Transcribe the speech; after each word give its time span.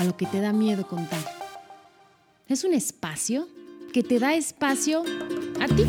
A 0.00 0.04
lo 0.04 0.16
que 0.16 0.24
te 0.24 0.40
da 0.40 0.54
miedo 0.54 0.86
contar. 0.86 1.20
Es 2.48 2.64
un 2.64 2.72
espacio 2.72 3.46
que 3.92 4.02
te 4.02 4.18
da 4.18 4.32
espacio 4.32 5.04
a 5.60 5.66
ti. 5.66 5.84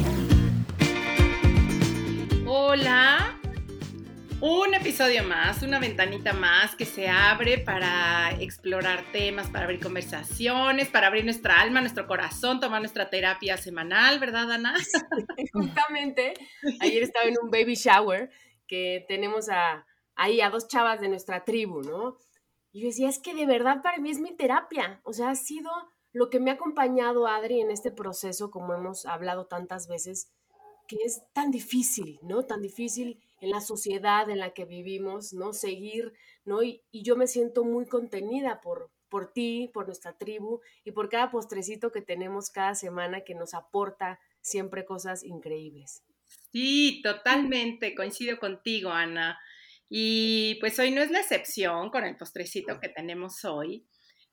Hola. 2.45 3.39
Un 4.41 4.73
episodio 4.73 5.23
más, 5.23 5.63
una 5.63 5.79
ventanita 5.79 6.33
más 6.33 6.75
que 6.75 6.83
se 6.83 7.07
abre 7.07 7.57
para 7.57 8.31
explorar 8.41 9.05
temas, 9.13 9.47
para 9.47 9.63
abrir 9.63 9.79
conversaciones, 9.79 10.89
para 10.89 11.07
abrir 11.07 11.23
nuestra 11.23 11.61
alma, 11.61 11.79
nuestro 11.79 12.05
corazón, 12.05 12.59
tomar 12.59 12.81
nuestra 12.81 13.09
terapia 13.09 13.55
semanal, 13.55 14.19
¿verdad, 14.19 14.51
Ana? 14.51 14.75
Justamente, 15.53 16.33
ayer 16.81 17.03
estaba 17.03 17.29
en 17.29 17.35
un 17.41 17.49
baby 17.49 17.75
shower 17.75 18.29
que 18.67 19.05
tenemos 19.07 19.47
a, 19.47 19.85
ahí 20.15 20.41
a 20.41 20.49
dos 20.49 20.67
chavas 20.67 20.99
de 20.99 21.07
nuestra 21.07 21.45
tribu, 21.45 21.81
¿no? 21.81 22.17
Y 22.71 22.81
yo 22.81 22.87
decía, 22.87 23.09
es 23.09 23.19
que 23.19 23.33
de 23.33 23.45
verdad 23.45 23.81
para 23.81 23.97
mí 23.97 24.09
es 24.09 24.19
mi 24.19 24.35
terapia, 24.35 25.01
o 25.03 25.13
sea, 25.13 25.29
ha 25.29 25.35
sido 25.35 25.71
lo 26.13 26.29
que 26.29 26.39
me 26.39 26.51
ha 26.51 26.55
acompañado 26.55 27.27
Adri 27.27 27.61
en 27.61 27.71
este 27.71 27.91
proceso, 27.91 28.51
como 28.51 28.73
hemos 28.73 29.05
hablado 29.05 29.45
tantas 29.45 29.87
veces, 29.87 30.31
que 30.87 30.97
es 31.05 31.23
tan 31.33 31.51
difícil, 31.51 32.19
¿no? 32.21 32.43
Tan 32.43 32.61
difícil 32.61 33.21
en 33.39 33.49
la 33.49 33.61
sociedad 33.61 34.29
en 34.29 34.39
la 34.39 34.53
que 34.53 34.65
vivimos, 34.65 35.31
¿no? 35.33 35.53
Seguir, 35.53 36.13
¿no? 36.43 36.63
Y, 36.63 36.83
yo 36.91 37.15
me 37.15 37.27
siento 37.27 37.63
muy 37.63 37.85
contenida 37.85 38.59
por, 38.59 38.91
por 39.09 39.31
ti, 39.31 39.69
por 39.73 39.85
nuestra 39.85 40.17
tribu 40.17 40.59
y 40.83 40.91
por 40.91 41.07
cada 41.07 41.31
postrecito 41.31 41.91
que 41.91 42.01
tenemos 42.01 42.49
cada 42.49 42.75
semana 42.75 43.21
que 43.21 43.35
nos 43.35 43.53
aporta 43.53 44.19
siempre 44.41 44.85
cosas 44.85 45.23
increíbles. 45.23 46.03
Sí, 46.51 47.01
totalmente, 47.03 47.95
coincido 47.95 48.37
contigo, 48.37 48.89
Ana. 48.89 49.39
Y 49.93 50.55
pues 50.61 50.79
hoy 50.79 50.91
no 50.91 51.01
es 51.01 51.11
la 51.11 51.19
excepción 51.19 51.89
con 51.89 52.05
el 52.05 52.15
postrecito 52.15 52.79
que 52.79 52.87
tenemos 52.87 53.43
hoy. 53.43 53.85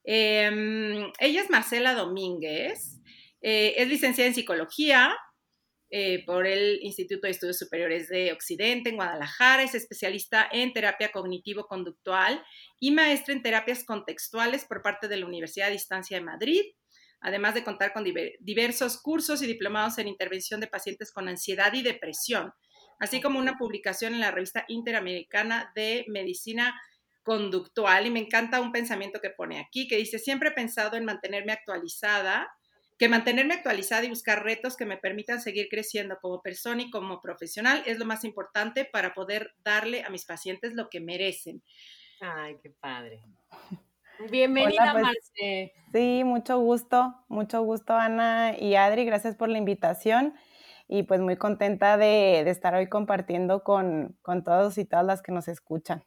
Em, 0.04 1.10
ella 1.18 1.42
es 1.42 1.50
Marcela 1.50 1.94
Domínguez, 1.94 3.00
eh, 3.42 3.74
es 3.76 3.88
licenciada 3.88 4.28
en 4.28 4.36
psicología, 4.36 5.16
eh, 5.90 6.22
por 6.26 6.46
el 6.46 6.78
Instituto 6.82 7.26
de 7.26 7.32
Estudios 7.32 7.58
Superiores 7.58 8.08
de 8.08 8.30
Occidente 8.30 8.90
en 8.90 8.96
Guadalajara. 8.96 9.64
Es 9.64 9.74
especialista 9.74 10.48
en 10.52 10.72
terapia 10.72 11.10
cognitivo-conductual 11.10 12.40
y 12.78 12.92
maestra 12.92 13.34
en 13.34 13.42
terapias 13.42 13.84
contextuales 13.84 14.64
por 14.64 14.82
parte 14.82 15.08
de 15.08 15.16
la 15.16 15.26
Universidad 15.26 15.68
a 15.68 15.72
Distancia 15.72 16.18
de 16.18 16.24
Madrid, 16.24 16.62
además 17.20 17.54
de 17.54 17.64
contar 17.64 17.92
con 17.92 18.04
diversos 18.38 19.02
cursos 19.02 19.42
y 19.42 19.48
diplomados 19.48 19.98
en 19.98 20.06
intervención 20.06 20.60
de 20.60 20.68
pacientes 20.68 21.10
con 21.10 21.26
ansiedad 21.26 21.72
y 21.72 21.82
depresión, 21.82 22.52
así 22.98 23.20
como 23.20 23.38
una 23.38 23.58
publicación 23.58 24.14
en 24.14 24.20
la 24.20 24.30
revista 24.30 24.64
Interamericana 24.68 25.72
de 25.74 26.04
Medicina 26.08 26.80
Conductual. 27.22 28.06
Y 28.06 28.10
me 28.10 28.20
encanta 28.20 28.60
un 28.60 28.72
pensamiento 28.72 29.20
que 29.20 29.30
pone 29.30 29.60
aquí, 29.60 29.88
que 29.88 29.96
dice, 29.96 30.18
siempre 30.18 30.50
he 30.50 30.52
pensado 30.52 30.96
en 30.96 31.04
mantenerme 31.04 31.52
actualizada 31.52 32.48
que 32.98 33.08
mantenerme 33.08 33.54
actualizada 33.54 34.04
y 34.04 34.08
buscar 34.08 34.42
retos 34.42 34.76
que 34.76 34.84
me 34.84 34.96
permitan 34.96 35.40
seguir 35.40 35.68
creciendo 35.70 36.18
como 36.20 36.42
persona 36.42 36.82
y 36.82 36.90
como 36.90 37.20
profesional 37.20 37.82
es 37.86 37.98
lo 37.98 38.04
más 38.04 38.24
importante 38.24 38.84
para 38.84 39.14
poder 39.14 39.52
darle 39.62 40.02
a 40.02 40.10
mis 40.10 40.24
pacientes 40.24 40.74
lo 40.74 40.90
que 40.90 41.00
merecen. 41.00 41.62
Ay, 42.20 42.56
qué 42.60 42.70
padre. 42.70 43.22
Bienvenida, 44.30 44.90
pues, 44.92 45.04
Marce. 45.04 45.72
Sí, 45.92 46.22
mucho 46.24 46.58
gusto, 46.58 47.14
mucho 47.28 47.62
gusto, 47.62 47.94
Ana 47.94 48.58
y 48.58 48.74
Adri. 48.74 49.04
Gracias 49.04 49.36
por 49.36 49.48
la 49.48 49.58
invitación 49.58 50.34
y 50.88 51.02
pues 51.02 51.20
muy 51.20 51.36
contenta 51.36 51.98
de, 51.98 52.40
estar 52.48 52.74
hoy 52.74 52.88
compartiendo 52.88 53.62
con, 53.62 54.16
con, 54.22 54.42
todos 54.42 54.78
y 54.78 54.86
todas 54.86 55.04
las 55.04 55.22
que 55.22 55.32
nos 55.32 55.46
escuchan. 55.46 56.02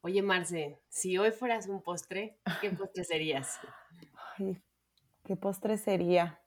Oye, 0.00 0.22
Marce, 0.22 0.80
si 0.88 1.18
hoy 1.18 1.32
fueras 1.32 1.66
un 1.66 1.82
postre, 1.82 2.38
¿qué 2.60 2.70
postre 2.70 3.04
serías? 3.04 3.58
Ay, 4.38 4.62
¿Qué 5.24 5.36
postre 5.36 5.76
sería? 5.76 6.40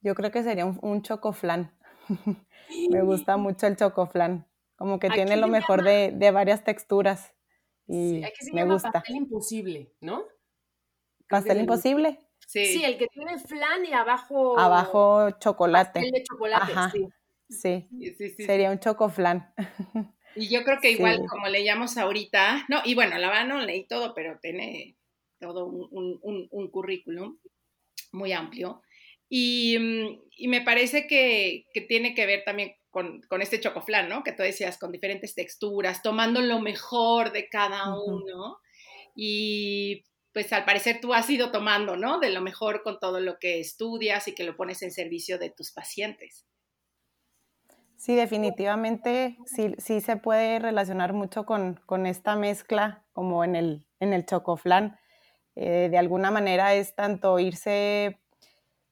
Yo 0.00 0.14
creo 0.14 0.30
que 0.30 0.42
sería 0.42 0.64
un, 0.64 1.02
chocoflán. 1.02 1.76
me 2.90 3.02
gusta 3.02 3.36
mucho 3.36 3.66
el 3.66 3.76
chocoflán. 3.76 4.46
Como 4.76 4.98
que 4.98 5.10
tiene 5.10 5.36
lo 5.36 5.48
mejor 5.48 5.82
de, 5.82 6.30
varias 6.32 6.64
texturas. 6.64 7.34
Y 7.86 8.22
se 8.40 8.52
me 8.52 8.64
gusta. 8.64 8.92
Pastel 8.92 9.16
imposible, 9.16 9.92
¿no? 10.00 10.24
¿Pastel 11.28 11.60
imposible? 11.60 12.18
Sí. 12.52 12.66
sí. 12.66 12.84
el 12.84 12.98
que 12.98 13.06
tiene 13.06 13.38
flan 13.38 13.86
y 13.86 13.94
abajo. 13.94 14.58
Abajo 14.58 15.30
chocolate. 15.38 16.00
Pastel 16.00 16.12
de 16.12 16.22
chocolate, 16.22 16.72
sí. 16.92 17.08
Sí. 17.48 18.36
Sería 18.44 18.70
un 18.70 18.78
chocoflán. 18.78 19.54
Y 20.34 20.48
yo 20.48 20.64
creo 20.64 20.78
que 20.80 20.90
igual 20.90 21.26
como 21.28 21.46
leíamos 21.48 21.98
ahorita, 21.98 22.64
no, 22.68 22.80
y 22.84 22.94
bueno, 22.94 23.18
la 23.18 23.44
no 23.44 23.60
leí 23.60 23.86
todo, 23.86 24.14
pero 24.14 24.38
tiene 24.40 24.96
todo 25.38 25.66
un, 25.66 26.70
currículum 26.70 27.38
muy 28.12 28.32
amplio. 28.32 28.82
Y, 29.28 29.78
mm, 29.78 30.48
me 30.48 30.60
parece 30.62 31.06
que, 31.06 31.66
tiene 31.88 32.14
que 32.14 32.26
ver 32.26 32.44
también 32.44 32.74
con, 32.90 33.22
este 33.40 33.60
chocoflán, 33.60 34.08
¿no? 34.08 34.22
Que 34.22 34.32
tú 34.32 34.42
decías, 34.42 34.78
con 34.78 34.92
diferentes 34.92 35.34
texturas, 35.34 36.02
tomando 36.02 36.40
lo 36.40 36.60
mejor 36.60 37.32
de 37.32 37.48
cada 37.48 37.94
uno. 37.94 38.58
Y 39.14 40.04
pues 40.32 40.52
al 40.52 40.64
parecer 40.64 41.00
tú 41.00 41.12
has 41.14 41.28
ido 41.28 41.50
tomando, 41.50 41.96
¿no? 41.96 42.18
De 42.18 42.30
lo 42.30 42.40
mejor 42.40 42.82
con 42.82 42.98
todo 42.98 43.20
lo 43.20 43.38
que 43.38 43.60
estudias 43.60 44.28
y 44.28 44.34
que 44.34 44.44
lo 44.44 44.56
pones 44.56 44.82
en 44.82 44.90
servicio 44.90 45.38
de 45.38 45.50
tus 45.50 45.72
pacientes. 45.72 46.46
Sí, 47.96 48.16
definitivamente 48.16 49.38
sí, 49.46 49.74
sí 49.78 50.00
se 50.00 50.16
puede 50.16 50.58
relacionar 50.58 51.12
mucho 51.12 51.46
con, 51.46 51.78
esta 52.06 52.34
mezcla 52.34 53.04
como 53.12 53.44
en 53.44 53.54
el, 53.54 53.86
en 54.00 54.12
el 54.12 54.26
chocoflán. 54.26 54.98
Eh, 55.54 55.88
de 55.90 55.98
alguna 55.98 56.30
manera 56.30 56.74
es 56.74 56.96
tanto 56.96 57.38
irse 57.38 58.18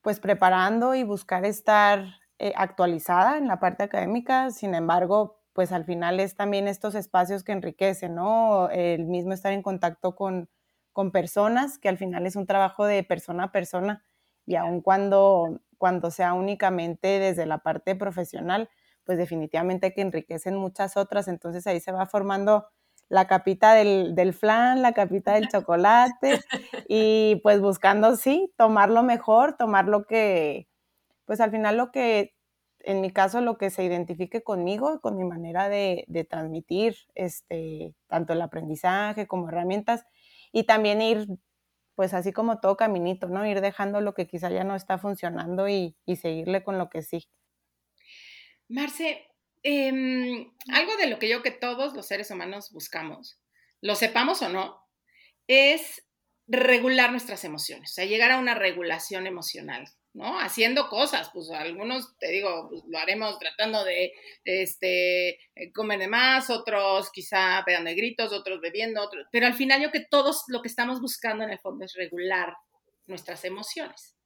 pues 0.02 0.20
preparando 0.20 0.94
y 0.94 1.02
buscar 1.02 1.44
estar 1.44 2.20
eh, 2.38 2.52
actualizada 2.54 3.38
en 3.38 3.48
la 3.48 3.58
parte 3.58 3.82
académica, 3.82 4.50
sin 4.50 4.74
embargo, 4.74 5.40
pues 5.52 5.72
al 5.72 5.84
final 5.84 6.20
es 6.20 6.36
también 6.36 6.68
estos 6.68 6.94
espacios 6.94 7.42
que 7.42 7.52
enriquecen, 7.52 8.14
¿no? 8.14 8.70
El 8.70 9.06
mismo 9.06 9.32
estar 9.32 9.52
en 9.52 9.62
contacto 9.62 10.14
con, 10.14 10.48
con 10.92 11.10
personas, 11.12 11.78
que 11.78 11.88
al 11.88 11.98
final 11.98 12.26
es 12.26 12.36
un 12.36 12.46
trabajo 12.46 12.84
de 12.86 13.02
persona 13.04 13.44
a 13.44 13.52
persona, 13.52 14.04
y 14.46 14.56
aun 14.56 14.80
cuando, 14.80 15.60
cuando 15.78 16.10
sea 16.10 16.32
únicamente 16.34 17.18
desde 17.18 17.46
la 17.46 17.58
parte 17.58 17.94
profesional, 17.94 18.68
pues 19.04 19.18
definitivamente 19.18 19.92
que 19.92 20.02
enriquecen 20.02 20.56
muchas 20.56 20.96
otras, 20.96 21.28
entonces 21.28 21.66
ahí 21.66 21.80
se 21.80 21.92
va 21.92 22.06
formando 22.06 22.66
la 23.08 23.26
capita 23.26 23.74
del, 23.74 24.14
del 24.14 24.32
flan, 24.34 24.82
la 24.82 24.92
capita 24.92 25.34
del 25.34 25.48
chocolate 25.50 26.40
y 26.88 27.40
pues 27.42 27.60
buscando, 27.60 28.16
sí, 28.16 28.52
tomar 28.56 28.90
lo 28.90 29.02
mejor, 29.02 29.56
tomar 29.56 29.86
lo 29.88 30.04
que, 30.04 30.68
pues 31.26 31.40
al 31.40 31.50
final 31.50 31.76
lo 31.76 31.90
que, 31.92 32.34
en 32.80 33.00
mi 33.00 33.10
caso, 33.12 33.40
lo 33.40 33.58
que 33.58 33.70
se 33.70 33.84
identifique 33.84 34.42
conmigo, 34.42 35.00
con 35.00 35.16
mi 35.16 35.24
manera 35.24 35.68
de, 35.68 36.04
de 36.08 36.24
transmitir, 36.24 36.96
este, 37.14 37.94
tanto 38.08 38.32
el 38.32 38.42
aprendizaje 38.42 39.26
como 39.26 39.48
herramientas 39.48 40.06
y 40.52 40.64
también 40.64 41.02
ir, 41.02 41.26
pues 41.94 42.14
así 42.14 42.32
como 42.32 42.60
todo 42.60 42.76
caminito, 42.76 43.28
¿no? 43.28 43.46
Ir 43.46 43.60
dejando 43.60 44.00
lo 44.00 44.14
que 44.14 44.26
quizá 44.26 44.50
ya 44.50 44.64
no 44.64 44.74
está 44.74 44.98
funcionando 44.98 45.68
y, 45.68 45.96
seguirle 46.20 46.62
con 46.62 46.78
lo 46.78 46.88
que 46.90 47.02
sí. 47.02 47.28
Marce, 48.68 49.30
Em, 49.62 50.50
algo 50.72 50.96
de 50.96 51.06
lo 51.08 51.18
que 51.18 51.28
yo 51.28 51.42
que 51.42 51.50
todos 51.50 51.94
los 51.94 52.06
seres 52.06 52.30
humanos 52.30 52.70
buscamos, 52.70 53.38
lo 53.82 53.94
sepamos 53.94 54.40
o 54.40 54.48
no, 54.48 54.82
es 55.46 56.02
regular 56.46 57.10
nuestras 57.10 57.44
emociones, 57.44 57.90
o 57.90 57.94
sea, 57.94 58.06
llegar 58.06 58.30
a 58.30 58.38
una 58.38 58.54
regulación 58.54 59.26
emocional, 59.26 59.86
¿no? 60.12 60.38
Haciendo 60.40 60.88
cosas, 60.88 61.30
pues 61.32 61.50
algunos, 61.50 62.16
te 62.18 62.28
digo, 62.28 62.68
pues, 62.68 62.82
lo 62.86 62.98
haremos 62.98 63.38
tratando 63.38 63.84
de, 63.84 64.12
este, 64.44 65.30
eh, 65.54 65.72
comer 65.72 66.00
de 66.00 66.08
más, 66.08 66.50
otros 66.50 67.10
quizá 67.12 67.62
pegando 67.64 67.90
de 67.90 67.96
gritos, 67.96 68.32
otros 68.32 68.60
bebiendo, 68.60 69.02
otros, 69.02 69.26
pero 69.30 69.46
al 69.46 69.54
final 69.54 69.80
yo 69.80 69.90
que 69.90 70.04
todos 70.10 70.44
lo 70.48 70.62
que 70.62 70.68
estamos 70.68 71.00
buscando 71.00 71.44
en 71.44 71.50
el 71.50 71.58
fondo 71.60 71.84
es 71.84 71.94
regular 71.94 72.54
nuestras 73.06 73.44
emociones. 73.44 74.16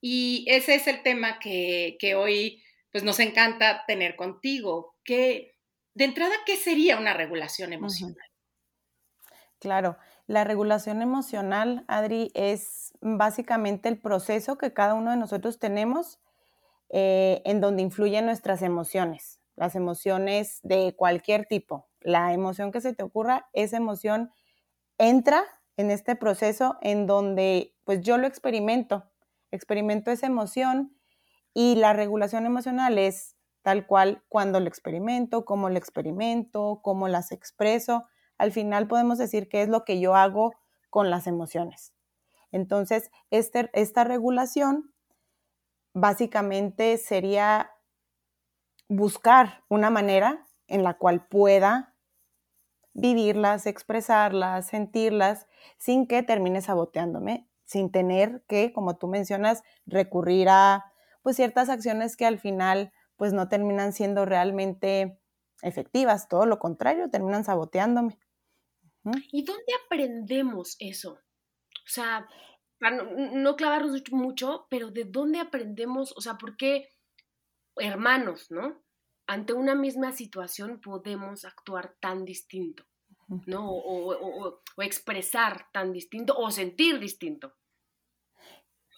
Y 0.00 0.44
ese 0.48 0.74
es 0.74 0.86
el 0.86 1.02
tema 1.02 1.38
que, 1.38 1.96
que 1.98 2.14
hoy 2.14 2.62
pues 2.92 3.04
nos 3.04 3.18
encanta 3.20 3.84
tener 3.86 4.16
contigo. 4.16 4.94
¿Qué, 5.02 5.56
de 5.94 6.04
entrada, 6.04 6.34
qué 6.44 6.56
sería 6.56 6.98
una 6.98 7.14
regulación 7.14 7.72
emocional? 7.72 8.28
Claro, 9.58 9.96
la 10.26 10.44
regulación 10.44 11.00
emocional, 11.00 11.84
Adri, 11.88 12.30
es 12.34 12.83
básicamente 13.04 13.88
el 13.88 14.00
proceso 14.00 14.58
que 14.58 14.72
cada 14.72 14.94
uno 14.94 15.10
de 15.10 15.16
nosotros 15.16 15.58
tenemos 15.58 16.20
eh, 16.88 17.42
en 17.44 17.60
donde 17.60 17.82
influyen 17.82 18.26
nuestras 18.26 18.62
emociones, 18.62 19.40
las 19.56 19.74
emociones 19.74 20.60
de 20.62 20.94
cualquier 20.96 21.46
tipo. 21.46 21.88
La 22.00 22.32
emoción 22.32 22.72
que 22.72 22.80
se 22.80 22.94
te 22.94 23.02
ocurra, 23.02 23.48
esa 23.52 23.76
emoción 23.76 24.32
entra 24.98 25.44
en 25.76 25.90
este 25.90 26.16
proceso 26.16 26.78
en 26.80 27.06
donde 27.06 27.76
pues 27.84 28.00
yo 28.00 28.18
lo 28.18 28.26
experimento, 28.26 29.10
experimento 29.50 30.10
esa 30.10 30.26
emoción 30.26 30.96
y 31.52 31.76
la 31.76 31.92
regulación 31.92 32.46
emocional 32.46 32.98
es 32.98 33.36
tal 33.62 33.86
cual 33.86 34.24
cuando 34.28 34.60
lo 34.60 34.68
experimento, 34.68 35.44
cómo 35.44 35.68
lo 35.68 35.78
experimento, 35.78 36.80
cómo 36.82 37.08
las 37.08 37.32
expreso 37.32 38.06
al 38.38 38.52
final 38.52 38.88
podemos 38.88 39.18
decir 39.18 39.48
qué 39.48 39.62
es 39.62 39.68
lo 39.68 39.84
que 39.84 40.00
yo 40.00 40.14
hago 40.14 40.54
con 40.90 41.10
las 41.10 41.26
emociones. 41.26 41.93
Entonces, 42.54 43.10
este, 43.30 43.68
esta 43.72 44.04
regulación 44.04 44.94
básicamente 45.92 46.98
sería 46.98 47.72
buscar 48.88 49.64
una 49.68 49.90
manera 49.90 50.46
en 50.68 50.84
la 50.84 50.94
cual 50.94 51.26
pueda 51.26 51.96
vivirlas, 52.92 53.66
expresarlas, 53.66 54.68
sentirlas, 54.68 55.48
sin 55.78 56.06
que 56.06 56.22
termine 56.22 56.62
saboteándome, 56.62 57.48
sin 57.64 57.90
tener 57.90 58.44
que, 58.46 58.72
como 58.72 58.98
tú 58.98 59.08
mencionas, 59.08 59.64
recurrir 59.84 60.48
a 60.48 60.92
pues 61.22 61.34
ciertas 61.34 61.68
acciones 61.68 62.16
que 62.16 62.24
al 62.24 62.38
final 62.38 62.92
pues 63.16 63.32
no 63.32 63.48
terminan 63.48 63.92
siendo 63.92 64.26
realmente 64.26 65.18
efectivas, 65.62 66.28
todo 66.28 66.46
lo 66.46 66.60
contrario, 66.60 67.10
terminan 67.10 67.42
saboteándome. 67.42 68.16
¿Y 69.32 69.42
dónde 69.42 69.72
aprendemos 69.84 70.76
eso? 70.78 71.18
O 71.84 71.88
sea, 71.88 72.28
para 72.78 73.02
no, 73.02 73.56
clavarnos 73.56 74.02
mucho, 74.10 74.66
pero 74.70 74.90
¿de 74.90 75.04
dónde 75.04 75.40
aprendemos? 75.40 76.12
O 76.16 76.20
sea, 76.20 76.38
¿por 76.38 76.56
qué 76.56 76.88
hermanos, 77.76 78.50
¿no? 78.50 78.82
Ante 79.26 79.52
una 79.52 79.74
misma 79.74 80.12
situación 80.12 80.80
podemos 80.80 81.44
actuar 81.44 81.96
tan 82.00 82.24
distinto, 82.24 82.84
¿no? 83.46 83.70
O, 83.70 84.60
o 84.76 84.82
expresar 84.82 85.66
tan 85.72 85.92
distinto 85.92 86.36
o 86.36 86.50
sentir 86.50 86.98
distinto. 86.98 87.54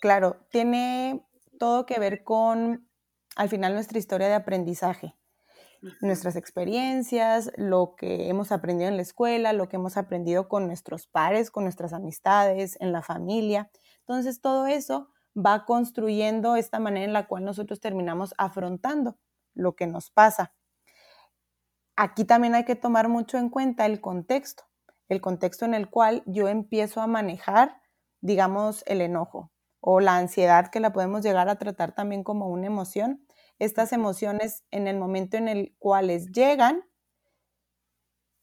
Claro, 0.00 0.46
tiene 0.50 1.26
todo 1.58 1.86
que 1.86 1.98
ver 1.98 2.22
con, 2.22 2.88
al 3.36 3.48
final, 3.48 3.74
nuestra 3.74 3.98
historia 3.98 4.28
de 4.28 4.34
aprendizaje 4.34 5.14
nuestras 6.00 6.37
experiencias, 6.37 7.50
lo 7.56 7.94
que 7.96 8.28
hemos 8.28 8.52
aprendido 8.52 8.88
en 8.88 8.96
la 8.96 9.02
escuela, 9.02 9.52
lo 9.52 9.69
que 9.69 9.76
hemos 9.76 9.96
aprendido 9.96 10.49
con 10.49 10.67
nuestros 10.67 11.06
pares, 11.06 11.50
con 11.50 11.64
nuestras 11.64 11.93
amistades, 11.93 12.76
en 12.81 12.93
la 12.93 13.02
familia. 13.02 13.70
Entonces, 14.00 14.40
todo 14.40 14.67
eso 14.67 15.11
va 15.37 15.64
construyendo 15.64 16.56
esta 16.56 16.78
manera 16.78 17.05
en 17.05 17.12
la 17.12 17.26
cual 17.26 17.44
nosotros 17.44 17.81
terminamos 17.81 18.34
afrontando 18.38 19.19
lo 19.55 19.75
que 19.75 19.87
nos 19.87 20.11
pasa. 20.11 20.55
Aquí 21.96 22.25
también 22.25 22.55
hay 22.55 22.64
que 22.64 22.76
tomar 22.76 23.08
mucho 23.08 23.38
en 23.38 23.49
cuenta 23.49 23.87
el 23.87 24.00
contexto, 24.00 24.64
el 25.08 25.20
contexto 25.20 25.64
en 25.64 25.75
el 25.75 25.88
cual 25.88 26.22
yo 26.26 26.49
empiezo 26.49 27.00
a 27.00 27.06
manejar, 27.06 27.81
digamos, 28.20 28.82
el 28.87 29.00
enojo 29.00 29.50
o 29.81 30.00
la 30.00 30.17
ansiedad, 30.17 30.70
que 30.70 30.81
la 30.81 30.93
podemos 30.93 31.22
llegar 31.22 31.49
a 31.49 31.56
tratar 31.56 31.94
también 31.94 32.22
como 32.22 32.49
una 32.49 32.67
emoción 32.67 33.25
estas 33.58 33.93
emociones 33.93 34.64
en 34.70 34.87
el 34.87 34.99
momento 34.99 35.37
en 35.37 35.49
el 35.49 35.75
cuales 35.79 36.32
llegan, 36.32 36.85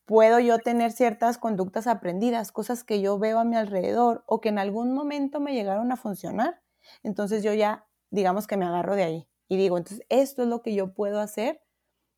puedo 0.06 0.40
yo 0.40 0.60
tener 0.60 0.92
ciertas 0.92 1.38
conductas 1.38 1.88
aprendidas, 1.88 2.52
cosas 2.52 2.84
que 2.84 3.02
yo 3.02 3.18
veo 3.20 3.40
a 3.40 3.46
mi 3.46 3.56
alrededor 3.56 4.24
o 4.28 4.42
que 4.42 4.50
en 4.50 4.60
algún 4.60 4.94
momento 4.94 5.40
me 5.40 5.54
llegaron 5.54 5.92
a 5.92 5.98
funcionar. 5.98 6.62
Entonces 7.04 7.44
yo 7.44 7.54
ya, 7.54 7.88
digamos 8.10 8.48
que 8.48 8.58
me 8.58 8.66
agarro 8.66 8.96
de 8.96 9.04
ahí 9.04 9.30
y 9.48 9.58
digo, 9.58 9.78
entonces 9.78 10.06
esto 10.10 10.44
es 10.44 10.50
lo 10.50 10.62
que 10.62 10.74
yo 10.74 10.94
puedo 10.94 11.20
hacer 11.20 11.62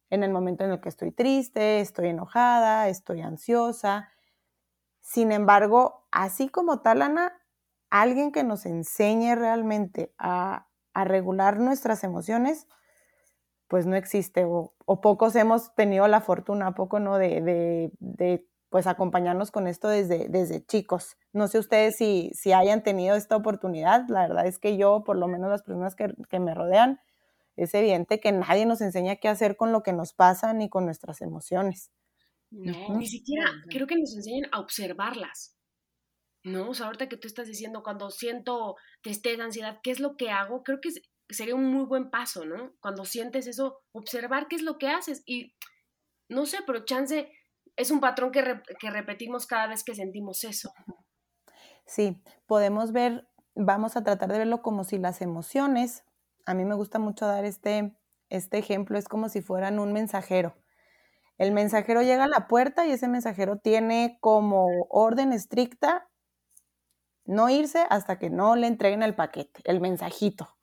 en 0.09 0.23
el 0.23 0.31
momento 0.31 0.63
en 0.63 0.71
el 0.71 0.81
que 0.81 0.89
estoy 0.89 1.11
triste, 1.11 1.79
estoy 1.79 2.09
enojada, 2.09 2.89
estoy 2.89 3.21
ansiosa. 3.21 4.09
Sin 5.01 5.31
embargo, 5.31 6.07
así 6.11 6.49
como 6.49 6.81
tal, 6.81 7.01
Ana, 7.01 7.33
alguien 7.89 8.31
que 8.31 8.43
nos 8.43 8.65
enseñe 8.65 9.35
realmente 9.35 10.13
a, 10.17 10.67
a 10.93 11.03
regular 11.03 11.59
nuestras 11.59 12.03
emociones, 12.03 12.67
pues 13.67 13.85
no 13.85 13.95
existe 13.95 14.45
o, 14.45 14.73
pocos 15.01 15.35
hemos 15.35 15.73
tenido 15.75 16.07
la 16.07 16.21
fortuna, 16.21 16.75
poco 16.75 16.99
no, 16.99 17.17
de, 17.17 17.91
de, 17.99 18.47
pues 18.69 18.87
acompañarnos 18.87 19.51
con 19.51 19.67
esto 19.67 19.87
desde, 19.87 20.27
desde 20.29 20.65
chicos. 20.65 21.17
No 21.33 21.47
sé 21.47 21.59
ustedes 21.59 21.95
si, 21.97 22.31
si 22.33 22.53
hayan 22.53 22.83
tenido 22.83 23.15
esta 23.15 23.35
oportunidad, 23.35 24.07
la 24.09 24.27
verdad 24.27 24.47
es 24.47 24.59
que 24.59 24.77
yo, 24.77 25.03
por 25.03 25.17
lo 25.17 25.27
menos 25.27 25.49
las 25.49 25.63
personas 25.63 25.95
que, 25.95 26.13
que 26.29 26.39
me 26.39 26.53
rodean, 26.53 26.99
es 27.55 27.73
evidente 27.73 28.19
que 28.19 28.31
nadie 28.31 28.65
nos 28.65 28.81
enseña 28.81 29.15
qué 29.15 29.29
hacer 29.29 29.55
con 29.55 29.71
lo 29.71 29.81
que 29.81 29.93
nos 29.93 30.13
pasa 30.13 30.53
ni 30.53 30.69
con 30.69 30.85
nuestras 30.85 31.21
emociones. 31.21 31.91
No, 32.51 32.97
ni 32.97 33.07
siquiera 33.07 33.51
creo 33.69 33.87
que 33.87 33.97
nos 33.97 34.13
enseñan 34.15 34.49
a 34.51 34.59
observarlas. 34.59 35.55
¿No? 36.43 36.69
O 36.69 36.73
sea, 36.75 36.85
ahorita 36.85 37.09
que 37.09 37.17
tú 37.17 37.27
estás 37.27 37.47
diciendo 37.47 37.81
cuando 37.81 38.11
siento 38.11 38.75
tristeza, 39.01 39.43
ansiedad, 39.43 39.79
¿qué 39.81 39.89
es 39.89 39.99
lo 39.99 40.15
que 40.15 40.29
hago? 40.29 40.61
Creo 40.61 40.79
que 40.79 40.89
es 40.89 41.01
sería 41.29 41.55
un 41.55 41.65
muy 41.65 41.85
buen 41.85 42.09
paso, 42.09 42.45
¿no? 42.45 42.73
Cuando 42.79 43.05
sientes 43.05 43.47
eso, 43.47 43.81
observar 43.91 44.47
qué 44.47 44.57
es 44.57 44.61
lo 44.61 44.77
que 44.77 44.89
haces 44.89 45.23
y 45.25 45.53
no 46.29 46.45
sé, 46.45 46.59
pero 46.65 46.85
chance 46.85 47.31
es 47.75 47.91
un 47.91 47.99
patrón 47.99 48.31
que, 48.31 48.41
repetimos 48.89 49.45
cada 49.47 49.67
vez 49.67 49.83
que 49.83 49.95
sentimos 49.95 50.43
eso. 50.43 50.71
Sí, 51.85 52.21
podemos 52.47 52.91
ver, 52.91 53.27
vamos 53.53 53.95
a 53.95 54.03
tratar 54.03 54.31
de 54.31 54.39
verlo 54.39 54.61
como 54.61 54.83
si 54.83 54.97
las 54.97 55.21
emociones, 55.21 56.03
a 56.45 56.53
mí 56.53 56.65
me 56.65 56.75
gusta 56.75 56.99
mucho 56.99 57.27
dar 57.27 57.45
este, 57.45 57.95
este 58.29 58.57
ejemplo, 58.57 58.97
es 58.97 59.07
como 59.07 59.29
si 59.29 59.41
fueran 59.41 59.79
un 59.79 59.93
mensajero. 59.93 60.55
El 61.37 61.51
mensajero 61.51 62.01
llega 62.01 62.23
a 62.23 62.29
la 62.29 62.47
puerta 62.47 62.87
y 62.87 62.91
ese 62.91 63.07
mensajero 63.07 63.59
tiene 63.59 64.17
como 64.21 64.67
orden 64.89 65.33
estricta 65.33 66.09
no 67.25 67.49
irse 67.49 67.85
hasta 67.89 68.19
que 68.19 68.29
no 68.29 68.55
le 68.55 68.67
entreguen 68.67 69.03
el 69.03 69.15
paquete, 69.15 69.61
el 69.65 69.81
mensajito 69.81 70.55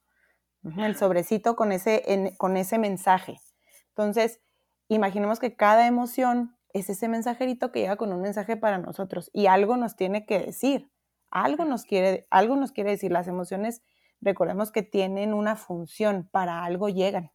el 0.78 0.96
sobrecito 0.96 1.56
con 1.56 1.72
ese, 1.72 2.34
con 2.38 2.56
ese 2.56 2.78
mensaje. 2.78 3.40
Entonces, 3.88 4.40
imaginemos 4.88 5.38
que 5.38 5.56
cada 5.56 5.86
emoción 5.86 6.56
es 6.72 6.88
ese 6.88 7.08
mensajerito 7.08 7.72
que 7.72 7.81
llega 7.81 7.96
con 7.96 8.12
un 8.12 8.22
mensaje 8.22 8.56
para 8.56 8.78
nosotros 8.78 9.31
y 9.32 9.46
algo 9.46 9.76
nos 9.76 9.96
tiene 9.96 10.24
que 10.24 10.38
decir, 10.38 10.90
algo 11.31 11.64
nos 11.64 11.84
quiere, 11.84 12.26
algo 12.31 12.56
nos 12.56 12.72
quiere 12.72 12.90
decir. 12.90 13.10
Las 13.10 13.28
emociones, 13.28 13.82
recordemos 14.20 14.70
que 14.70 14.82
tienen 14.82 15.34
una 15.34 15.56
función, 15.56 16.28
para 16.31 16.64
algo 16.64 16.88
llegan. 16.88 17.32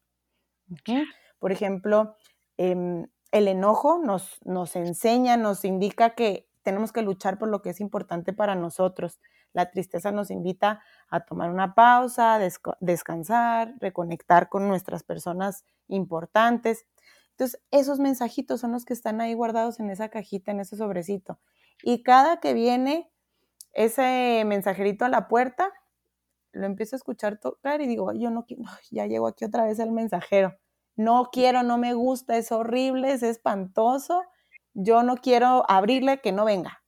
Por 1.39 1.51
ejemplo, 1.51 2.15
em, 2.57 3.07
el 3.31 3.47
enojo 3.47 3.99
nos, 3.99 4.39
nos 4.45 4.75
enseña, 4.75 5.37
nos 5.37 5.65
indica 5.65 6.15
que 6.15 6.47
tenemos 6.63 6.91
que 6.91 7.01
luchar 7.01 7.37
por 7.37 7.49
lo 7.49 7.61
que 7.61 7.71
es 7.71 7.79
importante 7.79 8.33
para 8.33 8.55
nosotros. 8.55 9.19
La 9.53 9.71
tristeza 9.71 10.11
nos 10.11 10.29
invita 10.29 10.81
a 11.09 11.21
tomar 11.21 11.49
una 11.49 11.73
pausa, 11.73 12.39
descansar, 12.79 13.75
reconectar 13.79 14.49
con 14.49 14.67
nuestras 14.67 15.03
personas 15.03 15.65
importantes. 15.87 16.85
Entonces, 17.31 17.61
esos 17.71 17.99
mensajitos 17.99 18.61
son 18.61 18.71
los 18.71 18.85
que 18.85 18.93
están 18.93 19.21
ahí 19.21 19.33
guardados 19.33 19.79
en 19.79 19.89
esa 19.89 20.09
cajita, 20.09 20.51
en 20.51 20.59
ese 20.59 20.75
sobrecito. 20.75 21.39
Y 21.83 22.03
cada 22.03 22.39
que 22.39 22.53
viene 22.53 23.11
ese 23.73 24.43
mensajerito 24.45 25.05
a 25.05 25.09
la 25.09 25.27
puerta, 25.27 25.71
lo 26.51 26.65
empiezo 26.65 26.95
a 26.95 26.97
escuchar 26.97 27.39
tocar 27.39 27.81
y 27.81 27.87
digo, 27.87 28.11
yo 28.13 28.31
no 28.31 28.45
quiero, 28.45 28.63
ya 28.91 29.05
llego 29.05 29.27
aquí 29.27 29.45
otra 29.45 29.65
vez 29.65 29.79
el 29.79 29.91
mensajero. 29.91 30.57
No 30.95 31.29
quiero, 31.31 31.61
no 31.61 31.77
me 31.77 31.93
gusta, 31.93 32.37
es 32.37 32.51
horrible, 32.51 33.11
es 33.11 33.21
espantoso. 33.21 34.23
Yo 34.73 35.03
no 35.03 35.17
quiero 35.17 35.63
abrirle 35.69 36.21
que 36.21 36.31
no 36.31 36.43
venga. 36.43 36.83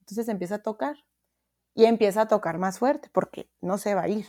Entonces 0.00 0.28
empieza 0.28 0.56
a 0.56 0.62
tocar 0.62 0.96
y 1.78 1.84
empieza 1.84 2.22
a 2.22 2.26
tocar 2.26 2.58
más 2.58 2.80
fuerte 2.80 3.08
porque 3.12 3.48
no 3.60 3.78
se 3.78 3.94
va 3.94 4.02
a 4.02 4.08
ir. 4.08 4.26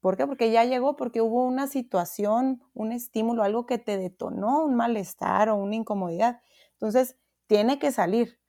¿Por 0.00 0.16
qué? 0.16 0.26
Porque 0.26 0.50
ya 0.50 0.64
llegó, 0.64 0.96
porque 0.96 1.20
hubo 1.20 1.44
una 1.44 1.66
situación, 1.66 2.62
un 2.72 2.90
estímulo, 2.90 3.42
algo 3.42 3.66
que 3.66 3.76
te 3.76 3.98
detonó 3.98 4.64
un 4.64 4.76
malestar 4.76 5.50
o 5.50 5.56
una 5.56 5.74
incomodidad. 5.74 6.40
Entonces, 6.72 7.18
tiene 7.48 7.78
que 7.78 7.92
salir. 7.92 8.40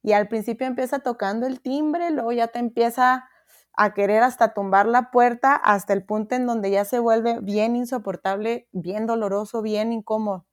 Y 0.00 0.12
al 0.12 0.28
principio 0.28 0.68
empieza 0.68 1.00
tocando 1.00 1.44
el 1.44 1.60
timbre, 1.60 2.12
luego 2.12 2.30
ya 2.30 2.46
te 2.46 2.60
empieza 2.60 3.28
a 3.72 3.94
querer 3.94 4.22
hasta 4.22 4.54
tumbar 4.54 4.86
la 4.86 5.10
puerta 5.10 5.56
hasta 5.56 5.92
el 5.92 6.04
punto 6.04 6.36
en 6.36 6.46
donde 6.46 6.70
ya 6.70 6.84
se 6.84 7.00
vuelve 7.00 7.40
bien 7.40 7.74
insoportable, 7.74 8.68
bien 8.70 9.06
doloroso, 9.06 9.60
bien 9.60 9.92
incómodo. 9.92 10.46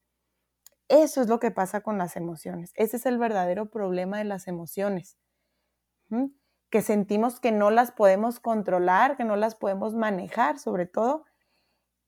Eso 0.87 1.21
es 1.21 1.27
lo 1.27 1.39
que 1.39 1.51
pasa 1.51 1.81
con 1.81 1.99
las 1.99 2.15
emociones. 2.15 2.71
Ese 2.73 2.97
es 2.97 3.05
el 3.05 3.19
verdadero 3.19 3.69
problema 3.69 4.17
de 4.17 4.23
las 4.23 4.47
emociones 4.47 5.19
que 6.69 6.81
sentimos 6.81 7.39
que 7.39 7.51
no 7.51 7.71
las 7.71 7.91
podemos 7.91 8.39
controlar, 8.39 9.17
que 9.17 9.23
no 9.23 9.35
las 9.35 9.55
podemos 9.55 9.95
manejar 9.95 10.59
sobre 10.59 10.85
todo 10.85 11.25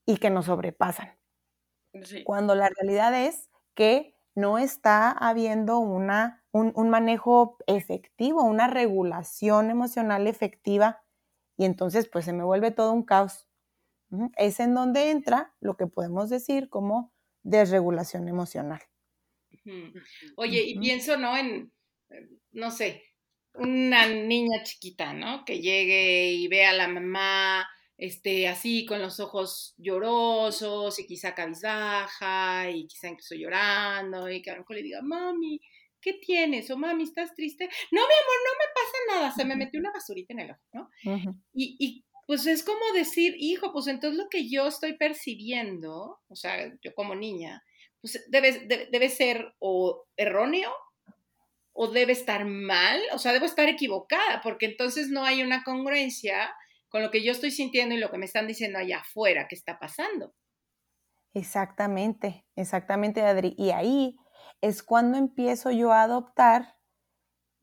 y 0.06 0.18
que 0.18 0.30
nos 0.30 0.46
sobrepasan. 0.46 1.18
Cuando 2.24 2.56
la 2.56 2.70
realidad 2.70 3.13
es 3.25 3.50
que 3.74 4.15
no 4.36 4.58
está 4.58 5.12
habiendo 5.12 5.80
una 5.80 6.41
un, 6.51 6.89
manejo 6.89 7.58
efectivo, 7.65 8.44
una 8.44 8.68
regulación 8.68 9.70
emocional 9.70 10.27
efectiva 10.27 11.03
y 11.58 11.65
entonces 11.65 12.08
pues 12.08 12.25
se 12.25 12.34
me 12.34 12.44
vuelve 12.44 12.72
todo 12.72 12.91
un 12.91 13.03
caos. 13.03 13.48
Es 14.36 14.60
en 14.60 14.74
donde 14.74 15.12
entra 15.12 15.53
lo 15.62 15.77
que 15.77 15.88
podemos 15.88 16.30
decir 16.30 16.70
como 16.70 17.13
desregulación 17.44 18.27
emocional. 18.27 18.82
Oye, 20.36 20.63
y 20.63 20.80
pienso, 20.80 21.18
¿no? 21.18 21.38
En, 21.38 21.72
no 22.51 22.72
sé, 22.72 23.03
una 23.55 24.08
niña 24.08 24.63
chiquita, 24.63 25.13
¿no? 25.13 25.43
Que 25.46 25.60
llegue 25.60 26.31
y 26.31 26.48
vea 26.48 26.72
a 26.72 26.74
la 26.74 26.88
mamá, 26.88 27.67
este, 27.98 28.48
así 28.48 28.86
con 28.86 29.01
los 29.01 29.20
ojos 29.20 29.75
llorosos 29.77 30.98
y 31.00 31.05
quizá 31.05 31.36
cabizbaja 31.36 32.70
y 32.72 32.88
quizá 32.88 33.10
incluso 33.10 33.36
llorando 33.36 34.29
y 34.29 34.41
que 34.41 34.50
a 34.50 34.53
lo 34.55 34.62
mejor 34.62 34.75
le 34.77 34.84
diga, 34.84 35.01
mami, 35.01 35.62
¿qué 36.01 36.13
tienes? 36.13 36.72
O 36.72 36.77
mami, 36.77 37.03
¿estás 37.03 37.36
triste? 37.36 37.65
No, 37.91 38.01
mi 38.01 38.13
amor, 38.13 38.38
no 38.46 38.51
me 38.58 38.74
pasa 38.74 38.98
nada, 39.20 39.36
se 39.36 39.46
me 39.46 39.55
metió 39.55 39.79
una 39.79 39.91
basurita 39.91 40.34
en 40.34 40.39
el 40.39 40.51
ojo, 40.51 40.62
¿no? 40.74 40.89
y, 41.53 41.75
y, 41.79 42.05
pues 42.25 42.46
es 42.48 42.63
como 42.63 42.93
decir, 42.93 43.36
hijo, 43.38 43.72
pues 43.74 43.88
entonces 43.88 44.17
lo 44.17 44.29
que 44.29 44.50
yo 44.50 44.67
estoy 44.67 44.93
percibiendo, 44.98 46.20
o 46.27 46.36
sea, 46.36 46.74
yo 46.81 46.96
como 46.96 47.13
niña, 47.13 47.63
pues 48.00 48.24
debe, 48.29 48.88
debe, 48.91 49.10
ser 49.10 49.53
o 49.60 50.08
erróneo 50.17 50.72
o 51.83 51.88
debe 51.88 52.11
estar 52.11 52.45
mal, 52.45 53.01
o 53.11 53.17
sea, 53.17 53.33
debo 53.33 53.47
estar 53.47 53.67
equivocada, 53.67 54.39
porque 54.43 54.67
entonces 54.67 55.09
no 55.09 55.25
hay 55.25 55.41
una 55.41 55.63
congruencia 55.63 56.53
con 56.89 57.01
lo 57.01 57.09
que 57.09 57.23
yo 57.23 57.31
estoy 57.31 57.50
sintiendo 57.50 57.95
y 57.95 57.97
lo 57.97 58.11
que 58.11 58.19
me 58.19 58.27
están 58.27 58.45
diciendo 58.45 58.77
allá 58.77 59.00
afuera 59.00 59.47
que 59.47 59.55
está 59.55 59.79
pasando. 59.79 60.35
Exactamente, 61.33 62.45
exactamente, 62.55 63.23
Adri. 63.23 63.55
Y 63.57 63.71
ahí 63.71 64.15
es 64.61 64.83
cuando 64.83 65.17
empiezo 65.17 65.71
yo 65.71 65.91
a 65.91 66.03
adoptar 66.03 66.77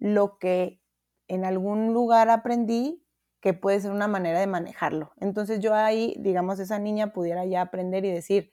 lo 0.00 0.36
que 0.38 0.82
en 1.28 1.44
algún 1.44 1.92
lugar 1.92 2.28
aprendí 2.28 3.06
que 3.40 3.54
puede 3.54 3.78
ser 3.78 3.92
una 3.92 4.08
manera 4.08 4.40
de 4.40 4.48
manejarlo. 4.48 5.12
Entonces 5.20 5.60
yo 5.60 5.76
ahí, 5.76 6.16
digamos, 6.18 6.58
esa 6.58 6.80
niña 6.80 7.12
pudiera 7.12 7.44
ya 7.44 7.60
aprender 7.60 8.04
y 8.04 8.10
decir, 8.10 8.52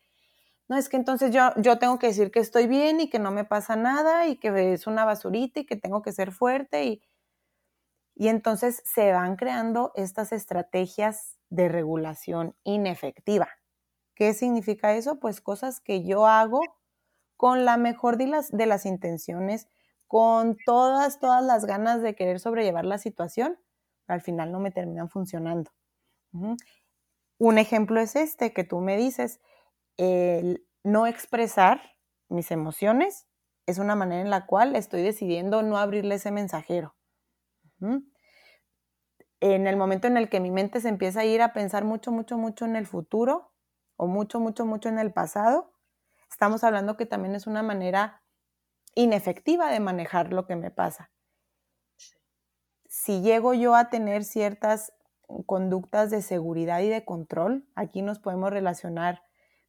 no, 0.67 0.77
es 0.77 0.89
que 0.89 0.97
entonces 0.97 1.31
yo, 1.31 1.51
yo 1.57 1.77
tengo 1.77 1.99
que 1.99 2.07
decir 2.07 2.31
que 2.31 2.39
estoy 2.39 2.67
bien 2.67 2.99
y 2.99 3.09
que 3.09 3.19
no 3.19 3.31
me 3.31 3.45
pasa 3.45 3.75
nada 3.75 4.27
y 4.27 4.37
que 4.37 4.73
es 4.73 4.87
una 4.87 5.05
basurita 5.05 5.59
y 5.59 5.65
que 5.65 5.75
tengo 5.75 6.01
que 6.01 6.11
ser 6.11 6.31
fuerte 6.31 6.85
y, 6.85 7.01
y 8.15 8.29
entonces 8.29 8.81
se 8.85 9.11
van 9.11 9.35
creando 9.35 9.91
estas 9.95 10.31
estrategias 10.31 11.37
de 11.49 11.69
regulación 11.69 12.55
inefectiva. 12.63 13.47
¿Qué 14.15 14.33
significa 14.33 14.95
eso? 14.95 15.19
Pues 15.19 15.41
cosas 15.41 15.81
que 15.81 16.03
yo 16.03 16.25
hago 16.25 16.61
con 17.37 17.65
la 17.65 17.77
mejor 17.77 18.17
de 18.17 18.27
las, 18.27 18.51
de 18.51 18.65
las 18.65 18.85
intenciones, 18.85 19.67
con 20.07 20.57
todas, 20.65 21.19
todas 21.19 21.43
las 21.43 21.65
ganas 21.65 22.01
de 22.01 22.15
querer 22.15 22.39
sobrellevar 22.39 22.85
la 22.85 22.97
situación, 22.97 23.59
al 24.07 24.21
final 24.21 24.51
no 24.51 24.59
me 24.59 24.71
terminan 24.71 25.09
funcionando. 25.09 25.71
Un 27.37 27.57
ejemplo 27.57 27.99
es 27.99 28.15
este 28.15 28.53
que 28.53 28.63
tú 28.63 28.79
me 28.79 28.97
dices, 28.97 29.41
el 29.97 30.65
no 30.83 31.07
expresar 31.07 31.81
mis 32.29 32.51
emociones 32.51 33.27
es 33.65 33.79
una 33.79 33.95
manera 33.95 34.21
en 34.21 34.29
la 34.29 34.45
cual 34.45 34.75
estoy 34.75 35.01
decidiendo 35.01 35.63
no 35.63 35.77
abrirle 35.77 36.15
ese 36.15 36.31
mensajero. 36.31 36.95
En 39.39 39.67
el 39.67 39.77
momento 39.77 40.07
en 40.07 40.17
el 40.17 40.29
que 40.29 40.39
mi 40.39 40.51
mente 40.51 40.81
se 40.81 40.89
empieza 40.89 41.21
a 41.21 41.25
ir 41.25 41.41
a 41.41 41.53
pensar 41.53 41.83
mucho, 41.83 42.11
mucho, 42.11 42.37
mucho 42.37 42.65
en 42.65 42.75
el 42.75 42.85
futuro 42.85 43.51
o 43.97 44.07
mucho, 44.07 44.39
mucho, 44.39 44.65
mucho 44.65 44.89
en 44.89 44.99
el 44.99 45.11
pasado, 45.11 45.73
estamos 46.29 46.63
hablando 46.63 46.97
que 46.97 47.05
también 47.05 47.35
es 47.35 47.47
una 47.47 47.63
manera 47.63 48.23
inefectiva 48.93 49.71
de 49.71 49.79
manejar 49.79 50.31
lo 50.31 50.45
que 50.45 50.55
me 50.55 50.71
pasa. 50.71 51.11
Si 52.87 53.21
llego 53.21 53.53
yo 53.53 53.75
a 53.75 53.89
tener 53.89 54.23
ciertas 54.23 54.93
conductas 55.45 56.11
de 56.11 56.21
seguridad 56.21 56.81
y 56.81 56.89
de 56.89 57.03
control, 57.03 57.67
aquí 57.75 58.01
nos 58.01 58.19
podemos 58.19 58.51
relacionar 58.51 59.23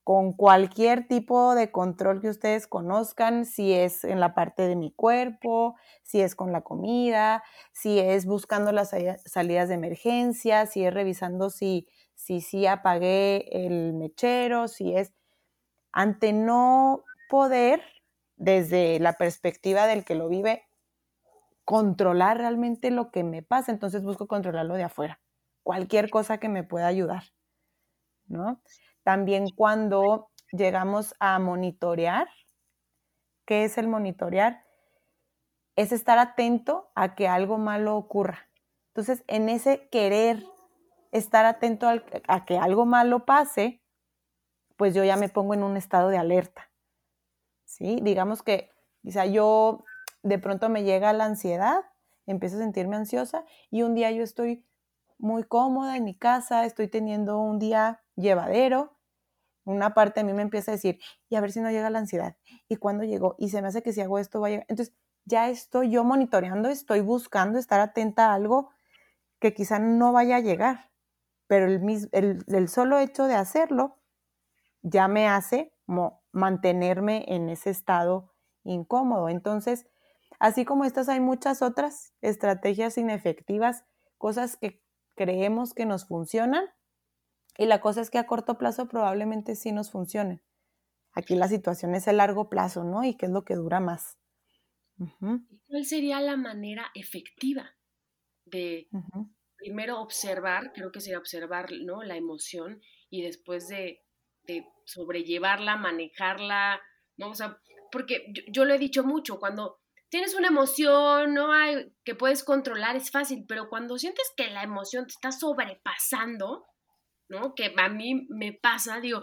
con 0.06 0.34
cualquier 0.34 1.08
tipo 1.08 1.56
de 1.56 1.72
control 1.72 2.20
que 2.20 2.28
ustedes 2.28 2.68
conozcan, 2.68 3.44
si 3.44 3.72
es 3.72 4.04
en 4.04 4.20
la 4.20 4.36
parte 4.36 4.68
de 4.68 4.76
mi 4.76 4.92
cuerpo, 4.92 5.74
si 6.04 6.20
es 6.20 6.36
con 6.36 6.52
la 6.52 6.60
comida, 6.60 7.42
si 7.72 7.98
es 7.98 8.24
buscando 8.24 8.70
las 8.70 8.94
salidas 9.24 9.68
de 9.68 9.74
emergencia, 9.74 10.66
si 10.66 10.84
es 10.84 10.94
revisando 10.94 11.50
si 11.50 11.88
sí 12.14 12.40
si, 12.40 12.68
apagué 12.68 13.48
el 13.50 13.94
mechero, 13.94 14.68
si 14.68 14.94
es 14.94 15.12
ante 15.90 16.32
no 16.32 17.02
poder, 17.28 17.82
desde 18.36 19.00
la 19.00 19.14
perspectiva 19.14 19.88
del 19.88 20.04
que 20.04 20.14
lo 20.14 20.28
vive, 20.28 20.62
controlar 21.64 22.38
realmente 22.38 22.92
lo 22.92 23.10
que 23.10 23.24
me 23.24 23.42
pasa, 23.42 23.72
entonces 23.72 24.04
busco 24.04 24.28
controlarlo 24.28 24.74
de 24.74 24.84
afuera, 24.84 25.20
cualquier 25.64 26.10
cosa 26.10 26.38
que 26.38 26.48
me 26.48 26.62
pueda 26.62 26.86
ayudar, 26.86 27.24
¿no? 28.28 28.60
También 29.06 29.50
cuando 29.54 30.32
llegamos 30.50 31.14
a 31.20 31.38
monitorear, 31.38 32.26
¿qué 33.46 33.62
es 33.62 33.78
el 33.78 33.86
monitorear? 33.86 34.64
Es 35.76 35.92
estar 35.92 36.18
atento 36.18 36.90
a 36.96 37.14
que 37.14 37.28
algo 37.28 37.56
malo 37.56 37.96
ocurra. 37.96 38.50
Entonces, 38.88 39.22
en 39.28 39.48
ese 39.48 39.88
querer 39.90 40.44
estar 41.12 41.46
atento 41.46 41.88
a 42.26 42.44
que 42.46 42.58
algo 42.58 42.84
malo 42.84 43.24
pase, 43.24 43.80
pues 44.76 44.92
yo 44.92 45.04
ya 45.04 45.16
me 45.16 45.28
pongo 45.28 45.54
en 45.54 45.62
un 45.62 45.76
estado 45.76 46.08
de 46.08 46.18
alerta. 46.18 46.68
¿Sí? 47.64 48.00
Digamos 48.02 48.42
que 48.42 48.72
quizá 49.02 49.24
yo 49.24 49.84
de 50.24 50.40
pronto 50.40 50.68
me 50.68 50.82
llega 50.82 51.12
la 51.12 51.26
ansiedad, 51.26 51.84
empiezo 52.26 52.56
a 52.56 52.58
sentirme 52.58 52.96
ansiosa 52.96 53.44
y 53.70 53.82
un 53.82 53.94
día 53.94 54.10
yo 54.10 54.24
estoy 54.24 54.66
muy 55.16 55.44
cómoda 55.44 55.96
en 55.96 56.02
mi 56.02 56.18
casa, 56.18 56.64
estoy 56.64 56.88
teniendo 56.88 57.38
un 57.38 57.60
día 57.60 58.02
llevadero 58.16 58.95
una 59.66 59.94
parte 59.94 60.20
de 60.20 60.24
mí 60.24 60.32
me 60.32 60.42
empieza 60.42 60.70
a 60.70 60.74
decir, 60.74 60.98
y 61.28 61.36
a 61.36 61.40
ver 61.40 61.52
si 61.52 61.60
no 61.60 61.70
llega 61.70 61.90
la 61.90 61.98
ansiedad, 61.98 62.36
y 62.68 62.76
cuándo 62.76 63.04
llegó, 63.04 63.34
y 63.38 63.50
se 63.50 63.60
me 63.60 63.68
hace 63.68 63.82
que 63.82 63.92
si 63.92 64.00
hago 64.00 64.18
esto 64.18 64.40
va 64.40 64.46
a 64.46 64.50
llegar. 64.50 64.66
Entonces, 64.68 64.94
ya 65.26 65.50
estoy 65.50 65.90
yo 65.90 66.04
monitoreando, 66.04 66.68
estoy 66.68 67.00
buscando 67.00 67.58
estar 67.58 67.80
atenta 67.80 68.30
a 68.30 68.34
algo 68.34 68.70
que 69.40 69.52
quizá 69.52 69.78
no 69.78 70.12
vaya 70.12 70.36
a 70.36 70.40
llegar, 70.40 70.90
pero 71.48 71.66
el, 71.66 72.08
el, 72.12 72.68
solo 72.68 72.98
hecho 72.98 73.24
de 73.24 73.34
hacerlo 73.34 73.98
ya 74.82 75.08
me 75.08 75.28
hace 75.28 75.72
mantenerme 76.32 77.24
en 77.28 77.48
ese 77.48 77.70
estado 77.70 78.32
incómodo. 78.62 79.28
Entonces, 79.28 79.86
así 80.38 80.64
como 80.64 80.84
estas, 80.84 81.08
hay 81.08 81.20
muchas 81.20 81.60
otras 81.60 82.14
estrategias 82.20 82.96
inefectivas, 82.98 83.84
cosas 84.18 84.56
que 84.56 84.82
creemos 85.16 85.74
que 85.74 85.86
nos 85.86 86.06
funcionan, 86.06 86.64
y 87.58 87.66
la 87.66 87.80
cosa 87.80 88.00
es 88.00 88.10
que 88.10 88.18
a 88.18 88.26
corto 88.26 88.58
plazo 88.58 88.86
probablemente 88.86 89.54
sí 89.56 89.72
nos 89.72 89.90
funcione. 89.90 90.42
Aquí 91.12 91.34
la 91.34 91.48
situación 91.48 91.94
es 91.94 92.08
a 92.08 92.12
largo 92.12 92.50
plazo, 92.50 92.84
¿no? 92.84 93.02
Y 93.04 93.16
qué 93.16 93.26
es 93.26 93.32
lo 93.32 93.44
que 93.44 93.54
dura 93.54 93.80
más. 93.80 94.18
¿Cuál 94.98 95.84
sería 95.84 96.20
la 96.20 96.36
manera 96.36 96.90
efectiva 96.94 97.74
de 98.44 98.88
primero 99.56 100.00
observar, 100.00 100.72
creo 100.72 100.92
que 100.92 101.00
sería 101.00 101.18
observar, 101.18 101.70
¿no? 101.84 102.02
La 102.02 102.16
emoción 102.16 102.80
y 103.10 103.22
después 103.22 103.68
de, 103.68 104.02
sobrellevarla, 104.84 105.76
manejarla, 105.76 106.80
¿no? 107.16 107.30
O 107.30 107.34
sea, 107.34 107.58
porque 107.90 108.26
yo, 108.32 108.42
yo, 108.52 108.64
lo 108.64 108.74
he 108.74 108.78
dicho 108.78 109.02
mucho, 109.02 109.40
cuando 109.40 109.80
tienes 110.08 110.34
una 110.34 110.48
emoción, 110.48 111.34
no 111.34 111.52
hay 111.52 111.92
que 112.04 112.14
puedes 112.14 112.44
controlar, 112.44 112.94
es 112.94 113.10
fácil, 113.10 113.44
pero 113.48 113.68
cuando 113.68 113.98
sientes 113.98 114.32
que 114.36 114.48
la 114.50 114.62
emoción 114.62 115.06
te 115.06 115.12
está 115.12 115.32
sobrepasando, 115.32 116.66
¿no? 117.28 117.54
Que 117.54 117.72
a 117.76 117.88
mí 117.88 118.26
me 118.28 118.52
pasa, 118.52 119.00
digo, 119.00 119.20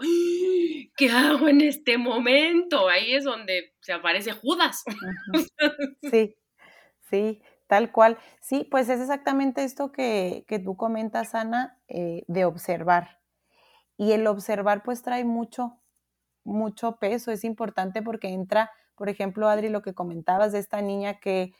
¿qué 0.96 1.10
hago 1.10 1.48
en 1.48 1.60
este 1.60 1.98
momento? 1.98 2.88
Ahí 2.88 3.14
es 3.14 3.24
donde 3.24 3.74
se 3.80 3.92
aparece 3.92 4.32
Judas. 4.32 4.84
Sí, 6.10 6.36
sí, 7.10 7.42
tal 7.66 7.90
cual. 7.90 8.18
Sí, 8.40 8.68
pues 8.70 8.88
es 8.88 9.00
exactamente 9.00 9.64
esto 9.64 9.90
que, 9.90 10.44
tú 10.64 10.76
comentas, 10.76 11.34
Ana, 11.34 11.78
eh, 11.88 12.24
de 12.28 12.44
observar. 12.44 13.20
Y 13.96 14.12
el 14.12 14.26
observar 14.26 14.82
pues 14.82 15.02
trae 15.02 15.24
mucho, 15.24 15.80
mucho 16.44 16.96
peso, 16.96 17.32
es 17.32 17.44
importante 17.44 18.02
porque 18.02 18.28
entra, 18.28 18.70
por 18.96 19.08
ejemplo, 19.08 19.48
Adri, 19.48 19.70
lo 19.70 19.82
que 19.82 19.94
comentabas 19.94 20.52
de 20.52 20.58
esta 20.58 20.82
niña 20.82 21.20
que 21.20 21.52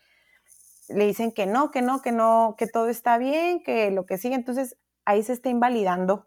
le 0.89 1.07
dicen 1.07 1.33
que 1.33 1.47
no, 1.47 1.71
que 1.71 1.81
no, 1.81 2.03
que 2.03 2.13
no, 2.13 2.55
que 2.59 2.67
todo 2.67 2.89
está 2.89 3.17
bien, 3.17 3.63
que 3.63 3.91
lo 3.91 4.05
que 4.05 4.19
sigue, 4.19 4.35
entonces 4.35 4.77
ahí 5.05 5.23
se 5.23 5.33
está 5.33 5.49
invalidando 5.49 6.27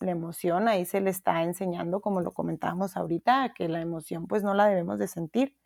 la 0.00 0.10
emoción, 0.10 0.68
ahí 0.68 0.84
se 0.84 1.00
le 1.00 1.10
está 1.10 1.42
enseñando, 1.42 2.00
como 2.00 2.20
lo 2.20 2.32
comentábamos 2.32 2.96
ahorita, 2.96 3.52
que 3.54 3.68
la 3.68 3.80
emoción 3.80 4.26
pues 4.26 4.42
no 4.42 4.54
la 4.54 4.66
debemos 4.66 4.98
de 4.98 5.08
sentir. 5.08 5.56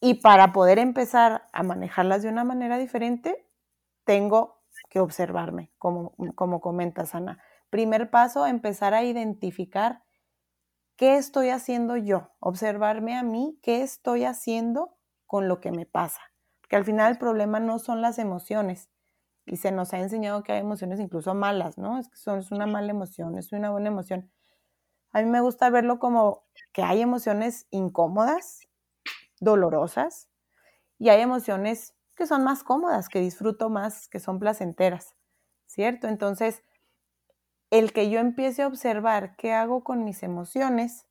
Y 0.00 0.14
para 0.14 0.52
poder 0.52 0.78
empezar 0.78 1.48
a 1.52 1.62
manejarlas 1.62 2.22
de 2.22 2.28
una 2.28 2.44
manera 2.44 2.78
diferente, 2.78 3.48
tengo 4.04 4.62
que 4.88 5.00
observarme, 5.00 5.72
como, 5.78 6.14
como 6.36 6.60
comentas, 6.60 7.14
Ana. 7.14 7.42
Primer 7.68 8.10
paso, 8.10 8.46
empezar 8.46 8.94
a 8.94 9.02
identificar 9.02 10.04
qué 10.96 11.16
estoy 11.16 11.50
haciendo 11.50 11.96
yo, 11.96 12.30
observarme 12.38 13.16
a 13.16 13.22
mí, 13.22 13.58
qué 13.62 13.82
estoy 13.82 14.24
haciendo 14.24 14.96
con 15.26 15.48
lo 15.48 15.60
que 15.60 15.72
me 15.72 15.84
pasa. 15.84 16.20
Que 16.68 16.76
al 16.76 16.84
final 16.84 17.12
el 17.12 17.18
problema 17.18 17.60
no 17.60 17.78
son 17.78 18.00
las 18.00 18.18
emociones. 18.18 18.88
Y 19.50 19.56
se 19.56 19.72
nos 19.72 19.92
ha 19.94 19.98
enseñado 19.98 20.42
que 20.42 20.52
hay 20.52 20.60
emociones 20.60 21.00
incluso 21.00 21.34
malas, 21.34 21.78
¿no? 21.78 21.98
Es 21.98 22.08
que 22.08 22.16
son, 22.16 22.40
es 22.40 22.50
una 22.50 22.66
mala 22.66 22.90
emoción, 22.90 23.38
es 23.38 23.52
una 23.52 23.70
buena 23.70 23.88
emoción. 23.88 24.30
A 25.12 25.22
mí 25.22 25.28
me 25.28 25.40
gusta 25.40 25.70
verlo 25.70 25.98
como 25.98 26.44
que 26.72 26.82
hay 26.82 27.00
emociones 27.00 27.66
incómodas, 27.70 28.68
dolorosas, 29.40 30.28
y 30.98 31.08
hay 31.10 31.20
emociones 31.22 31.94
que 32.14 32.26
son 32.26 32.44
más 32.44 32.64
cómodas, 32.64 33.08
que 33.08 33.20
disfruto 33.20 33.70
más, 33.70 34.08
que 34.08 34.20
son 34.20 34.38
placenteras, 34.38 35.14
¿cierto? 35.66 36.08
Entonces, 36.08 36.62
el 37.70 37.92
que 37.92 38.10
yo 38.10 38.18
empiece 38.18 38.62
a 38.62 38.66
observar 38.66 39.36
qué 39.36 39.52
hago 39.52 39.84
con 39.84 40.04
mis 40.04 40.22
emociones, 40.22 41.06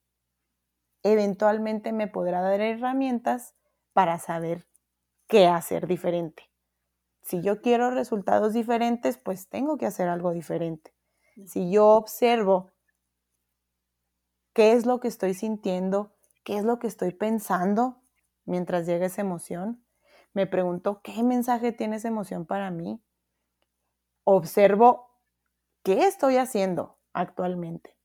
eventualmente 1.03 1.94
me 1.94 2.08
podrá 2.08 2.41
dar 2.41 2.62
herramientas 2.62 3.56
para 3.94 4.20
saber 4.20 4.67
qué 5.27 5.48
hacer 5.48 5.88
diferente. 5.88 6.44
Si 7.27 7.41
yo 7.41 7.62
quiero 7.62 7.91
resultados 7.91 8.53
diferentes, 8.53 9.17
pues 9.17 9.50
tengo 9.50 9.77
que 9.77 9.86
hacer 9.86 10.07
algo 10.07 10.31
diferente. 10.31 10.93
Si 11.46 11.69
yo 11.69 11.89
observo 11.89 12.72
qué 14.53 14.72
es 14.72 14.86
lo 14.86 15.01
que 15.01 15.10
estoy 15.10 15.34
sintiendo, 15.34 16.15
qué 16.46 16.57
es 16.57 16.63
lo 16.63 16.79
que 16.79 16.88
estoy 16.88 17.12
pensando 17.12 18.01
mientras 18.46 18.86
llega 18.86 19.07
esa 19.07 19.19
emoción, 19.19 19.86
me 20.31 20.48
pregunto 20.48 21.01
qué 21.03 21.22
mensaje 21.22 21.74
tiene 21.74 21.98
esa 21.98 22.07
emoción 22.07 22.46
para 22.46 22.72
mí, 22.72 23.03
observo 24.24 25.12
qué 25.84 26.05
estoy 26.07 26.38
haciendo 26.38 26.98
actualmente. 27.12 27.98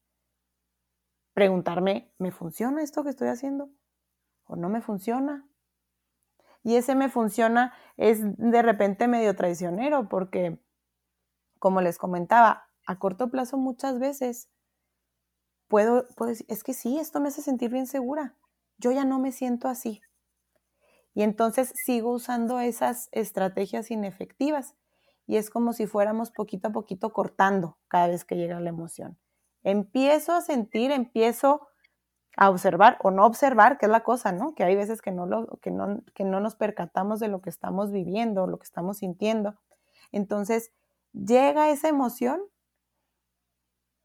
Preguntarme, 1.33 2.13
¿me 2.19 2.33
funciona 2.33 2.83
esto 2.83 3.05
que 3.05 3.11
estoy 3.11 3.29
haciendo? 3.29 3.71
¿O 4.47 4.57
no 4.57 4.69
me 4.69 4.81
funciona? 4.81 5.49
Y 6.63 6.77
ese 6.77 6.95
me 6.95 7.09
funciona 7.09 7.75
es 7.97 8.21
de 8.23 8.63
repente 8.63 9.09
medio 9.09 9.35
traicionero 9.35 10.09
porque, 10.09 10.61
como 11.59 11.81
les 11.81 11.99
comentaba, 11.99 12.69
a 12.87 12.99
corto 12.99 13.31
plazo 13.31 13.57
muchas 13.57 13.99
veces 13.99 14.49
puedo, 15.69 16.07
puedo 16.17 16.31
decir, 16.31 16.47
es 16.49 16.63
que 16.63 16.75
sí, 16.75 16.99
esto 16.99 17.21
me 17.21 17.29
hace 17.29 17.43
sentir 17.43 17.71
bien 17.71 17.87
segura. 17.87 18.37
Yo 18.79 18.93
ya 18.93 19.05
no 19.05 19.19
me 19.19 19.33
siento 19.33 19.69
así. 19.69 20.01
Y 21.15 21.23
entonces 21.23 21.73
sigo 21.75 22.13
usando 22.13 22.61
esas 22.61 23.09
estrategias 23.13 23.91
inefectivas. 23.91 24.75
Y 25.27 25.37
es 25.37 25.51
como 25.51 25.73
si 25.73 25.87
fuéramos 25.87 26.31
poquito 26.31 26.69
a 26.69 26.73
poquito 26.73 27.13
cortando 27.13 27.79
cada 27.89 28.09
vez 28.09 28.25
que 28.25 28.37
llega 28.37 28.61
la 28.61 28.71
emoción. 28.71 29.19
Empiezo 29.63 30.33
a 30.33 30.41
sentir, 30.41 30.91
empiezo 30.91 31.69
a 32.37 32.51
observar 32.51 32.99
o 33.03 33.11
no 33.11 33.27
observar, 33.27 33.79
que 33.79 33.87
es 33.87 33.93
la 33.93 34.03
cosa, 34.03 34.33
¿no? 34.33 34.55
Que 34.55 34.65
hay 34.65 34.75
veces 34.75 35.03
que 35.03 35.13
no, 35.13 35.27
lo, 35.27 35.47
que 35.61 35.71
no, 35.71 36.03
que 36.15 36.25
no 36.25 36.41
nos 36.41 36.55
percatamos 36.55 37.21
de 37.21 37.29
lo 37.29 37.41
que 37.43 37.51
estamos 37.51 37.93
viviendo, 37.93 38.47
lo 38.47 38.59
que 38.59 38.65
estamos 38.65 38.99
sintiendo. 38.99 39.55
Entonces, 40.13 40.73
llega 41.13 41.71
esa 41.71 41.89
emoción 41.89 42.43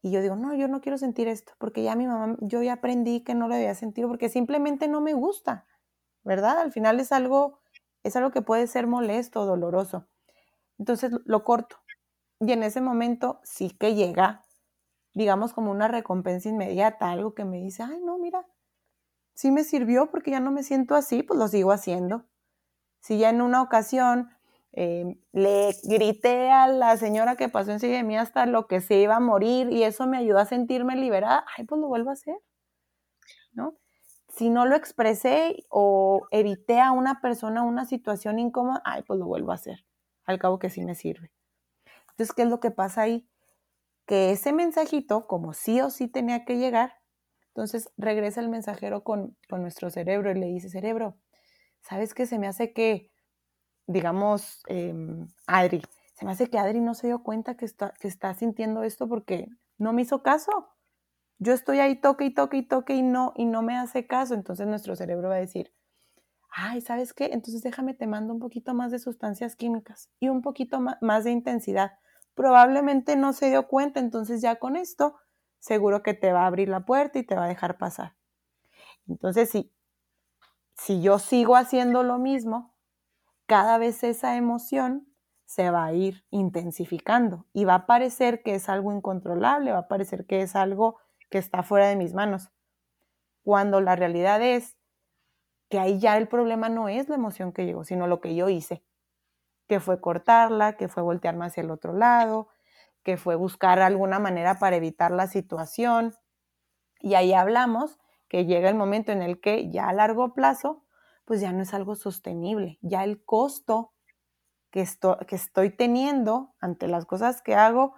y 0.02 0.10
yo 0.10 0.20
digo, 0.22 0.36
no, 0.36 0.54
yo 0.54 0.68
no 0.68 0.80
quiero 0.80 0.98
sentir 0.98 1.28
esto, 1.28 1.52
porque 1.58 1.82
ya 1.82 1.96
mi 1.96 2.06
mamá, 2.06 2.36
yo 2.40 2.62
ya 2.62 2.74
aprendí 2.74 3.22
que 3.22 3.34
no 3.34 3.48
lo 3.48 3.54
debía 3.54 3.74
sentir, 3.74 4.06
porque 4.06 4.28
simplemente 4.28 4.88
no 4.88 5.00
me 5.00 5.12
gusta. 5.12 5.66
¿verdad? 6.28 6.58
Al 6.58 6.72
final 6.72 7.00
es 7.00 7.10
algo, 7.10 7.58
es 8.02 8.14
algo 8.14 8.30
que 8.30 8.42
puede 8.42 8.66
ser 8.66 8.86
molesto, 8.86 9.46
doloroso. 9.46 10.06
Entonces 10.78 11.10
lo 11.24 11.42
corto. 11.42 11.76
Y 12.38 12.52
en 12.52 12.62
ese 12.62 12.82
momento 12.82 13.40
sí 13.42 13.70
que 13.70 13.94
llega, 13.94 14.44
digamos, 15.18 15.52
como 15.52 15.70
una 15.70 15.88
recompensa 15.88 16.48
inmediata, 16.48 17.10
algo 17.10 17.34
que 17.34 17.44
me 17.44 17.58
dice, 17.58 17.82
ay, 17.82 18.00
no, 18.00 18.18
mira, 18.18 18.46
sí 19.34 19.50
me 19.50 19.64
sirvió 19.64 20.10
porque 20.10 20.30
ya 20.32 20.40
no 20.40 20.50
me 20.52 20.62
siento 20.62 20.94
así, 20.94 21.22
pues 21.22 21.38
lo 21.38 21.48
sigo 21.48 21.72
haciendo. 21.72 22.24
Si 23.00 23.18
ya 23.18 23.30
en 23.30 23.42
una 23.42 23.62
ocasión 23.62 24.30
eh, 24.72 25.18
le 25.32 25.74
grité 25.84 26.50
a 26.50 26.68
la 26.68 26.96
señora 26.96 27.36
que 27.36 27.48
pasó 27.48 27.72
encima 27.72 27.96
de 27.96 28.04
mí 28.04 28.16
hasta 28.16 28.46
lo 28.46 28.66
que 28.66 28.80
se 28.80 28.96
iba 28.96 29.16
a 29.16 29.20
morir 29.20 29.70
y 29.70 29.84
eso 29.84 30.06
me 30.06 30.18
ayudó 30.18 30.38
a 30.38 30.46
sentirme 30.46 30.96
liberada, 30.96 31.44
ay, 31.56 31.64
pues 31.64 31.80
lo 31.80 31.88
vuelvo 31.88 32.10
a 32.10 32.14
hacer, 32.14 32.36
¿no? 33.52 33.76
si 34.28 34.50
no 34.50 34.66
lo 34.66 34.76
expresé 34.76 35.64
o 35.68 36.28
evité 36.30 36.80
a 36.80 36.92
una 36.92 37.20
persona 37.20 37.62
una 37.62 37.84
situación 37.86 38.38
incómoda, 38.38 38.82
ay, 38.84 39.02
pues 39.02 39.18
lo 39.18 39.26
vuelvo 39.26 39.50
a 39.50 39.56
hacer. 39.56 39.84
Al 40.24 40.38
cabo 40.38 40.58
que 40.58 40.70
sí 40.70 40.84
me 40.84 40.94
sirve. 40.94 41.32
Entonces, 42.10 42.34
¿qué 42.34 42.42
es 42.42 42.48
lo 42.48 42.60
que 42.60 42.70
pasa 42.70 43.02
ahí? 43.02 43.28
Que 44.08 44.32
ese 44.32 44.52
mensajito, 44.52 45.28
como 45.28 45.52
sí 45.52 45.80
o 45.80 45.90
sí 45.90 46.08
tenía 46.08 46.44
que 46.44 46.58
llegar, 46.58 46.94
entonces 47.54 47.92
regresa 47.96 48.40
el 48.40 48.48
mensajero 48.48 49.04
con, 49.04 49.36
nuestro 49.50 49.90
cerebro 49.90 50.32
y 50.32 50.34
le 50.34 50.46
dice, 50.46 50.68
cerebro, 50.68 51.16
¿sabes 51.82 52.12
qué? 52.14 52.26
Se 52.26 52.40
me 52.40 52.48
hace 52.48 52.72
que, 52.72 53.12
digamos, 53.86 54.62
em, 54.66 55.28
Adri, 55.46 55.82
se 56.14 56.24
me 56.24 56.32
hace 56.32 56.48
que 56.50 56.58
Adri 56.58 56.80
no 56.80 56.94
se 56.94 57.06
dio 57.06 57.22
cuenta 57.22 57.56
que 57.56 57.64
está, 57.64 57.94
que 58.00 58.08
está 58.08 58.34
sintiendo 58.34 58.82
esto 58.82 59.08
porque 59.08 59.46
no 59.76 59.92
me 59.92 60.02
hizo 60.02 60.24
caso 60.24 60.74
yo 61.38 61.52
estoy 61.52 61.78
ahí 61.78 61.96
toque 61.96 62.24
y 62.26 62.34
toque 62.34 62.56
y 62.58 62.62
toque 62.62 62.94
y 62.94 63.02
no, 63.02 63.32
y 63.36 63.44
no 63.44 63.62
me 63.62 63.76
hace 63.76 64.06
caso, 64.06 64.34
entonces 64.34 64.66
nuestro 64.66 64.96
cerebro 64.96 65.28
va 65.28 65.36
a 65.36 65.38
decir, 65.38 65.72
ay, 66.50 66.80
¿sabes 66.80 67.12
qué? 67.14 67.26
Entonces 67.32 67.62
déjame, 67.62 67.94
te 67.94 68.06
mando 68.06 68.34
un 68.34 68.40
poquito 68.40 68.74
más 68.74 68.90
de 68.90 68.98
sustancias 68.98 69.54
químicas 69.54 70.10
y 70.18 70.28
un 70.28 70.42
poquito 70.42 70.80
más 71.00 71.24
de 71.24 71.30
intensidad. 71.30 71.92
Probablemente 72.38 73.16
no 73.16 73.32
se 73.32 73.50
dio 73.50 73.66
cuenta, 73.66 73.98
entonces 73.98 74.40
ya 74.40 74.60
con 74.60 74.76
esto 74.76 75.16
seguro 75.58 76.04
que 76.04 76.14
te 76.14 76.32
va 76.32 76.42
a 76.42 76.46
abrir 76.46 76.68
la 76.68 76.86
puerta 76.86 77.18
y 77.18 77.24
te 77.24 77.34
va 77.34 77.46
a 77.46 77.48
dejar 77.48 77.78
pasar. 77.78 78.14
Entonces, 79.08 79.50
si, 79.50 79.74
si 80.76 81.02
yo 81.02 81.18
sigo 81.18 81.56
haciendo 81.56 82.04
lo 82.04 82.18
mismo, 82.18 82.76
cada 83.46 83.76
vez 83.76 84.04
esa 84.04 84.36
emoción 84.36 85.12
se 85.46 85.72
va 85.72 85.86
a 85.86 85.92
ir 85.92 86.26
intensificando 86.30 87.44
y 87.52 87.64
va 87.64 87.74
a 87.74 87.86
parecer 87.86 88.44
que 88.44 88.54
es 88.54 88.68
algo 88.68 88.92
incontrolable, 88.92 89.72
va 89.72 89.78
a 89.78 89.88
parecer 89.88 90.24
que 90.24 90.40
es 90.42 90.54
algo 90.54 91.00
que 91.30 91.38
está 91.38 91.64
fuera 91.64 91.88
de 91.88 91.96
mis 91.96 92.14
manos. 92.14 92.52
Cuando 93.42 93.80
la 93.80 93.96
realidad 93.96 94.40
es 94.42 94.76
que 95.68 95.80
ahí 95.80 95.98
ya 95.98 96.16
el 96.16 96.28
problema 96.28 96.68
no 96.68 96.88
es 96.88 97.08
la 97.08 97.16
emoción 97.16 97.52
que 97.52 97.66
llegó, 97.66 97.82
sino 97.82 98.06
lo 98.06 98.20
que 98.20 98.36
yo 98.36 98.48
hice, 98.48 98.84
que 99.68 99.80
fue 99.80 100.00
cortarla, 100.00 100.76
que 100.76 100.88
fue 100.88 101.02
voltearme 101.02 101.46
hacia 101.46 101.62
el 101.62 101.70
otro 101.70 101.92
lado, 101.92 102.48
que 103.02 103.16
fue 103.16 103.36
buscar 103.36 103.80
alguna 103.80 104.18
manera 104.18 104.58
para 104.58 104.76
evitar 104.76 105.10
la 105.10 105.26
situación. 105.26 106.14
Y 107.00 107.14
ahí 107.14 107.32
hablamos 107.32 107.98
que 108.28 108.46
llega 108.46 108.68
el 108.68 108.74
momento 108.74 109.12
en 109.12 109.22
el 109.22 109.40
que 109.40 109.70
ya 109.70 109.88
a 109.88 109.92
largo 109.92 110.34
plazo, 110.34 110.84
pues 111.24 111.40
ya 111.40 111.52
no 111.52 111.62
es 111.62 111.74
algo 111.74 111.94
sostenible, 111.94 112.78
ya 112.80 113.04
el 113.04 113.22
costo 113.24 113.92
que, 114.70 114.86
que 115.26 115.36
estoy 115.36 115.70
teniendo 115.70 116.54
ante 116.60 116.88
las 116.88 117.06
cosas 117.06 117.42
que 117.42 117.54
hago, 117.54 117.94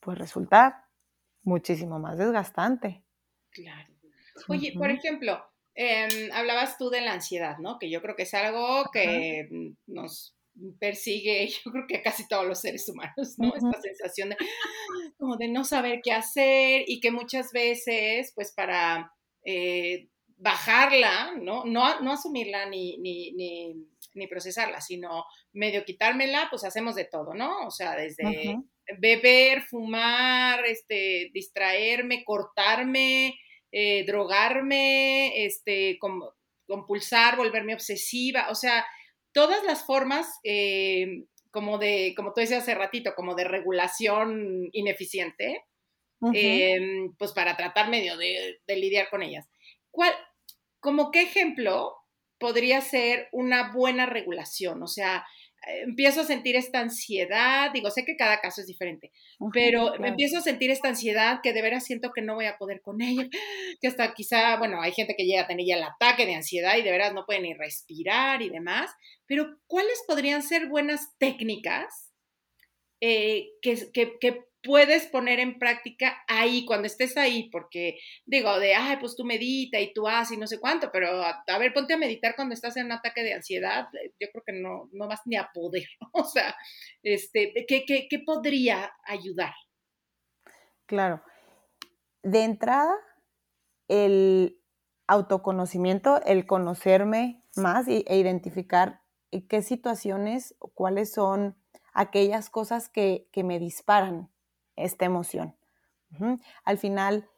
pues 0.00 0.18
resulta 0.18 0.88
muchísimo 1.42 1.98
más 1.98 2.18
desgastante. 2.18 3.04
Claro. 3.50 3.94
Oye, 4.48 4.74
por 4.76 4.90
ejemplo, 4.90 5.44
em, 5.74 6.30
hablabas 6.32 6.76
tú 6.76 6.90
de 6.90 7.00
la 7.00 7.12
ansiedad, 7.12 7.58
¿no? 7.58 7.78
Que 7.78 7.90
yo 7.90 8.02
creo 8.02 8.16
que 8.16 8.24
es 8.24 8.34
algo 8.34 8.90
que 8.92 9.48
nos 9.86 10.33
persigue, 10.78 11.48
yo 11.64 11.72
creo 11.72 11.86
que 11.86 11.96
a 11.96 12.02
casi 12.02 12.26
todos 12.28 12.46
los 12.46 12.60
seres 12.60 12.88
humanos, 12.88 13.34
¿no? 13.38 13.54
Esta 13.54 13.80
sensación 13.80 14.30
de, 14.30 14.36
como 15.18 15.36
de 15.36 15.48
no 15.48 15.64
saber 15.64 16.00
qué 16.02 16.12
hacer 16.12 16.84
y 16.86 17.00
que 17.00 17.10
muchas 17.10 17.52
veces, 17.52 18.32
pues 18.34 18.52
para 18.52 19.12
eh, 19.44 20.08
bajarla, 20.36 21.34
¿no? 21.40 21.64
¿no? 21.64 22.00
No 22.00 22.12
asumirla 22.12 22.66
ni, 22.66 22.98
ni, 22.98 23.32
ni, 23.32 24.26
procesarla, 24.28 24.80
sino 24.80 25.24
medio 25.52 25.84
quitármela, 25.84 26.48
pues 26.50 26.64
hacemos 26.64 26.94
de 26.94 27.04
todo, 27.04 27.34
¿no? 27.34 27.66
O 27.66 27.70
sea, 27.70 27.96
desde 27.96 28.56
beber, 28.98 29.62
fumar, 29.62 30.64
este, 30.66 31.30
distraerme, 31.32 32.24
cortarme, 32.24 33.34
eh, 33.72 34.04
drogarme, 34.06 35.44
este, 35.44 35.98
compulsar, 36.66 37.36
volverme 37.36 37.74
obsesiva, 37.74 38.48
o 38.50 38.54
sea, 38.54 38.84
todas 39.34 39.62
las 39.64 39.84
formas 39.84 40.40
eh, 40.44 41.24
como 41.50 41.76
de, 41.76 42.14
como 42.16 42.32
tú 42.32 42.40
decías 42.40 42.62
hace 42.62 42.74
ratito, 42.74 43.14
como 43.14 43.34
de 43.34 43.44
regulación 43.44 44.70
ineficiente, 44.72 45.64
em, 46.32 47.14
pues 47.18 47.32
para 47.32 47.54
tratar 47.54 47.90
medio 47.90 48.16
de, 48.16 48.60
de, 48.66 48.76
lidiar 48.76 49.10
con 49.10 49.22
ellas. 49.22 49.46
¿Cuál, 49.90 50.14
como 50.80 51.10
qué 51.10 51.22
ejemplo 51.22 51.94
podría 52.38 52.80
ser 52.80 53.28
una 53.32 53.72
buena 53.72 54.06
regulación? 54.06 54.82
O 54.82 54.86
sea, 54.86 55.26
empiezo 55.66 56.20
a 56.20 56.24
sentir 56.24 56.56
esta 56.56 56.80
ansiedad, 56.80 57.70
digo, 57.72 57.90
sé 57.90 58.04
que 58.04 58.16
cada 58.16 58.40
caso 58.40 58.60
es 58.60 58.66
diferente, 58.66 59.12
pero 59.52 59.98
me 59.98 60.08
empiezo 60.08 60.38
a 60.38 60.42
sentir 60.42 60.70
esta 60.70 60.88
ansiedad 60.88 61.40
que 61.42 61.52
de 61.52 61.62
veras 61.62 61.84
siento 61.84 62.12
que 62.12 62.22
no 62.22 62.34
voy 62.34 62.46
a 62.46 62.58
poder 62.58 62.80
con 62.80 63.00
ella, 63.00 63.28
que 63.80 63.88
hasta 63.88 64.14
quizá, 64.14 64.56
bueno, 64.56 64.80
hay 64.80 64.92
gente 64.92 65.14
que 65.16 65.24
llega 65.24 65.42
a 65.42 65.46
tener 65.46 65.66
ya 65.66 65.76
el 65.76 65.82
ataque 65.82 66.26
de 66.26 66.34
ansiedad 66.34 66.76
y 66.76 66.82
de 66.82 66.90
veras 66.90 67.14
no 67.14 67.26
puede 67.26 67.40
ni 67.40 67.54
respirar 67.54 68.42
y 68.42 68.50
demás, 68.50 68.90
pero 69.26 69.58
¿cuáles 69.66 70.02
podrían 70.06 70.42
ser 70.42 70.68
buenas 70.68 71.16
técnicas 71.18 72.12
eh, 73.00 73.50
que, 73.60 73.90
que, 73.92 74.44
puedes 74.64 75.06
poner 75.06 75.38
en 75.38 75.58
práctica 75.58 76.16
ahí, 76.26 76.64
cuando 76.64 76.86
estés 76.86 77.16
ahí, 77.16 77.50
porque 77.50 77.98
digo, 78.24 78.58
de, 78.58 78.74
ay, 78.74 78.96
pues 78.98 79.14
tú 79.14 79.24
medita 79.24 79.78
y 79.78 79.92
tú 79.92 80.08
haces 80.08 80.36
y 80.36 80.40
no 80.40 80.46
sé 80.46 80.58
cuánto, 80.58 80.90
pero 80.90 81.22
a, 81.22 81.58
ver, 81.58 81.72
ponte 81.72 81.94
a 81.94 81.98
meditar 81.98 82.34
cuando 82.34 82.54
estás 82.54 82.76
en 82.76 82.86
un 82.86 82.92
ataque 82.92 83.22
de 83.22 83.34
ansiedad, 83.34 83.88
eh, 83.94 84.12
yo 84.18 84.28
creo 84.32 84.42
que 84.44 84.52
no, 84.52 84.88
no 84.92 85.06
vas 85.06 85.20
ni 85.26 85.36
a 85.36 85.50
poder, 85.52 85.86
o 86.12 86.24
sea, 86.24 86.56
este, 87.02 87.52
¿qué, 87.68 87.84
qué, 87.84 88.08
qué 88.08 88.18
podría 88.18 88.90
ayudar? 89.04 89.52
Claro. 90.86 91.22
De 92.22 92.42
entrada, 92.42 92.94
el 93.88 94.58
autoconocimiento, 95.06 96.22
el 96.24 96.46
conocerme 96.46 97.42
más 97.56 97.86
e 97.86 98.04
identificar 98.16 99.02
qué 99.48 99.62
situaciones, 99.62 100.54
cuáles 100.74 101.12
son 101.12 101.56
aquellas 101.92 102.48
cosas 102.50 102.88
que, 102.88 103.28
que 103.30 103.44
me 103.44 103.58
disparan 103.58 104.30
esta 104.76 105.04
emoción. 105.04 105.56
Al 106.64 106.78
final, 106.78 107.28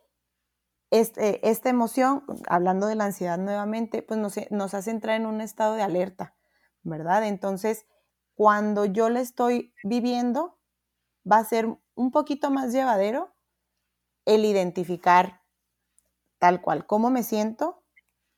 este, 0.91 1.49
esta 1.49 1.71
emoción, 1.71 2.25
hablando 2.49 2.87
de 2.87 2.95
la 2.95 3.07
ansiedad 3.07 3.39
nuevamente, 3.39 4.03
pues 4.03 4.21
nos, 4.51 4.75
hace 4.75 4.91
entrar 4.91 5.17
en 5.17 5.27
un 5.27 5.41
estado 5.41 5.75
de 5.75 5.83
alerta, 5.83 6.35
¿verdad? 6.83 7.27
Entonces, 7.27 7.87
cuando 8.35 8.85
yo 8.85 9.09
le 9.09 9.21
estoy 9.21 9.73
viviendo, 9.83 10.59
va 11.31 11.39
a 11.39 11.45
ser 11.45 11.77
un 11.95 12.11
poquito 12.11 12.51
más 12.51 12.73
llevadero 12.73 13.35
el 14.27 14.45
identificar 14.45 15.41
tal 16.39 16.61
cual 16.61 16.87
cómo 16.87 17.11
me 17.11 17.23
siento, 17.23 17.83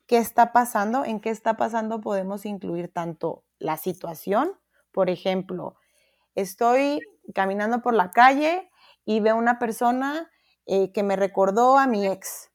qué 0.07 0.19
está 0.19 0.53
pasando, 0.53 1.05
en 1.05 1.21
qué 1.21 1.31
está 1.31 1.57
pasando 1.57 2.01
podemos 2.01 2.47
incluir 2.47 2.93
tanto 2.93 3.45
la 3.59 3.77
situación, 3.77 4.53
por 4.93 5.11
ejemplo, 5.11 5.77
estoy 6.35 7.01
caminando 7.35 7.83
por 7.83 7.95
la 7.95 8.11
calle 8.11 8.68
y 9.09 9.21
veo 9.21 9.37
una 9.39 9.59
persona 9.59 10.31
eh, 10.67 10.93
que 10.93 11.03
me 11.03 11.17
recordó 11.17 11.79
a 11.79 11.87
mi 11.87 12.07
ex. 12.07 12.51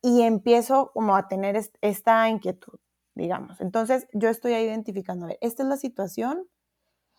y 0.00 0.22
empiezo 0.22 0.92
como 0.94 1.16
a 1.16 1.26
tener 1.26 1.60
esta 1.80 2.28
inquietud, 2.28 2.78
digamos. 3.16 3.60
Entonces 3.60 4.06
yo 4.12 4.28
estoy 4.28 4.54
identificando, 4.54 5.26
esta 5.40 5.64
es 5.64 5.68
la 5.68 5.76
situación, 5.76 6.46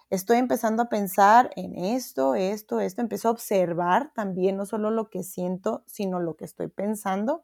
estoy 0.09 0.37
empezando 0.37 0.83
a 0.83 0.89
pensar 0.89 1.51
en 1.57 1.75
esto, 1.75 2.35
esto, 2.35 2.79
esto, 2.79 3.01
empiezo 3.01 3.27
a 3.27 3.31
observar 3.31 4.13
también 4.13 4.55
no 4.55 4.65
solo 4.65 4.91
lo 4.91 5.09
que 5.09 5.23
siento, 5.23 5.83
sino 5.85 6.21
lo 6.21 6.37
que 6.37 6.45
estoy 6.45 6.69
pensando. 6.69 7.43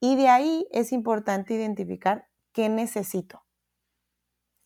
Y 0.00 0.16
de 0.16 0.28
ahí 0.28 0.66
es 0.72 0.90
importante 0.90 1.54
identificar 1.54 2.26
qué 2.52 2.68
necesito. 2.68 3.44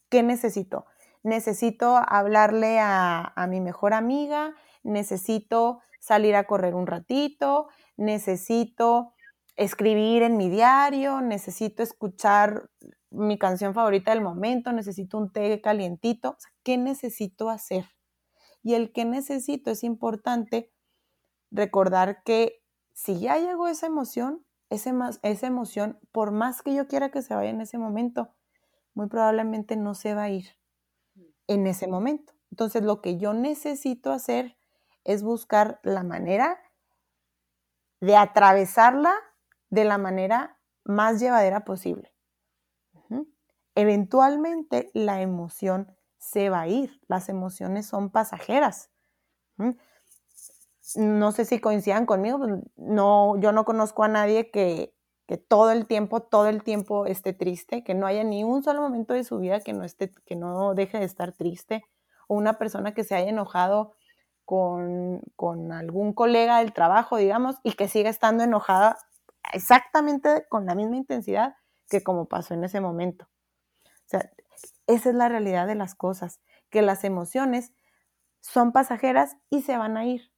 ¿Qué 0.09 0.23
necesito? 0.23 0.87
Necesito 1.23 1.99
hablarle 1.99 2.81
a, 2.81 3.33
a 3.37 3.47
mi 3.47 3.61
mejor 3.61 3.93
amiga, 3.93 4.55
necesito 4.83 5.81
salir 6.01 6.35
a 6.35 6.45
correr 6.45 6.75
un 6.75 6.87
ratito, 6.87 7.69
necesito 7.97 9.15
escribir 9.57 10.23
en 10.23 10.37
mi 10.37 10.49
diario, 10.49 11.21
necesito 11.21 11.83
escuchar 11.83 12.71
mi 13.11 13.39
canción 13.39 13.75
favorita 13.75 14.11
del 14.13 14.23
momento, 14.23 14.73
necesito 14.73 15.19
un 15.19 15.31
té 15.31 15.61
calientito. 15.61 16.37
¿Qué 16.63 16.79
necesito 16.79 17.51
hacer? 17.51 17.85
Y 18.63 18.75
el 18.75 18.93
que 18.93 19.05
necesito 19.05 19.71
es 19.71 19.85
importante 19.85 20.73
recordar 21.51 22.23
que 22.25 22.63
si 22.93 23.21
ya 23.21 23.39
llegó 23.39 23.69
esa 23.69 23.87
emoción, 23.87 24.45
esa 24.71 25.47
emoción, 25.47 25.99
por 26.13 26.31
más 26.31 26.63
que 26.63 26.75
yo 26.75 26.89
quiera 26.89 27.11
que 27.11 27.23
se 27.23 27.35
vaya 27.35 27.51
en 27.51 27.61
ese 27.61 27.77
momento, 27.77 28.35
muy 28.95 29.09
probablemente 29.09 29.77
no 29.77 29.95
se 29.95 30.15
va 30.15 30.25
a 30.25 30.31
ir 30.31 30.47
en 31.47 31.67
ese 31.67 31.87
momento. 31.87 32.33
Entonces, 32.51 32.83
lo 32.83 33.03
que 33.03 33.19
yo 33.19 33.35
necesito 33.35 34.13
hacer 34.13 34.57
es 35.05 35.23
buscar 35.23 35.81
la 35.83 36.03
manera 36.03 36.61
de 38.01 38.17
atravesarla 38.17 39.15
de 39.71 39.85
la 39.85 39.99
manera 39.99 40.59
más 40.85 41.21
llevadera 41.21 41.65
posible. 41.65 42.13
Eventualmente 43.75 44.91
la 44.93 45.23
emoción 45.23 45.97
se 46.19 46.51
va 46.51 46.63
a 46.63 46.69
ir, 46.69 47.01
las 47.09 47.29
emociones 47.29 47.87
son 47.87 48.11
pasajeras. 48.11 48.91
No 50.97 51.33
sé 51.33 51.45
si 51.47 51.59
coincidan 51.59 52.05
conmigo, 52.05 52.39
pues, 52.39 52.53
no, 52.77 53.41
yo 53.41 53.53
no 53.53 53.65
conozco 53.65 54.05
a 54.05 54.09
nadie 54.09 54.51
que, 54.51 54.95
que, 55.27 55.39
todo 55.39 55.71
el 55.71 55.87
tiempo, 55.87 56.21
todo 56.21 56.49
el 56.49 56.63
tiempo 56.63 57.07
esté 57.07 57.33
triste, 57.33 57.83
que 57.83 57.95
no 57.95 58.07
haya 58.07 58.25
ni 58.25 58.45
un 58.45 58.63
solo 58.63 58.83
momento 58.83 59.15
de 59.15 59.25
su 59.25 59.39
vida 59.39 59.61
que 59.61 59.73
no, 59.73 59.85
esté, 59.85 60.13
que 60.27 60.37
no 60.37 60.75
deje 60.75 60.99
de 60.99 61.05
estar 61.05 61.33
triste, 61.33 61.83
o 62.29 62.35
una 62.35 62.59
persona 62.59 62.93
que 62.93 63.05
se 63.05 63.15
haya 63.15 63.31
enojado 63.31 63.95
con, 64.45 65.73
algún 65.73 66.13
colega 66.13 66.59
del 66.59 66.73
trabajo, 66.73 67.17
digamos, 67.17 67.57
y 67.63 67.73
que 67.73 67.89
siga 67.89 68.11
estando 68.11 68.45
enojada 68.45 68.99
exactamente 69.53 70.47
con 70.49 70.67
la 70.67 70.75
misma 70.75 70.97
intensidad 70.97 71.57
que 71.89 72.03
como 72.03 72.27
pasó 72.27 72.55
en 72.55 72.65
ese 72.65 72.81
momento. 72.81 73.29
O 73.85 74.09
sea, 74.09 74.31
esa 74.87 75.11
es 75.11 75.15
la 75.15 75.29
realidad 75.29 75.67
de 75.67 75.75
las 75.75 75.95
cosas, 75.95 76.41
que 76.71 76.83
las 76.83 77.05
emociones 77.05 77.73
son 78.41 78.73
pasajeras 78.73 79.37
y 79.51 79.63
se 79.63 79.77
van 79.77 79.97
a 79.97 80.05
ir. 80.05 80.33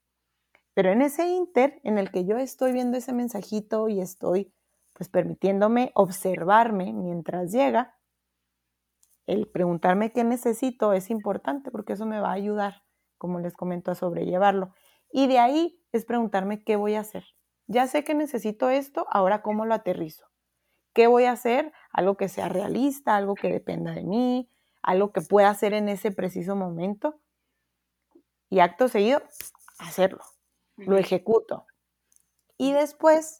Pero 0.74 0.90
en 0.90 1.02
ese 1.02 1.26
inter 1.28 1.80
en 1.84 1.98
el 1.98 2.10
que 2.10 2.24
yo 2.24 2.36
estoy 2.36 2.72
viendo 2.72 2.96
ese 2.96 3.12
mensajito 3.12 3.88
y 3.88 4.00
estoy 4.00 4.52
pues 4.92 5.08
permitiéndome 5.08 5.90
observarme 5.94 6.92
mientras 6.92 7.50
llega, 7.50 7.96
el 9.26 9.48
preguntarme 9.48 10.12
qué 10.12 10.22
necesito 10.22 10.92
es 10.92 11.10
importante 11.10 11.70
porque 11.70 11.94
eso 11.94 12.06
me 12.06 12.20
va 12.20 12.30
a 12.30 12.34
ayudar 12.34 12.83
como 13.24 13.40
les 13.40 13.54
comento, 13.54 13.90
a 13.90 13.94
sobrellevarlo. 13.94 14.74
Y 15.10 15.28
de 15.28 15.38
ahí 15.38 15.80
es 15.92 16.04
preguntarme 16.04 16.62
qué 16.62 16.76
voy 16.76 16.94
a 16.94 17.00
hacer. 17.00 17.24
Ya 17.66 17.86
sé 17.86 18.04
que 18.04 18.12
necesito 18.12 18.68
esto, 18.68 19.06
ahora 19.10 19.40
cómo 19.40 19.64
lo 19.64 19.72
aterrizo. 19.72 20.26
¿Qué 20.92 21.06
voy 21.06 21.24
a 21.24 21.32
hacer? 21.32 21.72
Algo 21.90 22.18
que 22.18 22.28
sea 22.28 22.50
realista, 22.50 23.16
algo 23.16 23.34
que 23.34 23.50
dependa 23.50 23.92
de 23.92 24.04
mí, 24.04 24.50
algo 24.82 25.10
que 25.10 25.22
pueda 25.22 25.48
hacer 25.48 25.72
en 25.72 25.88
ese 25.88 26.10
preciso 26.12 26.54
momento. 26.54 27.18
Y 28.50 28.60
acto 28.60 28.88
seguido, 28.88 29.22
hacerlo. 29.78 30.22
Lo 30.76 30.98
ejecuto. 30.98 31.64
Y 32.58 32.72
después 32.72 33.38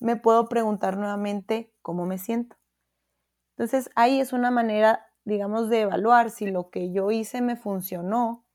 me 0.00 0.16
puedo 0.16 0.48
preguntar 0.48 0.96
nuevamente 0.96 1.74
cómo 1.82 2.06
me 2.06 2.16
siento. 2.16 2.56
Entonces 3.50 3.90
ahí 3.96 4.20
es 4.20 4.32
una 4.32 4.50
manera, 4.50 5.04
digamos, 5.24 5.68
de 5.68 5.82
evaluar 5.82 6.30
si 6.30 6.46
lo 6.46 6.70
que 6.70 6.90
yo 6.90 7.10
hice 7.10 7.42
me 7.42 7.56
funcionó 7.56 8.47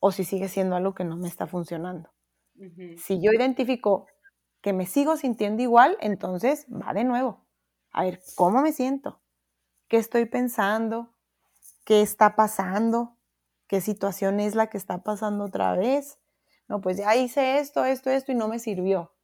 o 0.00 0.12
si 0.12 0.24
sigue 0.24 0.48
siendo 0.48 0.76
algo 0.76 0.94
que 0.94 1.04
no 1.04 1.16
me 1.16 1.28
está 1.28 1.46
funcionando. 1.46 2.10
Si 2.96 3.20
yo 3.20 3.32
identifico 3.32 4.06
que 4.60 4.72
me 4.72 4.86
sigo 4.86 5.16
sintiendo 5.16 5.62
igual, 5.62 5.96
entonces 6.00 6.66
va 6.70 6.92
de 6.92 7.04
nuevo. 7.04 7.46
A 7.92 8.04
ver, 8.04 8.20
¿cómo 8.34 8.62
me 8.62 8.72
siento? 8.72 9.20
¿Qué 9.88 9.96
estoy 9.96 10.26
pensando? 10.26 11.14
¿Qué 11.84 12.02
está 12.02 12.36
pasando? 12.36 13.16
¿Qué 13.66 13.80
situación 13.80 14.40
es 14.40 14.54
la 14.54 14.68
que 14.68 14.78
está 14.78 15.02
pasando 15.02 15.44
otra 15.44 15.74
vez? 15.76 16.18
No, 16.68 16.80
pues 16.80 16.98
ya 16.98 17.14
hice 17.16 17.58
esto, 17.58 17.84
esto, 17.84 18.10
esto 18.10 18.32
y 18.32 18.34
no 18.34 18.48
me 18.48 18.58
sirvió. 18.58 19.14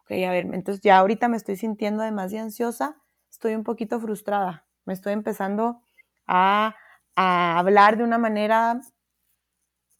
Ok, 0.00 0.12
a 0.12 0.30
ver, 0.30 0.46
entonces 0.54 0.80
ya 0.82 0.98
ahorita 0.98 1.28
me 1.28 1.36
estoy 1.36 1.56
sintiendo 1.56 2.02
además 2.02 2.30
de 2.30 2.38
ansiosa, 2.38 3.02
estoy 3.28 3.54
un 3.56 3.64
poquito 3.64 3.98
frustrada, 3.98 4.66
me 4.84 4.94
estoy 4.94 5.12
empezando 5.12 5.82
a, 6.26 6.76
a 7.16 7.58
hablar 7.58 7.96
de 7.96 8.04
una 8.04 8.16
manera 8.16 8.80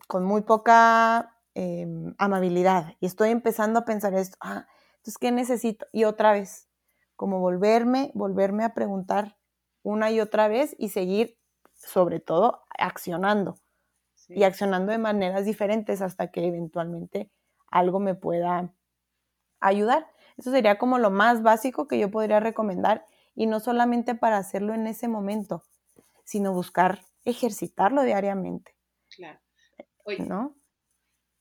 con 0.06 0.24
muy 0.24 0.42
poca 0.42 1.36
em, 1.54 2.14
amabilidad 2.18 2.94
y 3.00 3.06
estoy 3.06 3.30
empezando 3.30 3.80
a 3.80 3.84
pensar 3.84 4.14
esto, 4.14 4.36
ah, 4.40 4.66
entonces, 4.98 5.18
¿qué 5.18 5.32
necesito? 5.32 5.86
Y 5.92 6.04
otra 6.04 6.32
vez, 6.32 6.68
como 7.16 7.40
volverme, 7.40 8.10
volverme 8.14 8.64
a 8.64 8.74
preguntar 8.74 9.36
una 9.82 10.10
y 10.10 10.20
otra 10.20 10.48
vez 10.48 10.74
y 10.78 10.88
seguir, 10.90 11.38
sobre 11.74 12.20
todo, 12.20 12.64
accionando 12.78 13.58
y 14.34 14.44
accionando 14.44 14.92
de 14.92 14.98
maneras 14.98 15.44
diferentes 15.46 16.02
hasta 16.02 16.30
que 16.30 16.46
eventualmente 16.46 17.32
algo 17.70 18.00
me 18.00 18.14
pueda 18.14 18.74
ayudar. 19.60 20.06
Eso 20.36 20.50
sería 20.50 20.78
como 20.78 20.98
lo 20.98 21.10
más 21.10 21.42
básico 21.42 21.88
que 21.88 21.98
yo 21.98 22.10
podría 22.10 22.40
recomendar 22.40 23.06
y 23.34 23.46
no 23.46 23.60
solamente 23.60 24.14
para 24.14 24.38
hacerlo 24.38 24.74
en 24.74 24.86
ese 24.86 25.08
momento, 25.08 25.62
sino 26.24 26.52
buscar 26.54 27.02
ejercitarlo 27.24 28.02
diariamente. 28.02 28.74
Claro. 29.10 29.40
Oye, 30.06 30.20
¿no? 30.20 30.56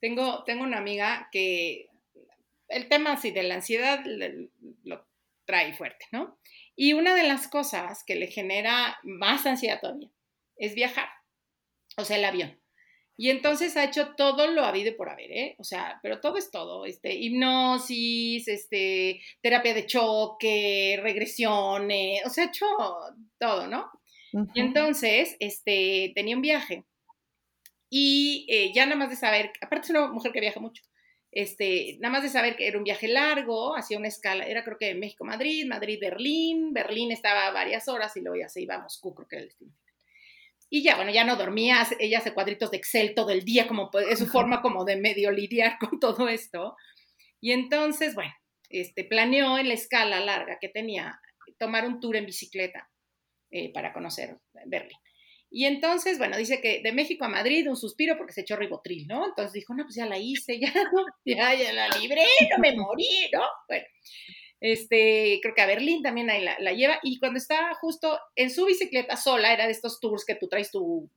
Tengo, 0.01 0.43
tengo 0.43 0.63
una 0.63 0.79
amiga 0.79 1.29
que 1.31 1.87
el 2.67 2.89
tema 2.89 3.13
así 3.13 3.29
de 3.31 3.43
la 3.43 3.55
ansiedad 3.55 4.03
lo 4.83 5.07
trae 5.45 5.73
fuerte, 5.73 6.05
¿no? 6.11 6.39
Y 6.75 6.93
una 6.93 7.13
de 7.15 7.23
las 7.23 7.47
cosas 7.47 8.03
que 8.05 8.15
le 8.15 8.27
genera 8.27 8.97
más 9.03 9.45
ansiedad 9.45 9.79
todavía 9.79 10.09
es 10.57 10.73
viajar, 10.73 11.07
o 11.97 12.03
sea, 12.03 12.17
el 12.17 12.25
avión. 12.25 12.59
Y 13.17 13.29
entonces 13.29 13.77
ha 13.77 13.85
hecho 13.85 14.15
todo 14.15 14.47
lo 14.47 14.65
habido 14.65 14.97
por 14.97 15.09
haber, 15.09 15.31
¿eh? 15.31 15.55
O 15.59 15.63
sea, 15.63 15.99
pero 16.01 16.19
todo 16.19 16.37
es 16.37 16.49
todo, 16.49 16.85
este, 16.85 17.13
hipnosis, 17.13 18.47
este, 18.47 19.21
terapia 19.41 19.73
de 19.75 19.85
choque, 19.85 20.99
regresiones, 21.01 22.25
o 22.25 22.29
sea, 22.29 22.45
ha 22.45 22.47
hecho 22.47 22.65
todo, 23.37 23.67
¿no? 23.67 23.89
Y 24.53 24.59
entonces, 24.59 25.37
este, 25.39 26.11
tenía 26.13 26.35
un 26.35 26.41
viaje 26.41 26.83
y 27.97 28.45
eh, 28.49 28.73
ya 28.73 28.85
nada 28.85 28.97
más 28.97 29.09
de 29.09 29.15
saber, 29.15 29.53
aparte 29.61 29.85
es 29.85 29.89
una 29.91 30.07
mujer 30.07 30.33
que 30.33 30.41
viaja 30.41 30.59
mucho, 30.59 30.83
este, 31.31 31.95
nada 32.01 32.11
más 32.11 32.23
de 32.23 32.29
saber 32.29 32.57
que 32.57 32.67
era 32.67 32.77
un 32.77 32.83
viaje 32.83 33.07
largo, 33.07 33.73
hacía 33.73 33.97
una 33.97 34.09
escala, 34.09 34.43
era 34.43 34.65
creo 34.65 34.77
que 34.77 34.93
México-Madrid, 34.95 35.65
Madrid-Berlín, 35.65 36.73
Berlín 36.73 37.13
estaba 37.13 37.49
varias 37.51 37.87
horas 37.87 38.17
y 38.17 38.19
luego 38.19 38.35
ya 38.35 38.49
se 38.49 38.61
iba 38.61 38.75
a 38.75 38.81
Moscú, 38.81 39.15
creo 39.15 39.27
que 39.29 39.35
era 39.37 39.43
el 39.43 39.47
destino. 39.47 39.71
Y 40.69 40.83
ya, 40.83 40.97
bueno, 40.97 41.09
ya 41.11 41.23
no 41.23 41.37
dormía, 41.37 41.87
ella 41.97 42.17
hace 42.17 42.33
cuadritos 42.33 42.69
de 42.69 42.75
Excel 42.75 43.15
todo 43.15 43.29
el 43.29 43.45
día, 43.45 43.65
como 43.65 43.89
es 44.09 44.19
su 44.19 44.27
forma 44.27 44.61
como 44.61 44.83
de 44.83 44.97
medio 44.97 45.31
lidiar 45.31 45.77
con 45.79 45.97
todo 45.97 46.27
esto. 46.27 46.75
Y 47.39 47.53
entonces, 47.53 48.13
bueno, 48.13 48.33
este, 48.67 49.05
planeó 49.05 49.57
en 49.57 49.69
la 49.69 49.73
escala 49.73 50.19
larga 50.19 50.57
que 50.59 50.67
tenía 50.67 51.21
tomar 51.57 51.87
un 51.87 52.01
tour 52.01 52.17
en 52.17 52.25
bicicleta 52.25 52.89
eh, 53.51 53.71
para 53.71 53.93
conocer 53.93 54.37
Berlín. 54.65 54.97
Y 55.49 55.65
entonces, 55.65 56.17
bueno, 56.17 56.37
dice 56.37 56.59
que 56.59 56.81
de 56.81 56.91
México 56.91 57.25
a 57.25 57.29
Madrid 57.29 57.69
un 57.69 57.77
suspiro 57.77 58.17
porque 58.17 58.33
se 58.33 58.41
echó 58.41 58.55
ribotril, 58.55 59.07
¿no? 59.07 59.25
Entonces 59.25 59.53
dijo, 59.53 59.73
no, 59.73 59.83
pues 59.83 59.95
ya 59.95 60.05
la 60.05 60.17
hice, 60.17 60.59
ya, 60.59 60.73
ya, 61.25 61.53
ya 61.55 61.73
la 61.73 61.87
libré, 61.97 62.25
no 62.51 62.57
me 62.59 62.75
morí, 62.75 63.29
¿no? 63.31 63.43
Bueno, 63.67 63.85
este, 64.59 65.39
creo 65.41 65.53
que 65.53 65.61
a 65.61 65.67
Berlín 65.67 66.01
también 66.01 66.29
ahí 66.29 66.43
la, 66.43 66.71
lleva. 66.73 66.99
Y 67.03 67.19
cuando 67.19 67.37
está 67.37 67.73
justo 67.75 68.19
en 68.35 68.49
su 68.49 68.65
bicicleta 68.65 69.15
sola, 69.15 69.53
era 69.53 69.65
de 69.65 69.71
estos 69.71 69.99
tours 69.99 70.25
que 70.25 70.35
tú 70.35 70.47
traes 70.47 70.71
tu 70.71 71.09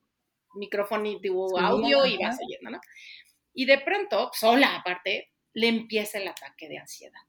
micrófono 0.55 1.07
y 1.09 1.21
tu 1.21 1.57
audio 1.57 2.05
y 2.07 2.19
vas 2.19 2.39
oyendo, 2.45 2.71
¿no? 2.71 2.81
Y 3.55 3.65
de 3.65 3.79
pronto, 3.79 4.31
sola 4.35 4.77
aparte, 4.77 5.33
le 5.55 5.69
empieza 5.69 6.19
el 6.19 6.29
ataque 6.29 6.69
de 6.69 6.79
ansiedad, 6.79 7.21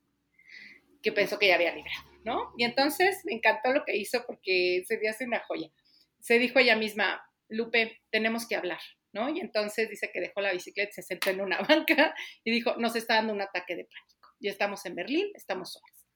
que 1.02 1.12
pensó 1.12 1.40
que 1.40 1.48
ya 1.48 1.56
había 1.56 1.74
librado, 1.74 2.10
¿no? 2.24 2.54
Y 2.58 2.66
entonces 2.66 3.22
me 3.26 3.34
encantó 3.34 3.72
lo 3.72 3.84
que 3.86 3.98
hizo 3.98 4.24
porque 4.28 4.84
se 4.86 4.98
dio 4.98 5.10
hace 5.10 5.26
una 5.26 5.40
joya. 5.40 5.72
Se 6.20 6.40
dijo 6.40 6.60
ella 6.60 6.76
misma, 6.76 7.22
Lupe, 7.48 8.02
tenemos 8.12 8.48
que 8.48 8.56
hablar, 8.56 8.82
¿no? 9.14 9.30
Y 9.30 9.40
entonces 9.40 9.90
dice 9.90 10.12
que 10.14 10.20
dejó 10.20 10.42
la 10.42 10.54
bicicleta, 10.54 10.92
se 10.92 11.02
sentó 11.02 11.30
en 11.30 11.42
una 11.42 11.60
banca 11.68 12.14
y 12.44 12.52
dijo, 12.52 12.76
nos 12.78 12.96
está 12.96 13.16
dando 13.16 13.34
un 13.34 13.42
ataque 13.42 13.76
de 13.76 13.86
pánico. 13.86 14.36
Ya 14.40 14.52
estamos 14.52 14.86
en 14.86 14.96
Berlín, 14.96 15.28
estamos 15.34 15.74
solas. 15.74 16.08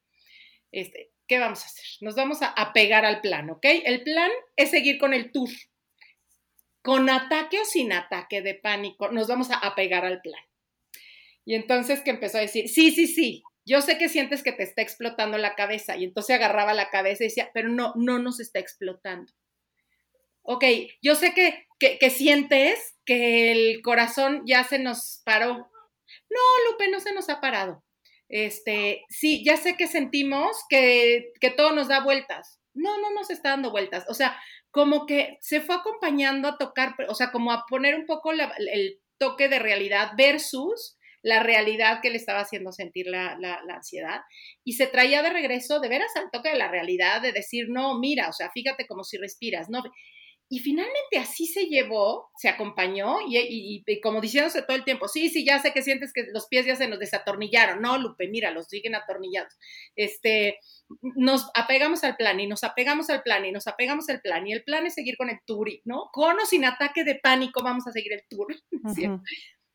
Este, 0.71 1.11
¿Qué 1.27 1.39
vamos 1.39 1.63
a 1.63 1.65
hacer? 1.65 1.85
Nos 2.01 2.15
vamos 2.15 2.41
a 2.41 2.47
apegar 2.47 3.05
al 3.05 3.21
plan, 3.21 3.49
¿ok? 3.49 3.65
El 3.85 4.03
plan 4.03 4.31
es 4.55 4.71
seguir 4.71 4.97
con 4.97 5.13
el 5.13 5.31
tour. 5.31 5.49
Con 6.81 7.09
ataque 7.09 7.59
o 7.59 7.65
sin 7.65 7.93
ataque 7.93 8.41
de 8.41 8.55
pánico, 8.55 9.09
nos 9.09 9.27
vamos 9.27 9.51
a 9.51 9.55
apegar 9.55 10.05
al 10.05 10.21
plan. 10.21 10.41
Y 11.45 11.55
entonces 11.55 12.01
que 12.01 12.11
empezó 12.11 12.37
a 12.37 12.41
decir, 12.41 12.67
sí, 12.69 12.91
sí, 12.91 13.07
sí, 13.07 13.43
yo 13.65 13.81
sé 13.81 13.97
que 13.97 14.09
sientes 14.09 14.43
que 14.43 14.51
te 14.51 14.63
está 14.63 14.81
explotando 14.81 15.37
la 15.37 15.55
cabeza. 15.55 15.95
Y 15.95 16.03
entonces 16.05 16.35
agarraba 16.35 16.73
la 16.73 16.89
cabeza 16.89 17.23
y 17.23 17.27
decía, 17.27 17.51
pero 17.53 17.69
no, 17.69 17.93
no 17.95 18.19
nos 18.19 18.39
está 18.39 18.59
explotando. 18.59 19.31
Ok, 20.43 20.65
yo 21.01 21.15
sé 21.15 21.33
que, 21.33 21.65
que, 21.79 22.09
sientes 22.09 22.95
que 23.05 23.51
el 23.51 23.81
corazón 23.81 24.43
ya 24.45 24.63
se 24.63 24.77
nos 24.77 25.21
paró. 25.25 25.53
No, 26.29 26.71
Lupe, 26.71 26.89
no 26.89 26.99
se 26.99 27.13
nos 27.13 27.29
ha 27.29 27.39
parado. 27.41 27.83
Este, 28.29 29.03
sí, 29.09 29.43
ya 29.45 29.57
sé 29.57 29.75
que 29.77 29.87
sentimos 29.87 30.57
que, 30.69 31.31
que 31.39 31.49
todo 31.49 31.71
nos 31.71 31.87
da 31.87 32.03
vueltas. 32.03 32.59
No, 32.73 32.99
no 32.99 33.11
nos 33.11 33.29
está 33.29 33.49
dando 33.49 33.71
vueltas. 33.71 34.05
O 34.09 34.13
sea, 34.13 34.37
como 34.71 35.05
que 35.05 35.37
se 35.39 35.61
fue 35.61 35.75
acompañando 35.75 36.47
a 36.47 36.57
tocar, 36.57 36.95
o 37.07 37.15
sea, 37.15 37.31
como 37.31 37.51
a 37.51 37.65
poner 37.69 37.95
un 37.95 38.05
poco 38.05 38.31
el 38.31 38.99
toque 39.17 39.47
de 39.47 39.59
realidad 39.59 40.11
versus 40.17 40.97
la 41.23 41.41
realidad 41.41 41.99
que 42.01 42.09
le 42.09 42.17
estaba 42.17 42.41
haciendo 42.41 42.71
sentir 42.73 43.07
la, 43.07 43.37
la, 43.39 43.61
ansiedad. 43.73 44.21
Y 44.63 44.73
se 44.73 44.87
traía 44.87 45.23
de 45.23 45.29
regreso 45.29 45.79
de 45.79 45.87
veras 45.87 46.11
al 46.15 46.29
toque 46.31 46.49
de 46.49 46.57
la 46.57 46.67
realidad, 46.67 47.21
de 47.21 47.31
decir, 47.31 47.67
no, 47.69 47.97
mira, 47.97 48.29
o 48.29 48.33
sea, 48.33 48.51
fíjate 48.51 48.85
como 48.87 49.03
si 49.05 49.17
respiras, 49.17 49.69
¿no? 49.69 49.81
Y 50.49 50.59
finalmente 50.59 51.17
así 51.17 51.47
se 51.47 51.65
llevó, 51.65 52.29
se 52.37 52.47
acompañó 52.47 53.17
y, 53.27 53.83
como 54.01 54.21
diciéndose 54.21 54.61
todo 54.61 54.77
el 54.77 54.83
tiempo, 54.83 55.07
sí, 55.07 55.29
sí, 55.29 55.43
ya 55.45 55.59
sé 55.59 55.73
que 55.73 55.81
sientes 55.81 56.13
que 56.13 56.25
los 56.31 56.47
pies 56.47 56.65
ya 56.65 56.75
se 56.75 56.87
nos 56.87 56.99
desatornillaron. 56.99 57.81
No, 57.81 57.97
Lupe, 57.97 58.27
mira, 58.27 58.51
los 58.51 58.67
siguen 58.67 58.93
atornillados. 58.93 59.57
Este, 59.95 60.59
nos 61.15 61.49
apegamos 61.55 62.03
al 62.03 62.15
plan 62.17 62.39
y 62.39 62.47
nos 62.47 62.63
apegamos 62.63 63.09
al 63.09 63.23
plan 63.23 63.45
y 63.45 63.51
nos 63.51 63.67
apegamos 63.67 64.09
al 64.09 64.21
plan 64.21 64.45
y 64.45 64.53
el 64.53 64.63
plan 64.63 64.85
es 64.85 64.93
seguir 64.93 65.17
con 65.17 65.29
el 65.29 65.39
tour, 65.45 65.69
¿no? 65.85 66.09
Con 66.11 66.39
o 66.39 66.45
sin 66.45 66.65
ataque 66.65 67.03
de 67.03 67.15
pánico 67.15 67.63
vamos 67.63 67.87
a 67.87 67.91
seguir 67.91 68.13
el 68.13 68.23
tour. 68.29 68.47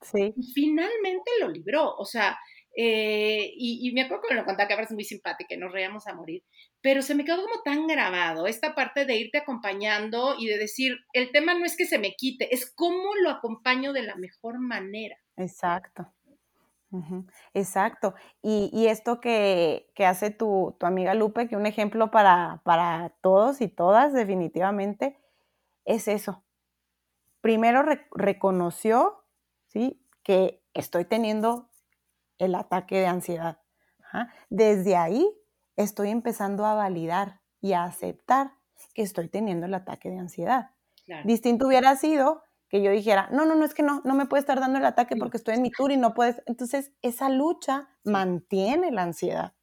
¿sí? 0.03 0.33
Y 0.37 0.53
finalmente 0.53 1.31
lo 1.41 1.49
libró, 1.49 1.95
o 1.97 2.05
sea, 2.05 2.39
eh, 2.81 3.55
y, 3.57 3.91
me 3.93 4.03
acuerdo 4.03 4.23
que 4.23 4.35
me 4.35 4.41
lo 4.41 4.47
contaba, 4.47 4.69
que 4.69 4.81
es 4.81 4.93
muy 4.93 5.03
simpática, 5.03 5.57
nos 5.57 5.73
reíamos 5.73 6.07
a 6.07 6.15
morir, 6.15 6.45
pero 6.81 7.03
se 7.03 7.17
me 7.17 7.25
quedó 7.25 7.43
como 7.43 7.61
tan 7.65 7.89
grabado 7.89 8.47
esta 8.47 8.77
parte 8.77 9.05
de 9.05 9.17
irte 9.17 9.39
acompañando 9.39 10.37
y 10.39 10.47
de 10.47 10.59
decir, 10.59 10.97
el 11.13 11.33
tema 11.33 11.55
no 11.55 11.65
es 11.65 11.77
que 11.77 11.87
se 11.87 11.99
me 11.99 12.15
quite, 12.15 12.55
es 12.55 12.73
cómo 12.73 13.17
lo 13.21 13.31
acompaño 13.31 13.93
de 13.93 14.03
la 14.03 14.15
mejor 14.15 14.61
manera. 14.61 15.17
Exacto. 15.37 16.07
Exacto. 17.53 18.15
Y, 18.43 18.87
esto 18.87 19.21
que, 19.21 19.91
hace 19.99 20.31
tu, 20.31 20.77
amiga 20.81 21.15
Lupe, 21.15 21.49
que 21.49 21.57
un 21.57 21.67
ejemplo 21.67 22.13
para, 22.13 22.61
para 22.63 23.13
todos 23.23 23.61
y 23.61 23.67
todas 23.67 24.13
definitivamente, 24.13 25.19
es 25.85 26.07
eso. 26.07 26.45
Primero 27.41 27.85
reconoció, 28.13 29.25
¿sí? 29.67 30.01
Que 30.23 30.63
estoy 30.75 31.05
teniendo 31.05 31.68
el 32.39 32.55
ataque 32.55 33.01
de 33.01 33.07
ansiedad. 33.07 33.61
Desde 34.49 34.97
ahí 34.97 35.29
estoy 35.77 36.11
empezando 36.11 36.65
a 36.65 36.75
validar 36.75 37.41
y 37.61 37.73
a 37.73 37.85
aceptar 37.85 38.53
que 38.95 39.03
estoy 39.03 39.29
teniendo 39.29 39.67
el 39.67 39.75
ataque 39.75 40.11
de 40.11 40.19
ansiedad. 40.19 40.71
Distinto 41.25 41.67
hubiera 41.67 41.97
sido 41.97 42.43
que 42.69 42.83
yo 42.83 42.91
dijera, 42.91 43.29
no, 43.33 43.47
no, 43.47 43.55
no, 43.55 43.65
es 43.65 43.75
que 43.75 43.83
no, 43.83 44.03
no 44.05 44.15
me 44.15 44.27
puede 44.27 44.41
estar 44.41 44.61
dando 44.61 44.79
el 44.79 44.85
ataque 44.85 45.17
porque 45.17 45.39
estoy 45.39 45.55
en 45.55 45.63
mi 45.63 45.71
tour 45.71 45.91
y 45.91 45.97
no 45.97 46.13
puedes. 46.13 46.43
Entonces, 46.47 46.93
esa 47.01 47.31
lucha 47.31 47.89
mantiene 48.05 48.91
la 48.91 49.05
ansiedad. 49.05 49.55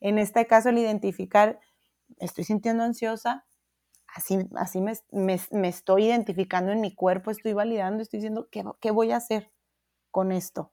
En 0.00 0.18
este 0.18 0.46
caso, 0.46 0.70
el 0.70 0.78
identificar, 0.78 1.60
estoy 2.18 2.44
sintiendo 2.44 2.82
ansiosa, 2.82 3.46
así, 4.06 4.38
así 4.56 4.80
me, 4.80 4.94
me, 5.12 5.68
estoy 5.68 6.06
identificando 6.06 6.72
en 6.72 6.80
mi 6.80 6.94
cuerpo, 6.94 7.30
estoy 7.30 7.52
validando, 7.52 8.02
estoy 8.02 8.18
diciendo, 8.18 8.48
¿qué, 8.50 8.64
qué 8.80 8.90
voy 8.90 9.12
a 9.12 9.16
hacer 9.16 9.52
con 10.10 10.32
esto? 10.32 10.72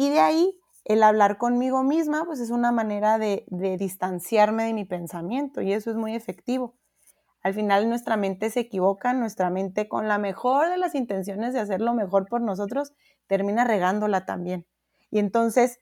Y 0.00 0.08
de 0.08 0.18
ahí, 0.18 0.58
el 0.86 1.02
hablar 1.02 1.36
conmigo 1.36 1.82
misma, 1.82 2.24
pues 2.24 2.40
es 2.40 2.48
una 2.48 2.72
manera 2.72 3.18
de, 3.18 3.44
distanciarme 3.78 4.64
de 4.64 4.72
mi 4.72 4.86
pensamiento 4.86 5.60
y 5.60 5.74
eso 5.74 5.90
es 5.90 5.96
muy 5.96 6.14
efectivo. 6.14 6.74
Al 7.42 7.52
final 7.52 7.86
nuestra 7.86 8.16
mente 8.16 8.48
se 8.48 8.60
equivoca, 8.60 9.12
nuestra 9.12 9.50
mente 9.50 9.90
con 9.90 10.08
la 10.08 10.16
mejor 10.16 10.70
de 10.70 10.78
las 10.78 10.94
intenciones 10.94 11.52
de 11.52 11.60
hacer 11.60 11.82
lo 11.82 11.92
mejor 11.92 12.28
por 12.30 12.40
nosotros, 12.40 12.94
termina 13.26 13.64
regándola 13.64 14.24
también. 14.24 14.66
Y 15.10 15.18
entonces, 15.18 15.80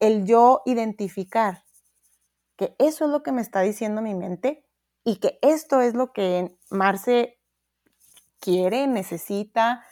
el 0.00 0.24
yo 0.24 0.62
identificar 0.66 1.62
que 2.56 2.74
eso 2.80 3.04
es 3.04 3.12
lo 3.12 3.22
que 3.22 3.30
me 3.30 3.42
está 3.42 3.60
diciendo 3.60 4.02
mi 4.02 4.16
mente 4.16 4.66
y 5.04 5.20
que 5.20 5.38
esto 5.40 5.80
es 5.80 5.94
lo 5.94 6.12
que 6.12 6.52
Marce 6.68 7.38
quiere, 8.40 8.88
necesita, 8.88 9.84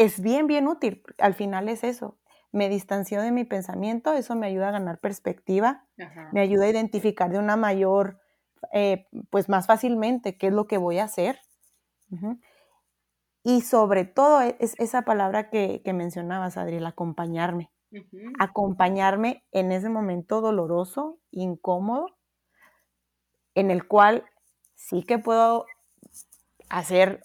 es 0.00 0.22
bien, 0.22 0.46
bien 0.46 0.66
útil. 0.66 1.02
Al 1.18 1.34
final 1.34 1.68
es 1.68 1.84
eso. 1.84 2.16
Me 2.52 2.70
distancio 2.70 3.20
de 3.20 3.32
mi 3.32 3.44
pensamiento, 3.44 4.14
eso 4.14 4.34
me 4.34 4.46
ayuda 4.46 4.68
a 4.68 4.72
ganar 4.72 4.98
perspectiva, 4.98 5.86
me 6.32 6.40
ayuda 6.40 6.64
a 6.64 6.70
identificar 6.70 7.30
de 7.30 7.38
una 7.38 7.56
mayor, 7.56 8.18
eh, 8.72 9.06
pues 9.28 9.48
más 9.50 9.66
fácilmente 9.66 10.38
qué 10.38 10.46
es 10.46 10.52
lo 10.54 10.66
que 10.66 10.78
voy 10.78 10.98
a 10.98 11.04
hacer. 11.04 11.38
Y 13.44 13.60
sobre 13.60 14.06
todo 14.06 14.40
e, 14.40 14.56
es 14.58 14.74
esa 14.80 15.02
palabra 15.02 15.50
que, 15.50 15.82
mencionabas, 15.92 16.56
Adriel, 16.56 16.86
acompañarme. 16.86 17.70
Acompañarme 18.38 19.44
en 19.52 19.70
ese 19.70 19.90
momento 19.90 20.40
doloroso, 20.40 21.18
incómodo, 21.30 22.06
en 23.54 23.70
el 23.70 23.86
cual 23.86 24.24
sí 24.74 25.02
que 25.02 25.18
puedo 25.18 25.66
hacer 26.70 27.22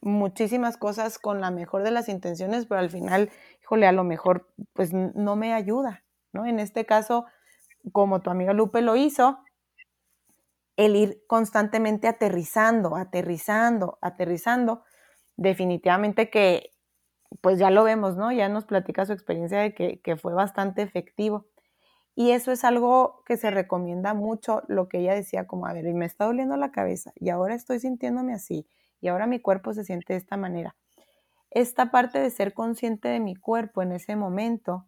muchísimas 0.00 0.76
cosas 0.76 1.18
con 1.18 1.40
la 1.40 1.50
mejor 1.50 1.82
de 1.82 1.90
las 1.90 2.08
intenciones, 2.08 2.66
pero 2.66 2.80
al 2.80 2.90
final, 2.90 3.30
híjole, 3.62 3.86
a 3.86 3.92
lo 3.92 4.04
mejor 4.04 4.48
pues 4.72 4.92
no 4.92 5.36
me 5.36 5.52
ayuda, 5.52 6.04
¿no? 6.32 6.46
En 6.46 6.58
este 6.58 6.86
caso, 6.86 7.26
como 7.92 8.20
tu 8.20 8.30
amiga 8.30 8.52
Lupe 8.52 8.82
lo 8.82 8.96
hizo, 8.96 9.38
el 10.76 10.94
ir 10.94 11.24
constantemente 11.26 12.06
aterrizando, 12.06 12.96
aterrizando, 12.96 13.98
aterrizando, 14.00 14.84
definitivamente 15.36 16.30
que, 16.30 16.72
pues 17.40 17.58
ya 17.58 17.70
lo 17.70 17.84
vemos, 17.84 18.16
¿no? 18.16 18.30
Ya 18.32 18.48
nos 18.48 18.64
platica 18.64 19.04
su 19.04 19.12
experiencia 19.12 19.58
de 19.58 19.74
que, 19.74 20.00
que 20.00 20.16
fue 20.16 20.34
bastante 20.34 20.82
efectivo. 20.82 21.46
Y 22.14 22.32
eso 22.32 22.52
es 22.52 22.64
algo 22.64 23.22
que 23.26 23.36
se 23.36 23.50
recomienda 23.50 24.14
mucho, 24.14 24.62
lo 24.68 24.88
que 24.88 24.98
ella 24.98 25.14
decía, 25.14 25.46
como, 25.46 25.66
a 25.66 25.72
ver, 25.72 25.86
y 25.86 25.94
me 25.94 26.06
está 26.06 26.24
doliendo 26.26 26.56
la 26.56 26.72
cabeza, 26.72 27.12
y 27.16 27.30
ahora 27.30 27.54
estoy 27.54 27.78
sintiéndome 27.80 28.34
así, 28.34 28.66
y 29.00 29.08
ahora 29.08 29.26
mi 29.26 29.40
cuerpo 29.40 29.72
se 29.72 29.84
siente 29.84 30.12
de 30.12 30.18
esta 30.18 30.36
manera. 30.36 30.76
Esta 31.50 31.90
parte 31.90 32.18
de 32.18 32.30
ser 32.30 32.54
consciente 32.54 33.08
de 33.08 33.20
mi 33.20 33.34
cuerpo 33.34 33.82
en 33.82 33.92
ese 33.92 34.16
momento 34.16 34.86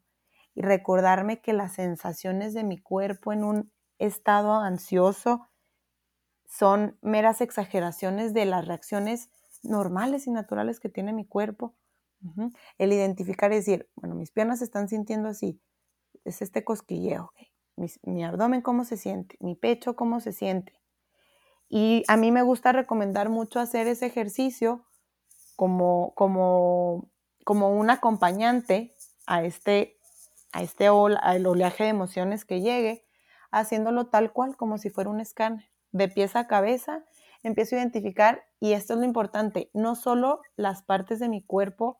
y 0.54 0.62
recordarme 0.62 1.40
que 1.40 1.52
las 1.52 1.74
sensaciones 1.74 2.54
de 2.54 2.64
mi 2.64 2.78
cuerpo 2.78 3.32
en 3.32 3.44
un 3.44 3.72
estado 3.98 4.54
ansioso 4.54 5.48
son 6.46 6.98
meras 7.00 7.40
exageraciones 7.40 8.34
de 8.34 8.44
las 8.44 8.66
reacciones 8.66 9.30
normales 9.62 10.26
y 10.26 10.30
naturales 10.30 10.80
que 10.80 10.88
tiene 10.88 11.12
mi 11.12 11.24
cuerpo. 11.24 11.76
El 12.76 12.92
identificar 12.92 13.50
y 13.52 13.56
decir, 13.56 13.88
bueno, 13.94 14.14
mis 14.14 14.30
piernas 14.30 14.58
se 14.58 14.66
están 14.66 14.88
sintiendo 14.88 15.28
así, 15.28 15.62
es 16.24 16.42
este 16.42 16.64
cosquilleo, 16.64 17.32
mi, 18.02 18.24
abdomen 18.24 18.60
cómo 18.60 18.84
se 18.84 18.98
siente, 18.98 19.36
mi 19.40 19.54
pecho 19.54 19.96
cómo 19.96 20.20
se 20.20 20.32
siente. 20.32 20.79
Y 21.70 22.02
a 22.08 22.16
mí 22.16 22.32
me 22.32 22.42
gusta 22.42 22.72
recomendar 22.72 23.28
mucho 23.28 23.60
hacer 23.60 23.86
ese 23.86 24.06
ejercicio 24.06 24.84
como, 25.54 26.12
como, 26.16 27.08
como 27.44 27.70
un 27.70 27.90
acompañante 27.90 28.96
a 29.26 29.44
este, 29.44 29.96
a 30.52 30.62
este 30.62 30.88
al 30.88 31.46
oleaje 31.46 31.84
de 31.84 31.90
emociones 31.90 32.44
que 32.44 32.60
llegue, 32.60 33.04
haciéndolo 33.52 34.08
tal 34.08 34.32
cual 34.32 34.56
como 34.56 34.78
si 34.78 34.90
fuera 34.90 35.10
un 35.10 35.20
escáner, 35.20 35.70
de 35.92 36.08
pies 36.08 36.34
a 36.34 36.48
cabeza, 36.48 37.04
empiezo 37.44 37.76
a 37.76 37.78
identificar, 37.78 38.44
y 38.58 38.72
esto 38.72 38.94
es 38.94 38.98
lo 38.98 39.04
importante, 39.04 39.70
no 39.72 39.94
solo 39.94 40.40
las 40.56 40.82
partes 40.82 41.20
de 41.20 41.28
mi 41.28 41.42
cuerpo 41.42 41.98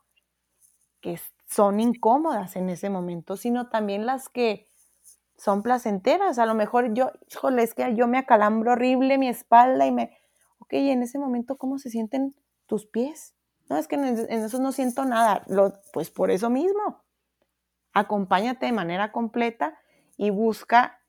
que 1.01 1.21
son 1.49 1.79
incómodas 1.79 2.57
en 2.57 2.71
ese 2.71 2.91
momento, 2.91 3.37
sino 3.37 3.69
también 3.69 4.05
las 4.05 4.29
que 4.29 4.70
son 5.41 5.63
placenteras. 5.63 6.39
A 6.39 6.45
lo 6.45 6.55
mejor 6.55 6.93
yo, 6.93 7.13
híjole, 7.31 7.63
es 7.63 7.73
que 7.73 7.95
yo 7.95 8.07
me 8.07 8.19
acalambro 8.19 8.73
horrible 8.73 9.17
mi 9.17 9.29
espalda 9.29 9.87
y 9.87 9.93
me, 9.93 10.19
ok, 10.59 10.75
en 10.75 11.03
ese 11.03 11.19
momento, 11.19 11.57
¿cómo 11.57 11.79
se 11.79 11.89
sienten 11.89 12.35
tus 12.67 12.87
pies? 12.87 13.35
No, 13.71 13.79
es 13.79 13.89
que 13.89 13.97
en, 13.97 14.05
eso 14.05 14.59
no 14.59 14.71
siento 14.71 15.07
nada. 15.07 15.43
pues 15.95 16.11
por 16.11 16.31
eso 16.31 16.51
mismo, 16.51 17.03
acompáñate 17.95 18.67
de 18.67 18.73
manera 18.73 19.13
completa 19.13 19.79
y 20.19 20.29
busca 20.29 21.01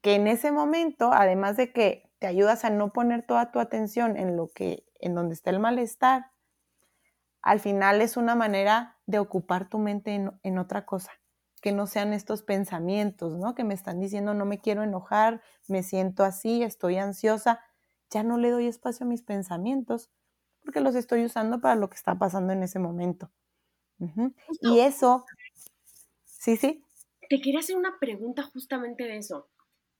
que 0.00 0.14
en 0.14 0.28
ese 0.28 0.50
momento, 0.50 1.10
además 1.12 1.58
de 1.58 1.72
que 1.72 2.10
te 2.18 2.26
ayudas 2.26 2.64
a 2.64 2.70
no 2.70 2.94
poner 2.94 3.26
toda 3.26 3.50
tu 3.52 3.60
atención 3.60 4.16
en 4.16 4.36
lo 4.36 4.48
que, 4.48 4.86
en 4.98 5.14
donde 5.14 5.34
está 5.34 5.50
el 5.50 5.58
malestar, 5.58 6.30
al 7.42 7.60
final 7.60 8.00
es 8.00 8.16
una 8.16 8.34
manera 8.34 8.96
de 9.04 9.18
ocupar 9.18 9.68
tu 9.68 9.78
mente 9.78 10.14
en, 10.14 10.32
en 10.42 10.58
otra 10.58 10.86
cosa 10.86 11.12
que 11.66 11.72
no 11.72 11.88
sean 11.88 12.12
estos 12.12 12.44
pensamientos, 12.44 13.36
¿no? 13.36 13.56
Que 13.56 13.64
me 13.64 13.74
están 13.74 13.98
diciendo 13.98 14.34
no 14.34 14.44
me 14.44 14.60
quiero 14.60 14.84
enojar, 14.84 15.42
me 15.66 15.82
siento 15.82 16.22
así, 16.22 16.62
estoy 16.62 16.96
ansiosa, 16.96 17.60
ya 18.08 18.22
no 18.22 18.38
le 18.38 18.52
doy 18.52 18.68
espacio 18.68 19.04
a 19.04 19.08
mis 19.08 19.22
pensamientos 19.22 20.08
porque 20.62 20.80
los 20.80 20.94
estoy 20.94 21.24
usando 21.24 21.60
para 21.60 21.74
lo 21.74 21.90
que 21.90 21.96
está 21.96 22.16
pasando 22.20 22.52
en 22.52 22.62
ese 22.62 22.78
momento. 22.78 23.32
Y 24.60 24.78
eso, 24.78 25.24
sí, 26.24 26.56
sí. 26.56 26.84
Te 27.28 27.40
quería 27.40 27.58
hacer 27.58 27.76
una 27.76 27.98
pregunta 27.98 28.44
justamente 28.44 29.02
de 29.02 29.16
eso. 29.16 29.48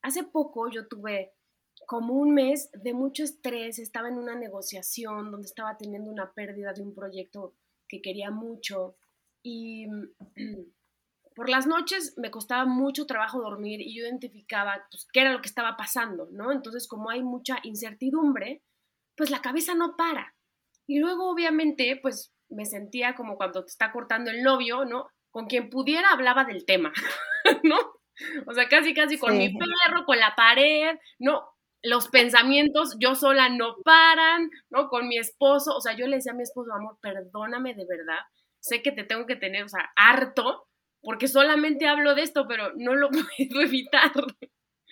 Hace 0.02 0.22
poco 0.22 0.70
yo 0.70 0.86
tuve 0.86 1.32
como 1.88 2.14
un 2.14 2.32
mes 2.32 2.70
de 2.74 2.94
mucho 2.94 3.24
estrés, 3.24 3.80
estaba 3.80 4.06
en 4.06 4.18
una 4.18 4.36
negociación 4.36 5.32
donde 5.32 5.48
estaba 5.48 5.76
teniendo 5.76 6.12
una 6.12 6.32
pérdida 6.32 6.72
de 6.72 6.82
un 6.82 6.94
proyecto 6.94 7.54
que 7.88 8.00
quería 8.00 8.30
mucho 8.30 8.94
y 9.42 9.88
por 11.36 11.50
las 11.50 11.66
noches 11.66 12.14
me 12.16 12.30
costaba 12.30 12.64
mucho 12.64 13.04
trabajo 13.06 13.42
dormir 13.42 13.82
y 13.82 13.94
yo 13.94 14.06
identificaba 14.06 14.86
pues, 14.90 15.06
qué 15.12 15.20
era 15.20 15.32
lo 15.32 15.42
que 15.42 15.48
estaba 15.48 15.76
pasando, 15.76 16.28
¿no? 16.32 16.50
Entonces, 16.50 16.88
como 16.88 17.10
hay 17.10 17.22
mucha 17.22 17.58
incertidumbre, 17.62 18.62
pues 19.14 19.28
la 19.28 19.42
cabeza 19.42 19.74
no 19.74 19.96
para. 19.96 20.34
Y 20.86 20.98
luego, 20.98 21.30
obviamente, 21.30 21.98
pues 22.00 22.32
me 22.48 22.64
sentía 22.64 23.14
como 23.14 23.36
cuando 23.36 23.62
te 23.64 23.70
está 23.70 23.92
cortando 23.92 24.30
el 24.30 24.42
novio, 24.42 24.86
¿no? 24.86 25.08
Con 25.30 25.46
quien 25.46 25.68
pudiera 25.68 26.10
hablaba 26.10 26.44
del 26.44 26.64
tema, 26.64 26.90
¿no? 27.62 27.76
O 28.46 28.54
sea, 28.54 28.66
casi, 28.68 28.94
casi 28.94 29.18
con 29.18 29.36
mi 29.36 29.50
perro, 29.50 30.06
con 30.06 30.18
la 30.18 30.34
pared, 30.34 30.96
¿no? 31.18 31.50
Los 31.82 32.08
pensamientos 32.08 32.96
yo 32.98 33.14
sola 33.14 33.50
no 33.50 33.76
paran, 33.84 34.48
¿no? 34.70 34.88
Con 34.88 35.06
mi 35.06 35.18
esposo, 35.18 35.76
o 35.76 35.82
sea, 35.82 35.94
yo 35.94 36.06
le 36.06 36.16
decía 36.16 36.32
a 36.32 36.34
mi 36.34 36.44
esposo, 36.44 36.72
amor, 36.72 36.98
perdóname 37.02 37.74
de 37.74 37.84
verdad, 37.84 38.20
sé 38.58 38.80
que 38.80 38.92
te 38.92 39.04
tengo 39.04 39.26
que 39.26 39.36
tener, 39.36 39.64
o 39.64 39.68
sea, 39.68 39.92
harto, 39.96 40.66
porque 41.00 41.28
solamente 41.28 41.86
hablo 41.86 42.14
de 42.14 42.22
esto, 42.22 42.46
pero 42.48 42.72
no 42.76 42.94
lo 42.94 43.10
puedo 43.10 43.60
evitar. 43.60 44.12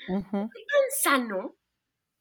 Uh 0.08 0.20
tan 0.30 0.90
sano 1.02 1.56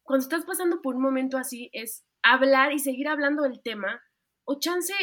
cuando 0.03 0.23
estás 0.23 0.45
pasando 0.45 0.81
por 0.81 0.95
un 0.95 1.01
momento 1.01 1.37
así 1.37 1.69
es 1.73 2.05
hablar 2.21 2.71
y 2.71 2.79
seguir 2.79 3.07
hablando 3.07 3.43
del 3.43 3.61
tema, 3.61 4.01
o 4.45 4.59
chance 4.59 4.93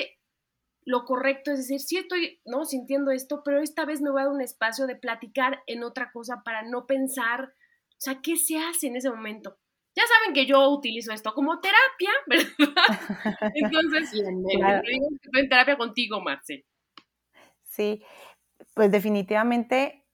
lo 0.84 1.04
correcto 1.04 1.50
es 1.50 1.58
decir, 1.58 1.80
sí 1.80 1.98
estoy 1.98 2.40
no 2.44 2.64
sintiendo 2.64 3.10
esto, 3.10 3.42
pero 3.44 3.60
esta 3.60 3.84
vez 3.84 4.00
me 4.00 4.10
voy 4.10 4.22
a 4.22 4.24
dar 4.24 4.32
un 4.32 4.40
espacio 4.40 4.86
de 4.86 4.96
platicar 4.96 5.62
en 5.66 5.82
otra 5.84 6.10
cosa 6.12 6.42
para 6.44 6.62
no 6.62 6.86
pensar, 6.86 7.44
o 7.44 7.98
sea, 7.98 8.20
¿qué 8.22 8.36
se 8.36 8.58
hace 8.58 8.86
en 8.86 8.96
ese 8.96 9.10
momento? 9.10 9.58
Ya 9.96 10.04
saben 10.06 10.34
que 10.34 10.46
yo 10.46 10.68
utilizo 10.70 11.12
esto 11.12 11.34
como 11.34 11.60
terapia, 11.60 12.10
¿verdad? 12.26 12.84
Entonces, 13.54 14.12
estoy 14.12 15.42
en 15.42 15.48
terapia 15.48 15.76
contigo, 15.76 16.20
Marce. 16.20 16.64
Sí, 17.64 18.02
pues 18.74 18.90
definitivamente 18.90 20.06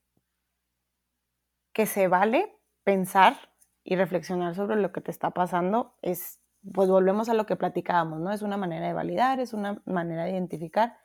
que 1.73 1.87
se 1.87 2.09
vale 2.09 2.57
pensar 2.85 3.37
y 3.85 3.97
reflexionar 3.97 4.55
sobre 4.55 4.77
lo 4.77 4.93
que 4.93 5.01
te 5.01 5.11
está 5.11 5.31
pasando 5.31 5.95
es, 6.03 6.41
pues 6.73 6.89
volvemos 6.89 7.29
a 7.29 7.35
lo 7.35 7.47
que 7.47 7.57
platicábamos, 7.57 8.21
¿no? 8.21 8.33
Es 8.33 8.43
una 8.43 8.57
manera 8.57 8.87
de 8.87 8.93
validar, 8.93 9.41
es 9.41 9.53
una 9.53 9.83
manera 9.85 10.25
de 10.25 10.33
identificar. 10.33 10.99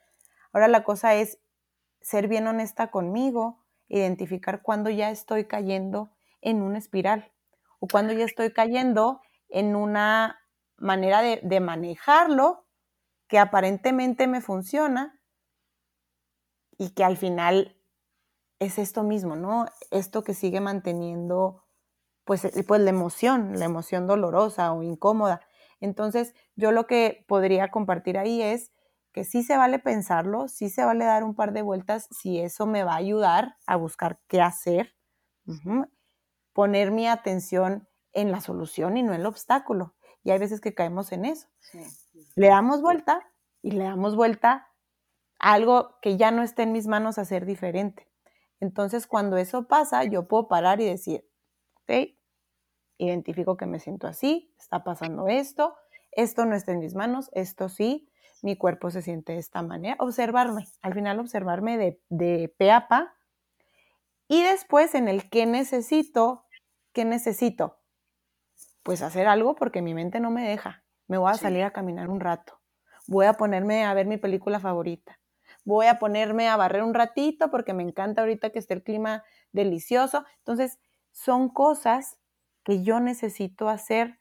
Ahora 0.53 0.67
la 0.67 0.83
cosa 0.83 1.13
es 1.15 1.39
ser 2.01 2.27
bien 2.27 2.47
honesta 2.47 2.89
conmigo, 2.89 3.63
identificar 3.87 4.61
cuando 4.61 4.89
ya 4.89 5.11
estoy 5.11 5.45
cayendo 5.45 6.11
en 6.41 6.61
una 6.61 6.77
espiral 6.77 7.31
o 7.79 7.87
cuando 7.87 8.13
ya 8.13 8.25
estoy 8.25 8.51
cayendo 8.51 9.21
en 9.49 9.75
una 9.75 10.39
manera 10.77 11.21
de, 11.21 11.39
de 11.43 11.59
manejarlo 11.59 12.65
que 13.27 13.37
aparentemente 13.39 14.27
me 14.27 14.41
funciona, 14.41 15.20
y 16.77 16.91
que 16.91 17.03
al 17.03 17.17
final 17.17 17.77
es 18.59 18.77
esto 18.77 19.03
mismo, 19.03 19.35
¿no? 19.35 19.65
Esto 19.89 20.23
que 20.23 20.33
sigue 20.33 20.61
manteniendo 20.61 21.63
pues, 22.25 22.45
eh, 22.45 22.63
pues 22.67 22.81
la 22.81 22.91
emoción, 22.91 23.57
la 23.59 23.65
emoción 23.65 24.07
dolorosa 24.07 24.71
o 24.73 24.83
incómoda. 24.83 25.41
Entonces, 25.79 26.35
yo 26.55 26.71
lo 26.71 26.85
que 26.85 27.25
podría 27.27 27.71
compartir 27.71 28.17
ahí 28.17 28.41
es 28.41 28.71
que 29.11 29.23
sí 29.23 29.43
se 29.43 29.57
vale 29.57 29.79
pensarlo, 29.79 30.47
sí 30.47 30.69
se 30.69 30.85
vale 30.85 31.05
dar 31.05 31.23
un 31.23 31.35
par 31.35 31.53
de 31.53 31.61
vueltas 31.63 32.07
si 32.11 32.39
eso 32.39 32.65
me 32.67 32.83
va 32.83 32.93
a 32.93 32.97
ayudar 32.97 33.57
a 33.65 33.75
buscar 33.75 34.21
qué 34.27 34.41
hacer, 34.41 34.95
poner 36.53 36.91
mi 36.91 37.07
atención 37.07 37.89
en 38.13 38.31
la 38.31 38.41
solución 38.41 38.95
y 38.97 39.03
no 39.03 39.13
en 39.13 39.21
el 39.21 39.25
obstáculo. 39.25 39.95
Y 40.23 40.31
hay 40.31 40.39
veces 40.39 40.61
que 40.61 40.73
caemos 40.73 41.11
en 41.11 41.25
eso. 41.25 41.47
Le 42.35 42.47
damos 42.47 42.81
vuelta 42.81 43.21
y 43.61 43.71
le 43.71 43.83
damos 43.83 44.15
vuelta 44.15 44.70
algo 45.41 45.97
que 46.01 46.17
ya 46.17 46.31
no 46.31 46.43
esté 46.43 46.63
en 46.63 46.71
mis 46.71 46.87
manos 46.87 47.17
hacer 47.17 47.45
diferente. 47.45 48.07
Entonces, 48.59 49.07
cuando 49.07 49.37
eso 49.37 49.67
pasa, 49.67 50.03
yo 50.03 50.27
puedo 50.27 50.47
parar 50.47 50.79
y 50.79 50.85
decir, 50.85 51.27
ok, 51.81 52.15
identifico 52.99 53.57
que 53.57 53.65
me 53.65 53.79
siento 53.79 54.07
así, 54.07 54.53
está 54.59 54.83
pasando 54.83 55.27
esto, 55.27 55.75
esto 56.11 56.45
no 56.45 56.55
está 56.55 56.73
en 56.73 56.79
mis 56.79 56.93
manos, 56.93 57.31
esto 57.33 57.69
sí, 57.69 58.07
mi 58.43 58.55
cuerpo 58.55 58.91
se 58.91 59.01
siente 59.01 59.33
de 59.33 59.39
esta 59.39 59.63
manera. 59.63 59.95
Observarme, 59.99 60.67
al 60.83 60.93
final 60.93 61.19
observarme 61.19 61.77
de, 61.77 61.99
de 62.09 62.53
pe 62.57 62.71
a 62.71 62.87
pa. 62.87 63.15
Y 64.27 64.43
después 64.43 64.93
en 64.93 65.07
el 65.07 65.29
qué 65.29 65.47
necesito, 65.47 66.45
¿qué 66.93 67.03
necesito? 67.03 67.79
Pues 68.83 69.01
hacer 69.01 69.27
algo 69.27 69.55
porque 69.55 69.81
mi 69.81 69.95
mente 69.95 70.19
no 70.19 70.29
me 70.29 70.47
deja. 70.47 70.83
Me 71.07 71.17
voy 71.17 71.31
a 71.31 71.35
salir 71.35 71.63
a 71.63 71.73
caminar 71.73 72.09
un 72.09 72.19
rato. 72.19 72.59
Voy 73.07 73.25
a 73.25 73.33
ponerme 73.33 73.83
a 73.83 73.93
ver 73.93 74.05
mi 74.05 74.17
película 74.17 74.59
favorita 74.59 75.20
voy 75.63 75.87
a 75.87 75.99
ponerme 75.99 76.47
a 76.47 76.57
barrer 76.57 76.83
un 76.83 76.93
ratito 76.93 77.51
porque 77.51 77.73
me 77.73 77.83
encanta 77.83 78.21
ahorita 78.21 78.49
que 78.49 78.59
esté 78.59 78.73
el 78.73 78.83
clima 78.83 79.23
delicioso. 79.51 80.25
Entonces, 80.39 80.79
son 81.11 81.49
cosas 81.49 82.17
que 82.63 82.83
yo 82.83 82.99
necesito 82.99 83.69
hacer 83.69 84.19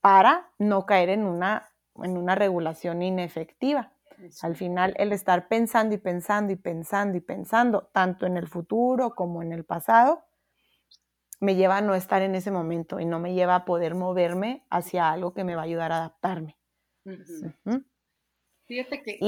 para 0.00 0.52
no 0.58 0.84
caer 0.84 1.08
en 1.08 1.24
una, 1.24 1.72
en 2.02 2.16
una 2.16 2.34
regulación 2.34 3.02
inefectiva. 3.02 3.92
Al 4.42 4.56
final, 4.56 4.94
el 4.96 5.12
estar 5.12 5.48
pensando 5.48 5.94
y 5.94 5.98
pensando 5.98 6.52
y 6.52 6.56
pensando 6.56 7.16
y 7.16 7.20
pensando, 7.20 7.90
tanto 7.92 8.26
en 8.26 8.36
el 8.36 8.46
futuro 8.46 9.14
como 9.14 9.42
en 9.42 9.52
el 9.52 9.64
pasado, 9.64 10.24
me 11.40 11.56
lleva 11.56 11.78
a 11.78 11.80
no 11.80 11.94
estar 11.94 12.22
en 12.22 12.34
ese 12.34 12.50
momento 12.50 13.00
y 13.00 13.04
no 13.04 13.18
me 13.18 13.34
lleva 13.34 13.54
a 13.56 13.64
poder 13.64 13.94
moverme 13.94 14.64
hacia 14.70 15.10
algo 15.10 15.34
que 15.34 15.44
me 15.44 15.54
va 15.54 15.62
a 15.62 15.64
ayudar 15.64 15.92
a 15.92 15.96
adaptarme. 15.98 16.56
Fíjate 18.66 19.02
que 19.02 19.18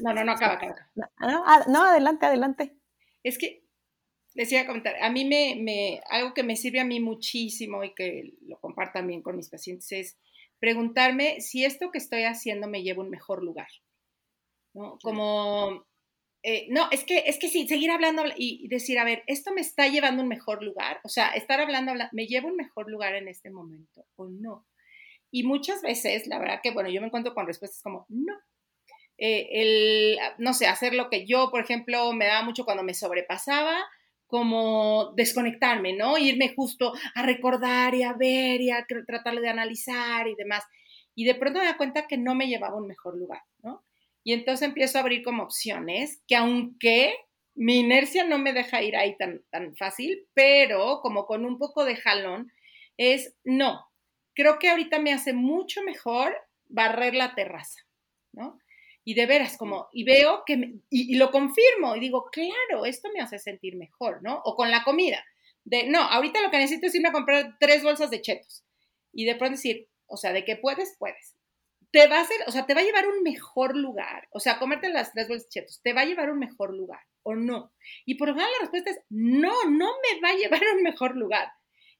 no, 0.00 0.12
no, 0.14 0.24
no, 0.24 0.32
acaba, 0.32 0.54
acaba. 0.54 0.90
Ah, 1.18 1.64
no, 1.68 1.84
adelante, 1.84 2.26
adelante. 2.26 2.76
Es 3.22 3.38
que 3.38 3.64
les 4.34 4.52
iba 4.52 4.62
a 4.62 4.66
comentar, 4.66 4.94
a 5.02 5.10
mí 5.10 5.24
me, 5.24 5.56
me, 5.60 6.00
algo 6.10 6.32
que 6.32 6.42
me 6.42 6.56
sirve 6.56 6.80
a 6.80 6.84
mí 6.84 7.00
muchísimo 7.00 7.82
y 7.82 7.94
que 7.94 8.34
lo 8.42 8.60
comparto 8.60 9.00
también 9.00 9.22
con 9.22 9.36
mis 9.36 9.48
pacientes 9.48 9.90
es 9.92 10.18
preguntarme 10.60 11.40
si 11.40 11.64
esto 11.64 11.90
que 11.90 11.98
estoy 11.98 12.24
haciendo 12.24 12.68
me 12.68 12.82
lleva 12.82 13.02
a 13.02 13.04
un 13.04 13.10
mejor 13.10 13.42
lugar. 13.42 13.68
¿no? 14.74 14.98
Como, 15.02 15.84
eh, 16.42 16.66
no, 16.70 16.88
es 16.90 17.04
que, 17.04 17.24
es 17.26 17.38
que 17.38 17.48
sí, 17.48 17.66
seguir 17.66 17.90
hablando 17.90 18.22
y, 18.36 18.68
decir, 18.68 18.98
a 18.98 19.04
ver, 19.04 19.24
esto 19.26 19.52
me 19.52 19.60
está 19.60 19.88
llevando 19.88 20.20
a 20.20 20.22
un 20.22 20.28
mejor 20.28 20.62
lugar, 20.62 21.00
o 21.02 21.08
sea, 21.08 21.30
estar 21.30 21.60
hablando, 21.60 21.92
me 22.12 22.26
lleva 22.26 22.48
a 22.48 22.50
un 22.50 22.56
mejor 22.56 22.88
lugar 22.90 23.14
en 23.14 23.28
este 23.28 23.50
momento 23.50 24.06
o 24.16 24.28
no. 24.28 24.66
Y 25.30 25.42
muchas 25.42 25.82
veces, 25.82 26.26
la 26.26 26.38
verdad 26.38 26.60
que, 26.62 26.70
bueno, 26.70 26.88
yo 26.90 27.00
me 27.00 27.08
encuentro 27.08 27.34
con 27.34 27.46
respuestas 27.46 27.82
como, 27.82 28.06
no. 28.08 28.34
Eh, 29.18 29.48
el, 29.50 30.18
no 30.38 30.54
sé, 30.54 30.66
hacer 30.66 30.94
lo 30.94 31.10
que 31.10 31.26
yo, 31.26 31.50
por 31.50 31.60
ejemplo, 31.60 32.12
me 32.12 32.26
daba 32.26 32.42
mucho 32.42 32.64
cuando 32.64 32.84
me 32.84 32.94
sobrepasaba, 32.94 33.76
como 34.26 35.12
desconectarme, 35.16 35.94
¿no? 35.94 36.18
Irme 36.18 36.54
justo 36.54 36.92
a 37.14 37.22
recordar 37.22 37.94
y 37.94 38.02
a 38.04 38.12
ver 38.12 38.60
y 38.60 38.70
a 38.70 38.86
tratar 39.06 39.40
de 39.40 39.48
analizar 39.48 40.28
y 40.28 40.34
demás. 40.36 40.64
Y 41.14 41.24
de 41.24 41.34
pronto 41.34 41.58
me 41.58 41.66
da 41.66 41.76
cuenta 41.76 42.06
que 42.06 42.18
no 42.18 42.34
me 42.34 42.46
llevaba 42.46 42.74
a 42.74 42.80
un 42.80 42.86
mejor 42.86 43.16
lugar, 43.16 43.42
¿no? 43.62 43.84
Y 44.22 44.34
entonces 44.34 44.68
empiezo 44.68 44.98
a 44.98 45.00
abrir 45.00 45.22
como 45.24 45.42
opciones 45.42 46.22
que 46.28 46.36
aunque 46.36 47.14
mi 47.54 47.80
inercia 47.80 48.24
no 48.24 48.38
me 48.38 48.52
deja 48.52 48.82
ir 48.82 48.96
ahí 48.96 49.16
tan, 49.16 49.42
tan 49.50 49.74
fácil, 49.74 50.28
pero 50.34 51.00
como 51.02 51.26
con 51.26 51.44
un 51.44 51.58
poco 51.58 51.84
de 51.84 51.96
jalón, 51.96 52.52
es 52.98 53.34
no, 53.42 53.84
creo 54.34 54.58
que 54.58 54.68
ahorita 54.68 55.00
me 55.00 55.12
hace 55.12 55.32
mucho 55.32 55.82
mejor 55.82 56.36
barrer 56.66 57.14
la 57.14 57.34
terraza, 57.34 57.80
¿no? 58.32 58.60
Y 59.08 59.14
de 59.14 59.24
veras, 59.24 59.56
como, 59.56 59.88
y 59.90 60.04
veo 60.04 60.42
que, 60.44 60.74
y, 60.90 61.16
lo 61.16 61.30
confirmo, 61.30 61.96
y 61.96 62.00
digo, 62.00 62.26
claro, 62.30 62.84
esto 62.84 63.08
me 63.14 63.22
hace 63.22 63.38
sentir 63.38 63.74
mejor, 63.74 64.22
¿no? 64.22 64.42
O 64.44 64.54
con 64.54 64.70
la 64.70 64.84
comida, 64.84 65.24
de, 65.64 65.88
no, 65.88 66.02
ahorita 66.02 66.42
lo 66.42 66.50
que 66.50 66.58
necesito 66.58 66.88
es 66.88 66.94
irme 66.94 67.08
a 67.08 67.12
comprar 67.12 67.56
tres 67.58 67.82
bolsas 67.82 68.10
de 68.10 68.20
chetos. 68.20 68.66
Y 69.10 69.24
de 69.24 69.34
pronto 69.34 69.56
decir, 69.56 69.88
o 70.08 70.18
sea, 70.18 70.34
de 70.34 70.44
que 70.44 70.56
puedes, 70.56 70.94
puedes. 70.98 71.38
Te 71.90 72.06
va 72.06 72.18
a 72.18 72.20
hacer, 72.20 72.36
o 72.48 72.52
sea, 72.52 72.66
te 72.66 72.74
va 72.74 72.82
a 72.82 72.84
llevar 72.84 73.04
a 73.04 73.08
un 73.08 73.22
mejor 73.22 73.74
lugar. 73.78 74.28
O 74.30 74.40
sea, 74.40 74.58
comerte 74.58 74.90
las 74.90 75.10
tres 75.14 75.26
bolsas 75.26 75.46
de 75.46 75.60
chetos, 75.60 75.80
te 75.82 75.94
va 75.94 76.02
a 76.02 76.04
llevar 76.04 76.28
a 76.28 76.32
un 76.32 76.38
mejor 76.38 76.74
lugar 76.74 77.00
o 77.22 77.34
no. 77.34 77.72
Y 78.04 78.16
por 78.16 78.28
lo 78.28 78.34
general 78.34 78.52
la 78.52 78.60
respuesta 78.60 78.90
es, 78.90 79.00
no, 79.08 79.54
no 79.70 79.90
me 80.02 80.20
va 80.20 80.34
a 80.34 80.36
llevar 80.36 80.62
a 80.62 80.74
un 80.74 80.82
mejor 80.82 81.16
lugar. 81.16 81.48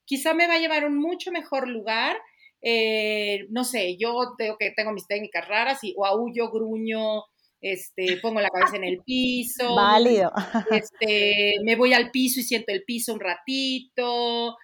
Quizá 0.04 0.34
me 0.34 0.46
va 0.46 0.56
a 0.56 0.58
llevar 0.58 0.84
a 0.84 0.88
un 0.88 0.98
mucho 0.98 1.32
mejor 1.32 1.68
lugar. 1.68 2.20
Eh, 2.62 3.46
no 3.50 3.64
sé, 3.64 3.96
yo 3.98 4.34
tengo 4.36 4.56
que 4.58 4.72
tengo 4.76 4.92
mis 4.92 5.06
técnicas 5.06 5.46
raras 5.46 5.82
y 5.82 5.94
o 5.96 6.04
aullo, 6.04 6.50
gruño, 6.50 7.22
este, 7.60 8.18
pongo 8.18 8.40
la 8.40 8.50
cabeza 8.50 8.76
en 8.76 8.84
el 8.84 9.00
piso. 9.04 9.74
Válido. 9.74 10.32
Este, 10.70 11.54
me 11.64 11.76
voy 11.76 11.92
al 11.92 12.10
piso 12.10 12.40
y 12.40 12.44
siento 12.44 12.72
el 12.72 12.84
piso 12.84 13.14
un 13.14 13.20
ratito. 13.20 14.56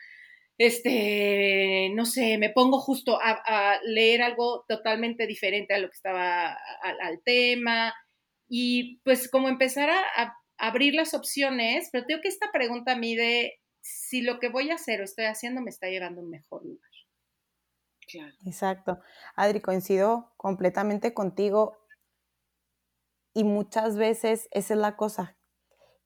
Este, 0.56 1.90
no 1.94 2.04
sé, 2.04 2.38
me 2.38 2.50
pongo 2.50 2.78
justo 2.78 3.18
a, 3.20 3.80
leer 3.84 4.22
algo 4.22 4.64
totalmente 4.68 5.26
diferente 5.26 5.74
a 5.74 5.78
lo 5.78 5.88
que 5.88 5.96
estaba 5.96 6.56
al 6.82 7.20
tema. 7.24 7.92
Y 8.48 8.98
pues 9.04 9.28
como 9.28 9.48
empezar 9.48 9.90
a, 9.90 10.34
abrir 10.56 10.94
las 10.94 11.14
opciones, 11.14 11.88
pero 11.90 12.06
tengo 12.06 12.20
que 12.22 12.28
esta 12.28 12.52
pregunta 12.52 12.92
a 12.92 12.96
mí 12.96 13.16
de 13.16 13.54
si 13.80 14.22
lo 14.22 14.38
que 14.38 14.48
voy 14.48 14.70
a 14.70 14.76
hacer 14.76 15.00
o 15.00 15.04
estoy 15.04 15.24
haciendo 15.24 15.60
me 15.60 15.70
está 15.70 15.88
llevando 15.88 16.20
a 16.20 16.24
un 16.24 16.30
mejor 16.30 16.64
lugar. 16.64 16.93
Claro. 18.08 18.32
Exacto. 18.44 18.98
Adri, 19.36 19.60
coincido 19.60 20.32
completamente 20.36 21.14
contigo. 21.14 21.76
Y 23.34 23.44
muchas 23.44 23.96
veces 23.96 24.48
esa 24.52 24.74
es 24.74 24.80
la 24.80 24.96
cosa, 24.96 25.36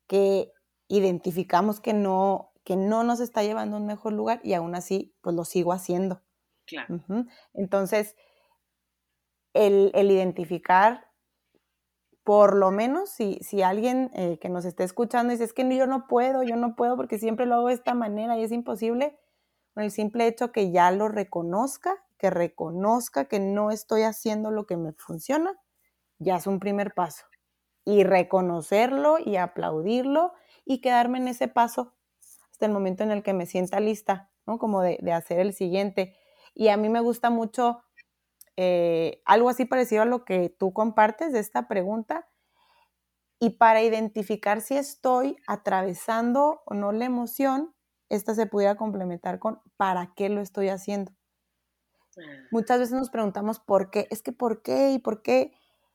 que 0.07 0.53
identificamos 0.89 1.81
que 1.81 1.93
no, 1.93 2.53
que 2.65 2.77
no 2.77 3.05
nos 3.05 3.21
está 3.21 3.43
llevando 3.43 3.77
a 3.77 3.81
un 3.81 3.87
mejor 3.87 4.15
lugar 4.15 4.41
y 4.43 4.55
aún 4.55 4.75
así, 4.75 5.15
pues 5.21 5.37
lo 5.37 5.45
sigo 5.45 5.73
haciendo. 5.75 6.23
Claro. 6.67 7.03
Entonces, 7.53 8.17
el, 9.55 9.91
el 9.95 10.11
identificar 10.11 11.09
por 12.25 12.55
lo 12.57 12.71
menos 12.71 13.09
si, 13.09 13.39
si 13.41 13.63
alguien 13.63 14.11
eh, 14.15 14.39
que 14.39 14.51
nos 14.51 14.67
esté 14.67 14.85
escuchando 14.85 15.33
dice, 15.33 15.45
es 15.45 15.55
que 15.55 15.67
yo 15.75 15.87
no 15.87 16.07
puedo, 16.07 16.43
yo 16.43 16.57
no 16.57 16.77
puedo 16.77 16.95
porque 16.95 17.19
siempre 17.19 17.47
lo 17.47 17.55
hago 17.55 17.69
de 17.69 17.75
esta 17.75 17.95
manera 17.95 18.37
y 18.37 18.43
es 18.45 18.53
imposible, 18.53 19.19
el 19.81 19.91
simple 19.91 20.27
hecho 20.27 20.53
que 20.53 20.71
ya 20.71 20.91
lo 20.91 21.09
reconozca, 21.09 22.05
que 22.19 22.31
reconozca 22.31 23.27
que 23.27 23.41
no 23.41 23.71
estoy 23.71 24.03
haciendo 24.03 24.51
lo 24.51 24.67
que 24.67 24.77
me 24.77 24.93
funciona, 24.93 25.59
ya 26.19 26.37
es 26.37 26.47
un 26.47 26.61
primer 26.61 26.95
paso. 26.95 27.27
Y 27.85 28.05
reconocerlo 28.05 29.19
y 29.19 29.37
aplaudirlo 29.37 30.33
y 30.65 30.81
quedarme 30.81 31.19
en 31.19 31.29
ese 31.29 31.49
paso 31.49 31.95
hasta 32.51 32.67
el 32.67 32.73
momento 32.73 33.05
en 33.05 33.11
el 33.11 33.23
que 33.23 33.33
me 33.33 33.47
sienta 33.47 33.81
lista, 33.81 34.31
¿no? 34.47 34.59
Como 34.59 34.83
de, 34.83 34.99
de 35.01 35.13
hacer 35.13 35.39
el 35.39 35.55
siguiente. 35.55 36.17
Y 36.55 36.69
a 36.69 36.77
mí 36.77 36.89
me 36.89 37.01
gusta 37.01 37.31
mucho 37.31 37.83
eh, 38.61 39.23
algo 39.25 39.51
así 39.51 39.67
parecido 39.67 40.03
a 40.03 40.05
lo 40.05 40.25
que 40.25 40.49
tú 40.49 40.73
compartes 40.73 41.33
de 41.33 41.39
esta 41.39 41.69
pregunta. 41.69 42.29
Y 43.39 43.51
para 43.51 43.83
identificar 43.83 44.61
si 44.61 44.77
estoy 44.77 45.37
atravesando 45.47 46.63
o 46.67 46.75
no 46.75 46.91
la 46.91 47.05
emoción, 47.05 47.77
esta 48.09 48.35
se 48.35 48.47
pudiera 48.47 48.77
complementar 48.77 49.39
con 49.39 49.61
¿para 49.77 50.13
qué 50.15 50.29
lo 50.29 50.41
estoy 50.41 50.69
haciendo? 50.69 51.13
Muchas 52.51 52.81
veces 52.81 52.95
nos 52.95 53.11
preguntamos 53.11 53.61
por 53.61 53.91
qué, 53.91 54.09
es 54.11 54.23
que 54.23 54.33
por 54.33 54.63
qué 54.63 54.91
y 54.93 54.99
por 54.99 55.23
qué. 55.23 55.53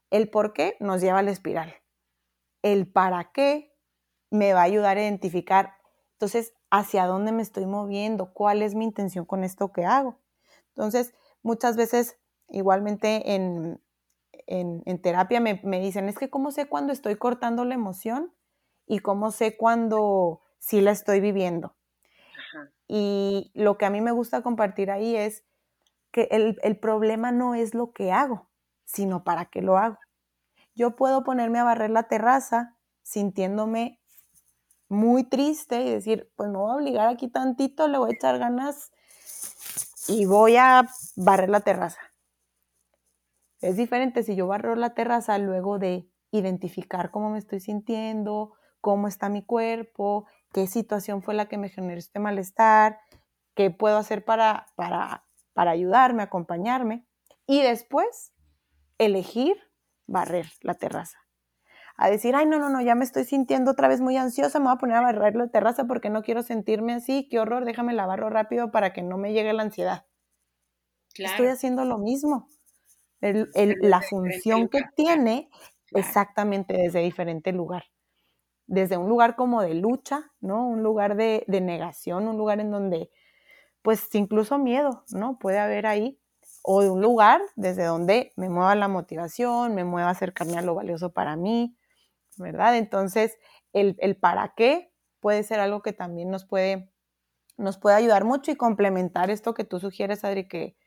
El 0.09 0.29
por 0.29 0.53
qué 0.53 0.77
nos 0.79 1.01
lleva 1.01 1.19
a 1.19 1.23
la 1.23 1.31
espiral. 1.31 1.73
El 2.61 2.89
para 2.89 3.31
qué 3.31 3.75
me 4.29 4.53
va 4.53 4.61
a 4.61 4.63
ayudar 4.63 4.97
a 4.97 5.01
identificar, 5.01 5.73
entonces, 6.13 6.53
hacia 6.69 7.05
dónde 7.07 7.31
me 7.31 7.41
estoy 7.41 7.65
moviendo, 7.65 8.33
cuál 8.33 8.61
es 8.61 8.75
mi 8.75 8.85
intención 8.85 9.25
con 9.25 9.43
esto 9.43 9.73
que 9.73 9.85
hago. 9.85 10.19
Entonces, 10.69 11.13
muchas 11.41 11.75
veces 11.75 12.17
Igualmente 12.53 13.33
en, 13.33 13.81
terapia 15.01 15.39
me, 15.39 15.59
dicen, 15.81 16.07
es 16.07 16.19
que 16.19 16.29
cómo 16.29 16.51
sé 16.51 16.67
cuándo 16.67 16.93
estoy 16.93 17.15
cortando 17.15 17.65
la 17.65 17.73
emoción 17.73 18.31
y 18.85 18.99
cómo 18.99 19.31
sé 19.31 19.57
cuándo 19.57 20.41
sí 20.59 20.79
la 20.79 20.91
estoy 20.91 21.19
viviendo. 21.19 21.75
Y 22.87 23.51
lo 23.53 23.77
que 23.77 23.85
a 23.85 23.89
mí 23.89 24.01
me 24.01 24.11
gusta 24.11 24.41
compartir 24.41 24.91
ahí 24.91 25.15
es 25.15 25.43
que 26.11 26.27
el, 26.31 26.59
el, 26.63 26.77
problema 26.77 27.31
no 27.31 27.55
es 27.55 27.73
lo 27.73 27.91
que 27.91 28.11
hago, 28.11 28.49
sino 28.85 29.23
para 29.23 29.45
qué 29.45 29.61
lo 29.61 29.77
hago. 29.77 29.97
Yo 30.75 30.95
puedo 30.95 31.23
ponerme 31.23 31.59
a 31.59 31.63
barrer 31.63 31.89
la 31.89 32.03
terraza 32.03 32.77
sintiéndome 33.01 33.99
muy 34.89 35.23
triste 35.23 35.83
y 35.83 35.89
decir, 35.89 36.31
pues 36.35 36.49
me 36.49 36.57
voy 36.57 36.71
a 36.71 36.75
obligar 36.75 37.07
aquí 37.07 37.27
tantito, 37.27 37.87
le 37.87 37.97
voy 37.97 38.11
a 38.11 38.15
echar 38.15 38.37
ganas 38.37 38.91
y 40.07 40.25
voy 40.25 40.57
a 40.57 40.87
barrer 41.15 41.49
la 41.49 41.61
terraza. 41.61 41.99
Es 43.61 43.77
diferente 43.77 44.23
si 44.23 44.35
yo 44.35 44.47
barro 44.47 44.75
la 44.75 44.93
terraza 44.93 45.37
luego 45.37 45.79
de 45.79 46.09
identificar 46.31 47.11
cómo 47.11 47.29
me 47.29 47.39
estoy 47.39 47.59
sintiendo, 47.59 48.53
cómo 48.81 49.07
está 49.07 49.29
mi 49.29 49.43
cuerpo, 49.43 50.25
qué 50.53 50.67
situación 50.67 51.21
fue 51.21 51.33
la 51.33 51.47
que 51.47 51.57
me 51.57 51.69
generó 51.69 51.99
este 51.99 52.19
malestar, 52.19 52.99
qué 53.55 53.71
puedo 53.71 53.97
hacer 53.97 54.23
para, 54.23 54.67
para, 54.75 55.25
para 55.53 55.71
ayudarme, 55.71 56.23
acompañarme. 56.23 57.05
Y 57.45 57.61
después 57.61 58.33
elegir 58.97 59.55
barrer 60.07 60.47
la 60.61 60.75
terraza. 60.75 61.17
A 61.95 62.09
decir, 62.09 62.35
ay, 62.35 62.45
no, 62.45 62.57
no, 62.57 62.69
no, 62.69 62.81
ya 62.81 62.95
me 62.95 63.03
estoy 63.03 63.23
sintiendo 63.23 63.71
otra 63.71 63.87
vez 63.87 64.01
muy 64.01 64.17
ansiosa, 64.17 64.59
me 64.59 64.65
voy 64.65 64.75
a 64.75 64.77
poner 64.77 64.97
a 64.97 65.01
barrer 65.01 65.35
la 65.35 65.47
terraza 65.47 65.85
porque 65.85 66.09
no 66.09 66.23
quiero 66.23 66.41
sentirme 66.41 66.93
así, 66.93 67.27
qué 67.29 67.39
horror, 67.39 67.65
déjame 67.65 67.93
la 67.93 68.05
barro 68.05 68.29
rápido 68.29 68.71
para 68.71 68.93
que 68.93 69.03
no 69.03 69.17
me 69.17 69.33
llegue 69.33 69.53
la 69.53 69.63
ansiedad. 69.63 70.05
Estoy 71.15 71.47
haciendo 71.47 71.85
lo 71.85 71.99
mismo 71.99 72.47
la 73.21 74.01
función 74.01 74.67
que 74.67 74.81
tiene 74.95 75.49
exactamente 75.91 76.73
desde 76.73 76.99
diferente 76.99 77.51
lugar. 77.51 77.83
Desde 78.65 78.97
un 78.97 79.09
lugar 79.09 79.35
como 79.35 79.61
de 79.61 79.73
lucha, 79.73 80.31
¿no? 80.39 80.67
Un 80.67 80.83
lugar 80.83 81.15
de, 81.15 81.45
negación, 81.47 82.27
un 82.27 82.37
lugar 82.37 82.59
en 82.59 82.71
donde, 82.71 83.11
pues 83.81 84.13
incluso 84.15 84.57
miedo, 84.57 85.03
¿no? 85.11 85.37
Puede 85.39 85.59
haber 85.59 85.85
ahí. 85.85 86.19
O 86.63 86.81
de 86.81 86.89
un 86.89 87.01
lugar 87.01 87.41
desde 87.55 87.83
donde 87.83 88.31
me 88.37 88.49
mueva 88.49 88.75
la 88.75 88.87
motivación, 88.87 89.75
me 89.75 89.83
mueva 89.83 90.07
a 90.09 90.11
acercarme 90.11 90.57
a 90.57 90.61
lo 90.61 90.75
valioso 90.75 91.11
para 91.11 91.35
mí, 91.35 91.77
¿verdad? 92.37 92.77
Entonces, 92.77 93.37
el, 93.73 93.97
el 93.99 94.15
para 94.15 94.53
qué 94.55 94.93
puede 95.19 95.43
ser 95.43 95.59
algo 95.59 95.81
que 95.81 95.91
también 95.91 96.29
nos 96.29 96.45
puede, 96.45 96.89
nos 97.57 97.77
puede 97.77 97.97
ayudar 97.97 98.23
mucho 98.23 98.51
y 98.51 98.55
complementar 98.55 99.29
esto 99.29 99.53
que 99.53 99.65
tú 99.65 99.79
sugieres, 99.79 100.23
Adri, 100.23 100.47
que 100.47 100.77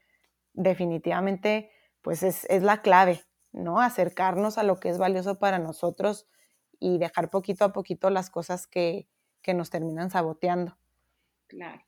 definitivamente 0.55 1.71
pues 2.07 2.23
es, 2.23 2.47
la 2.63 2.83
clave, 2.83 3.25
¿no? 3.51 3.81
Acercarnos 3.81 4.59
a 4.59 4.63
lo 4.63 4.79
que 4.79 4.89
es 4.89 4.97
valioso 4.97 5.41
para 5.41 5.59
nosotros 5.59 6.29
y 6.79 6.99
dejar 6.99 7.31
poquito 7.31 7.65
a 7.65 7.73
poquito 7.73 8.11
las 8.11 8.31
cosas 8.31 8.67
que, 8.67 9.07
nos 9.55 9.71
terminan 9.71 10.11
saboteando. 10.11 10.77
Claro. 11.47 11.81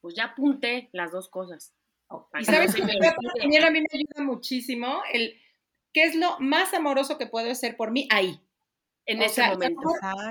Pues 0.00 0.14
ya 0.14 0.26
apunté 0.26 0.88
las 0.92 1.10
dos 1.10 1.28
cosas. 1.28 1.74
y 2.38 2.44
sabes 2.44 2.76
que 2.76 2.82
también 3.40 3.64
a 3.64 3.72
mí 3.72 3.80
me 3.80 3.88
ayuda 3.92 4.24
muchísimo 4.24 5.02
el 5.12 5.34
qué 5.92 6.04
es 6.04 6.14
lo 6.14 6.38
más 6.38 6.72
amoroso 6.74 7.18
que 7.18 7.26
puedo 7.26 7.50
hacer 7.50 7.76
por 7.76 7.90
mí 7.90 8.06
ahí. 8.12 8.40
En 9.04 9.22
ese 9.22 9.44
momento. 9.48 9.80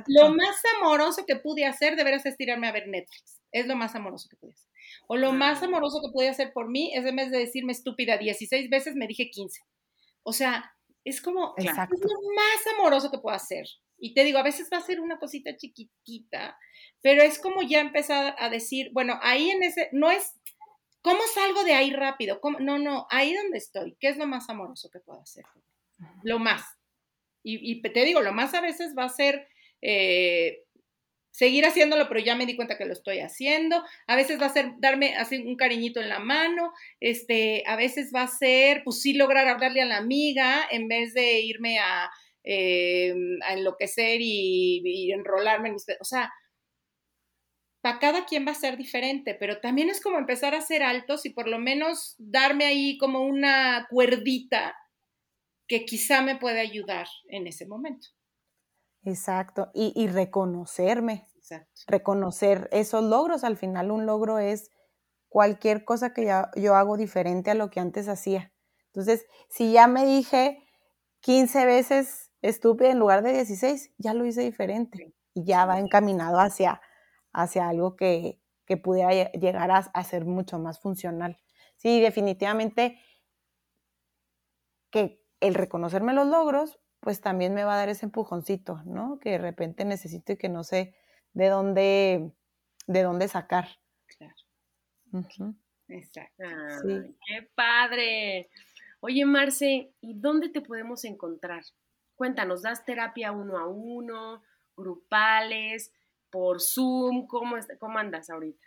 Lo 0.08 0.30
más 0.30 0.62
amoroso 0.78 1.26
que 1.26 1.36
pude 1.36 1.66
hacer 1.66 1.96
debería 1.96 2.22
es 2.24 2.38
tirarme 2.38 2.68
a 2.68 2.72
ver 2.72 2.88
Netflix. 2.88 3.42
Es 3.52 3.68
lo 3.68 3.76
más 3.76 3.96
amoroso 3.96 4.30
que 4.30 4.36
pude 4.38 4.54
hacer. 4.54 4.70
O 5.08 5.18
lo 5.18 5.32
más 5.32 5.64
amoroso 5.64 6.02
que 6.02 6.12
pude 6.12 6.30
hacer 6.30 6.54
por 6.54 6.70
mí 6.70 6.94
es 6.96 7.06
en 7.06 7.16
vez 7.16 7.32
de 7.32 7.40
decirme 7.40 7.72
estúpida 7.72 8.18
16 8.18 8.70
veces, 8.70 8.96
me 8.96 9.08
dije 9.08 9.30
15. 9.30 9.62
O 10.24 10.34
sea, 10.34 10.76
es 11.06 11.22
como, 11.22 11.54
es 11.56 11.66
lo 11.66 11.74
más 11.74 12.76
amoroso 12.78 13.10
que 13.10 13.20
puedo 13.20 13.36
hacer. 13.36 13.66
Y 13.98 14.14
te 14.14 14.26
digo, 14.26 14.40
a 14.40 14.44
veces 14.44 14.70
va 14.72 14.78
a 14.78 14.82
ser 14.82 15.00
una 15.00 15.18
cosita 15.18 15.56
chiquitita, 15.56 16.58
pero 17.02 17.22
es 17.22 17.40
como 17.40 17.62
ya 17.62 17.80
empezar 17.80 18.36
a 18.38 18.50
decir, 18.50 18.90
bueno, 18.92 19.18
ahí 19.22 19.50
en 19.50 19.64
ese, 19.64 19.88
no 19.94 20.12
es 20.12 20.34
¿cómo 21.06 21.22
salgo 21.36 21.64
de 21.64 21.76
ahí 21.76 21.94
rápido? 21.94 22.42
No, 22.60 22.80
no, 22.80 23.06
ahí 23.12 23.36
donde 23.36 23.60
estoy, 23.60 23.96
¿qué 24.00 24.10
es 24.10 24.18
lo 24.18 24.26
más 24.26 24.50
amoroso 24.50 24.90
que 24.90 25.00
puedo 25.00 25.22
hacer? 25.22 25.46
Lo 26.24 26.40
más. 26.40 26.66
Y, 27.44 27.80
te 27.84 28.04
digo, 28.04 28.22
lo 28.22 28.34
más 28.34 28.56
a 28.56 28.62
veces 28.62 28.96
va 28.98 29.04
a 29.04 29.10
ser 29.10 29.48
eh, 29.84 30.65
seguir 31.36 31.66
haciéndolo, 31.66 32.08
pero 32.08 32.22
ya 32.22 32.34
me 32.36 32.46
di 32.46 32.56
cuenta 32.56 32.78
que 32.78 32.86
lo 32.86 32.94
estoy 32.94 33.20
haciendo. 33.20 33.84
A 34.08 34.16
veces 34.16 34.40
va 34.40 34.46
a 34.46 34.54
ser 34.54 34.72
darme 34.78 35.18
así 35.18 35.38
un 35.46 35.58
cariñito 35.58 36.00
en 36.00 36.08
la 36.08 36.20
mano, 36.20 36.72
este, 37.02 37.64
a 37.68 37.76
veces 37.76 38.12
va 38.16 38.22
a 38.22 38.28
ser, 38.28 38.84
pues 38.86 39.02
sí, 39.02 39.14
lograr 39.14 39.46
hablarle 39.50 39.82
a 39.82 39.86
la 39.86 39.98
amiga 39.98 40.66
en 40.72 40.88
vez 40.88 41.14
de 41.14 41.42
irme 41.42 41.78
a, 41.80 42.10
eh, 42.46 43.14
enloquecer 43.50 44.20
y, 44.22 45.12
enrolarme 45.12 45.70
en 45.70 45.74
mis... 45.74 45.86
O 46.00 46.06
sea, 46.06 46.32
para 47.82 48.00
cada 48.00 48.26
quien 48.26 48.48
va 48.48 48.52
a 48.52 48.56
ser 48.56 48.78
diferente, 48.78 49.36
pero 49.36 49.60
también 49.60 49.90
es 49.90 50.00
como 50.00 50.18
empezar 50.18 50.56
a 50.56 50.62
ser 50.62 50.84
altos 50.84 51.26
y 51.26 51.32
por 51.32 51.50
lo 51.50 51.60
menos 51.60 52.16
darme 52.18 52.64
ahí 52.66 52.98
como 52.98 53.24
una 53.26 53.88
cuerdita 53.90 54.74
que 55.68 55.84
quizá 55.84 56.22
me 56.22 56.38
puede 56.38 56.62
ayudar 56.62 57.08
en 57.28 57.48
ese 57.48 57.66
momento. 57.68 58.15
Exacto, 59.06 59.70
y, 59.76 60.08
reconocerme, 60.08 61.28
reconocer 61.86 62.68
esos 62.72 63.04
logros. 63.04 63.44
Al 63.44 63.56
final 63.56 63.92
un 63.92 64.08
logro 64.08 64.40
es 64.40 64.72
cualquier 65.30 65.86
cosa 65.86 66.12
que 66.12 66.26
yo 66.56 66.76
hago 66.76 66.98
diferente 66.98 67.52
a 67.52 67.54
lo 67.54 67.70
que 67.70 67.80
antes 67.80 68.08
hacía. 68.08 68.52
Entonces, 68.88 69.28
si 69.48 69.74
ya 69.74 69.86
me 69.86 70.06
dije 70.08 70.58
15 71.20 71.66
veces 71.66 72.32
estúpida 72.42 72.90
en 72.90 72.98
lugar 72.98 73.22
de 73.22 73.34
16, 73.34 73.94
ya 74.00 74.16
lo 74.16 74.26
hice 74.26 74.42
diferente 74.42 75.14
y 75.36 75.44
ya 75.44 75.68
va 75.68 75.78
encaminado 75.80 76.40
hacia, 76.40 76.82
hacia 77.32 77.70
algo 77.70 77.96
que, 77.96 78.42
pudiera 78.84 79.30
llegar 79.34 79.70
a, 79.70 79.78
a, 79.78 80.04
ser 80.04 80.26
mucho 80.26 80.58
más 80.58 80.80
funcional. 80.80 81.38
Sí, 81.76 82.02
definitivamente 82.02 83.00
que 84.90 85.22
el 85.42 85.54
reconocerme 85.54 86.14
los 86.14 86.26
logros 86.26 86.80
pues 87.06 87.22
también 87.22 87.54
me 87.54 87.64
va 87.64 87.76
a 87.76 87.78
dar 87.78 87.90
ese 87.90 88.08
empujoncito, 88.08 88.82
¿no? 88.84 89.20
Que 89.20 89.30
de 89.30 89.38
repente 89.38 89.86
necesito 89.86 90.34
y 90.34 90.38
que 90.38 90.50
no 90.50 90.64
sé 90.64 90.96
de 91.34 91.50
dónde, 91.50 92.32
de 92.88 93.04
dónde 93.04 93.28
sacar. 93.28 93.68
Claro. 94.18 95.54
Exacto. 95.88 96.44
¡Qué 96.84 97.48
padre! 97.54 98.50
Oye, 99.02 99.24
Marce, 99.24 99.94
¿y 100.02 100.20
dónde 100.20 100.50
te 100.50 100.62
podemos 100.62 101.06
encontrar? 101.06 101.64
Cuéntanos, 102.16 102.64
¿das 102.64 102.84
terapia 102.86 103.32
uno 103.32 103.60
a 103.60 103.68
uno, 103.68 104.42
grupales, 104.76 105.92
por 106.32 106.60
Zoom? 106.60 107.28
¿Cómo, 107.28 107.56
cómo 107.80 108.00
andas 108.00 108.32
ahorita? 108.32 108.66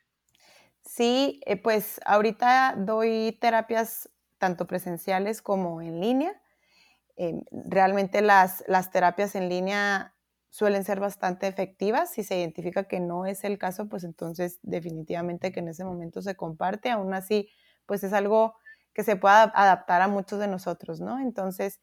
Sí, 0.83 1.41
eh, 1.45 1.57
pues 1.57 2.01
ahorita 2.05 2.77
doy 2.79 3.37
terapias 3.41 4.09
tanto 4.39 4.69
presenciales 4.69 5.43
como 5.43 5.83
en 5.83 6.01
línea. 6.01 6.41
Em, 7.21 7.43
realmente 7.51 8.23
las, 8.23 8.63
las 8.69 8.93
terapias 8.93 9.35
en 9.35 9.49
línea 9.49 10.15
suelen 10.51 10.85
ser 10.85 11.01
bastante 11.01 11.49
efectivas. 11.49 12.11
Si 12.11 12.23
se 12.23 12.39
identifica 12.39 12.85
que 12.85 13.01
no 13.01 13.27
es 13.27 13.43
el 13.43 13.59
caso, 13.59 13.89
pues 13.89 14.05
entonces 14.05 14.61
definitivamente 14.63 15.51
que 15.51 15.59
en 15.59 15.67
ese 15.67 15.85
momento 15.85 16.23
se 16.23 16.37
comparte. 16.37 16.91
Aún 16.91 17.13
así, 17.13 17.49
pues 17.87 18.05
es 18.05 18.13
algo 18.13 18.55
que 18.95 19.03
se 19.03 19.17
pueda 19.17 19.43
adaptar 19.43 20.01
a 20.01 20.07
muchos 20.07 20.39
de 20.39 20.47
nosotros, 20.47 21.01
¿no? 21.01 21.19
Entonces, 21.19 21.81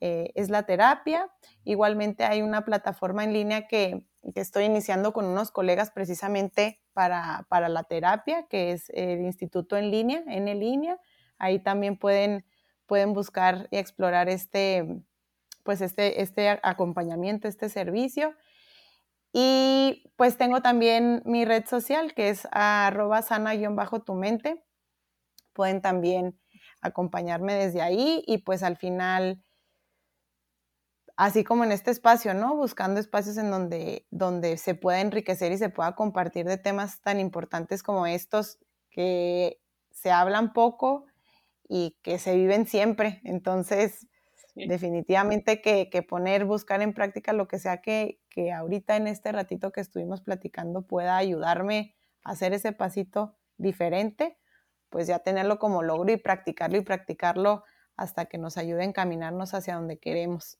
eh, 0.00 0.30
es 0.36 0.50
la 0.50 0.62
terapia. 0.64 1.28
Igualmente 1.64 2.24
hay 2.24 2.42
una 2.42 2.64
plataforma 2.64 3.24
en 3.24 3.32
línea 3.32 3.66
que, 3.66 4.04
estoy 4.36 4.64
iniciando 4.64 5.12
con 5.12 5.24
unos 5.24 5.50
colegas 5.50 5.90
precisamente 5.90 6.80
para, 6.92 7.46
para, 7.48 7.68
la 7.68 7.82
terapia, 7.84 8.46
que 8.48 8.72
es 8.72 8.90
el 8.90 9.20
Instituto 9.20 9.76
en 9.76 9.90
línea, 9.90 10.22
en 10.28 10.44
línea. 10.58 10.98
Ahí 11.38 11.58
también 11.58 11.98
pueden 11.98 12.44
pueden 12.86 13.12
buscar 13.12 13.68
y 13.70 13.78
explorar 13.78 14.28
este, 14.28 15.02
pues 15.62 15.80
este, 15.80 16.22
este 16.22 16.60
acompañamiento, 16.62 17.48
este 17.48 17.68
servicio. 17.68 18.34
Y 19.32 20.10
pues 20.16 20.38
tengo 20.38 20.62
también 20.62 21.22
mi 21.26 21.44
red 21.44 21.66
social 21.66 22.14
que 22.14 22.30
es 22.30 22.48
arroba 22.52 23.20
sana-tu 23.22 24.14
mente. 24.14 24.64
Pueden 25.52 25.82
también 25.82 26.38
acompañarme 26.80 27.54
desde 27.54 27.82
ahí 27.82 28.22
y 28.26 28.38
pues 28.38 28.62
al 28.62 28.76
final, 28.76 29.42
así 31.16 31.44
como 31.44 31.64
en 31.64 31.72
este 31.72 31.90
espacio, 31.90 32.32
¿no? 32.34 32.56
Buscando 32.56 33.00
espacios 33.00 33.36
en 33.36 33.50
donde, 33.50 34.06
donde 34.10 34.56
se 34.56 34.74
pueda 34.74 35.00
enriquecer 35.00 35.52
y 35.52 35.58
se 35.58 35.68
pueda 35.68 35.94
compartir 35.94 36.46
de 36.46 36.58
temas 36.58 37.00
tan 37.00 37.20
importantes 37.20 37.82
como 37.82 38.06
estos 38.06 38.58
que 38.90 39.60
se 39.90 40.10
hablan 40.10 40.52
poco 40.52 41.06
y 41.68 41.96
que 42.02 42.18
se 42.18 42.34
viven 42.36 42.66
siempre. 42.66 43.20
Entonces, 43.24 44.06
definitivamente 44.54 45.60
que, 45.60 46.02
poner, 46.02 46.44
buscar 46.44 46.82
en 46.82 46.94
práctica 46.94 47.32
lo 47.32 47.48
que 47.48 47.58
sea 47.58 47.82
que, 47.82 48.20
que 48.30 48.52
ahorita 48.52 48.96
en 48.96 49.06
este 49.06 49.32
ratito 49.32 49.72
que 49.72 49.80
estuvimos 49.80 50.22
platicando 50.22 50.86
pueda 50.86 51.16
ayudarme 51.16 51.94
a 52.22 52.30
hacer 52.32 52.52
ese 52.52 52.72
pasito 52.72 53.36
diferente, 53.58 54.38
pues 54.88 55.06
ya 55.06 55.18
tenerlo 55.18 55.58
como 55.58 55.82
logro 55.82 56.12
y 56.12 56.16
practicarlo 56.16 56.78
y 56.78 56.82
practicarlo 56.82 57.64
hasta 57.96 58.26
que 58.26 58.38
nos 58.38 58.56
ayude 58.56 58.82
a 58.82 58.86
encaminarnos 58.86 59.54
hacia 59.54 59.74
donde 59.74 59.98
queremos. 59.98 60.58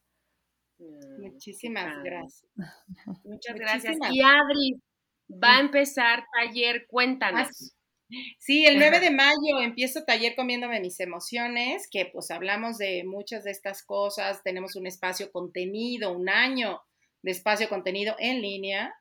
Muchísimas 1.18 2.02
gracias. 2.02 2.50
Muchas 3.24 3.56
gracias. 3.56 3.96
Y 4.10 4.20
Adri, 4.22 4.82
va 5.30 5.56
a 5.56 5.60
empezar 5.60 6.24
taller, 6.32 6.86
cuéntanos. 6.88 7.76
Sí, 8.38 8.64
el 8.66 8.78
9 8.78 9.00
de 9.00 9.10
mayo 9.10 9.60
empiezo 9.60 10.04
taller 10.04 10.36
comiéndome 10.36 10.80
mis 10.80 11.00
emociones, 11.00 11.88
que 11.90 12.06
pues 12.06 12.30
hablamos 12.30 12.78
de 12.78 13.02
muchas 13.04 13.44
de 13.44 13.50
estas 13.50 13.84
cosas, 13.84 14.42
tenemos 14.44 14.76
un 14.76 14.86
espacio 14.86 15.32
contenido, 15.32 16.12
un 16.12 16.28
año 16.28 16.80
de 17.22 17.32
espacio 17.32 17.68
contenido 17.68 18.14
en 18.18 18.40
línea. 18.40 18.94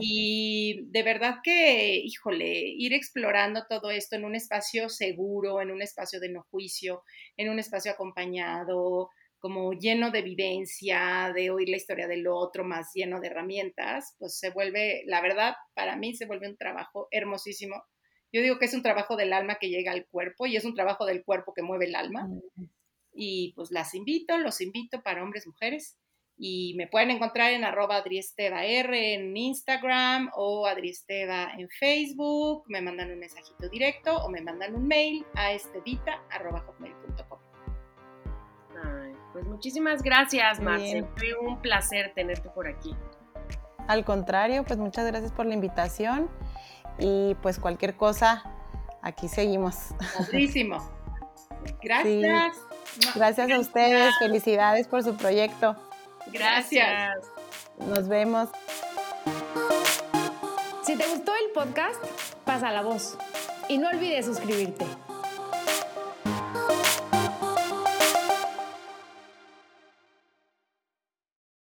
Y 0.00 0.80
de 0.86 1.04
verdad 1.04 1.36
que, 1.44 1.96
híjole, 1.98 2.64
ir 2.66 2.92
explorando 2.92 3.66
todo 3.68 3.92
esto 3.92 4.16
en 4.16 4.24
un 4.24 4.34
espacio 4.34 4.88
seguro, 4.88 5.60
en 5.60 5.70
un 5.70 5.80
espacio 5.80 6.18
de 6.18 6.28
no 6.30 6.44
juicio, 6.50 7.04
en 7.36 7.50
un 7.50 7.60
espacio 7.60 7.92
acompañado, 7.92 9.10
como 9.38 9.72
lleno 9.72 10.10
de 10.10 10.22
vivencia, 10.22 11.32
de 11.34 11.50
oír 11.50 11.68
la 11.68 11.76
historia 11.76 12.08
del 12.08 12.26
otro, 12.26 12.64
más 12.64 12.90
lleno 12.94 13.20
de 13.20 13.28
herramientas, 13.28 14.16
pues 14.18 14.38
se 14.38 14.50
vuelve, 14.50 15.02
la 15.06 15.20
verdad, 15.20 15.54
para 15.74 15.96
mí 15.96 16.14
se 16.16 16.26
vuelve 16.26 16.48
un 16.48 16.56
trabajo 16.56 17.06
hermosísimo 17.12 17.84
yo 18.32 18.42
digo 18.42 18.58
que 18.58 18.66
es 18.66 18.74
un 18.74 18.82
trabajo 18.82 19.16
del 19.16 19.32
alma 19.32 19.56
que 19.56 19.68
llega 19.68 19.92
al 19.92 20.06
cuerpo 20.06 20.46
y 20.46 20.56
es 20.56 20.64
un 20.64 20.74
trabajo 20.74 21.04
del 21.04 21.24
cuerpo 21.24 21.52
que 21.54 21.62
mueve 21.62 21.86
el 21.86 21.94
alma. 21.94 22.28
Y 23.12 23.52
pues 23.54 23.70
las 23.70 23.94
invito, 23.94 24.38
los 24.38 24.60
invito 24.60 25.02
para 25.02 25.22
hombres, 25.22 25.46
mujeres. 25.46 25.96
Y 26.42 26.74
me 26.76 26.86
pueden 26.86 27.10
encontrar 27.10 27.52
en 27.52 27.64
arroba 27.64 27.96
Adriesteva 27.96 28.64
R 28.64 29.14
en 29.14 29.36
Instagram 29.36 30.30
o 30.34 30.66
Adriesteva 30.66 31.52
en 31.58 31.68
Facebook. 31.68 32.64
Me 32.68 32.80
mandan 32.80 33.10
un 33.10 33.18
mensajito 33.18 33.68
directo 33.68 34.16
o 34.16 34.30
me 34.30 34.40
mandan 34.40 34.74
un 34.74 34.86
mail 34.86 35.26
a 35.34 35.52
estevita.com. 35.52 36.80
Pues 39.32 39.44
muchísimas 39.44 40.02
gracias, 40.02 40.60
Marce. 40.60 41.04
Fue 41.16 41.34
un 41.34 41.60
placer 41.60 42.12
tenerte 42.14 42.48
por 42.50 42.66
aquí. 42.66 42.96
Al 43.86 44.04
contrario, 44.04 44.64
pues 44.64 44.78
muchas 44.78 45.06
gracias 45.06 45.32
por 45.32 45.46
la 45.46 45.54
invitación 45.54 46.28
y 46.98 47.34
pues 47.36 47.58
cualquier 47.58 47.96
cosa, 47.96 48.42
aquí 49.02 49.28
seguimos. 49.28 49.76
Muchísimo. 50.18 50.78
Gracias. 51.82 52.56
Gracias 53.14 53.50
a 53.50 53.58
ustedes, 53.58 54.14
felicidades 54.18 54.88
por 54.88 55.02
su 55.02 55.16
proyecto. 55.16 55.76
Gracias. 56.32 57.18
Nos 57.78 58.08
vemos. 58.08 58.48
Si 60.82 60.96
te 60.96 61.06
gustó 61.06 61.32
el 61.34 61.52
podcast, 61.52 62.02
pasa 62.44 62.70
la 62.72 62.82
voz 62.82 63.16
y 63.68 63.78
no 63.78 63.88
olvides 63.88 64.26
suscribirte. 64.26 64.86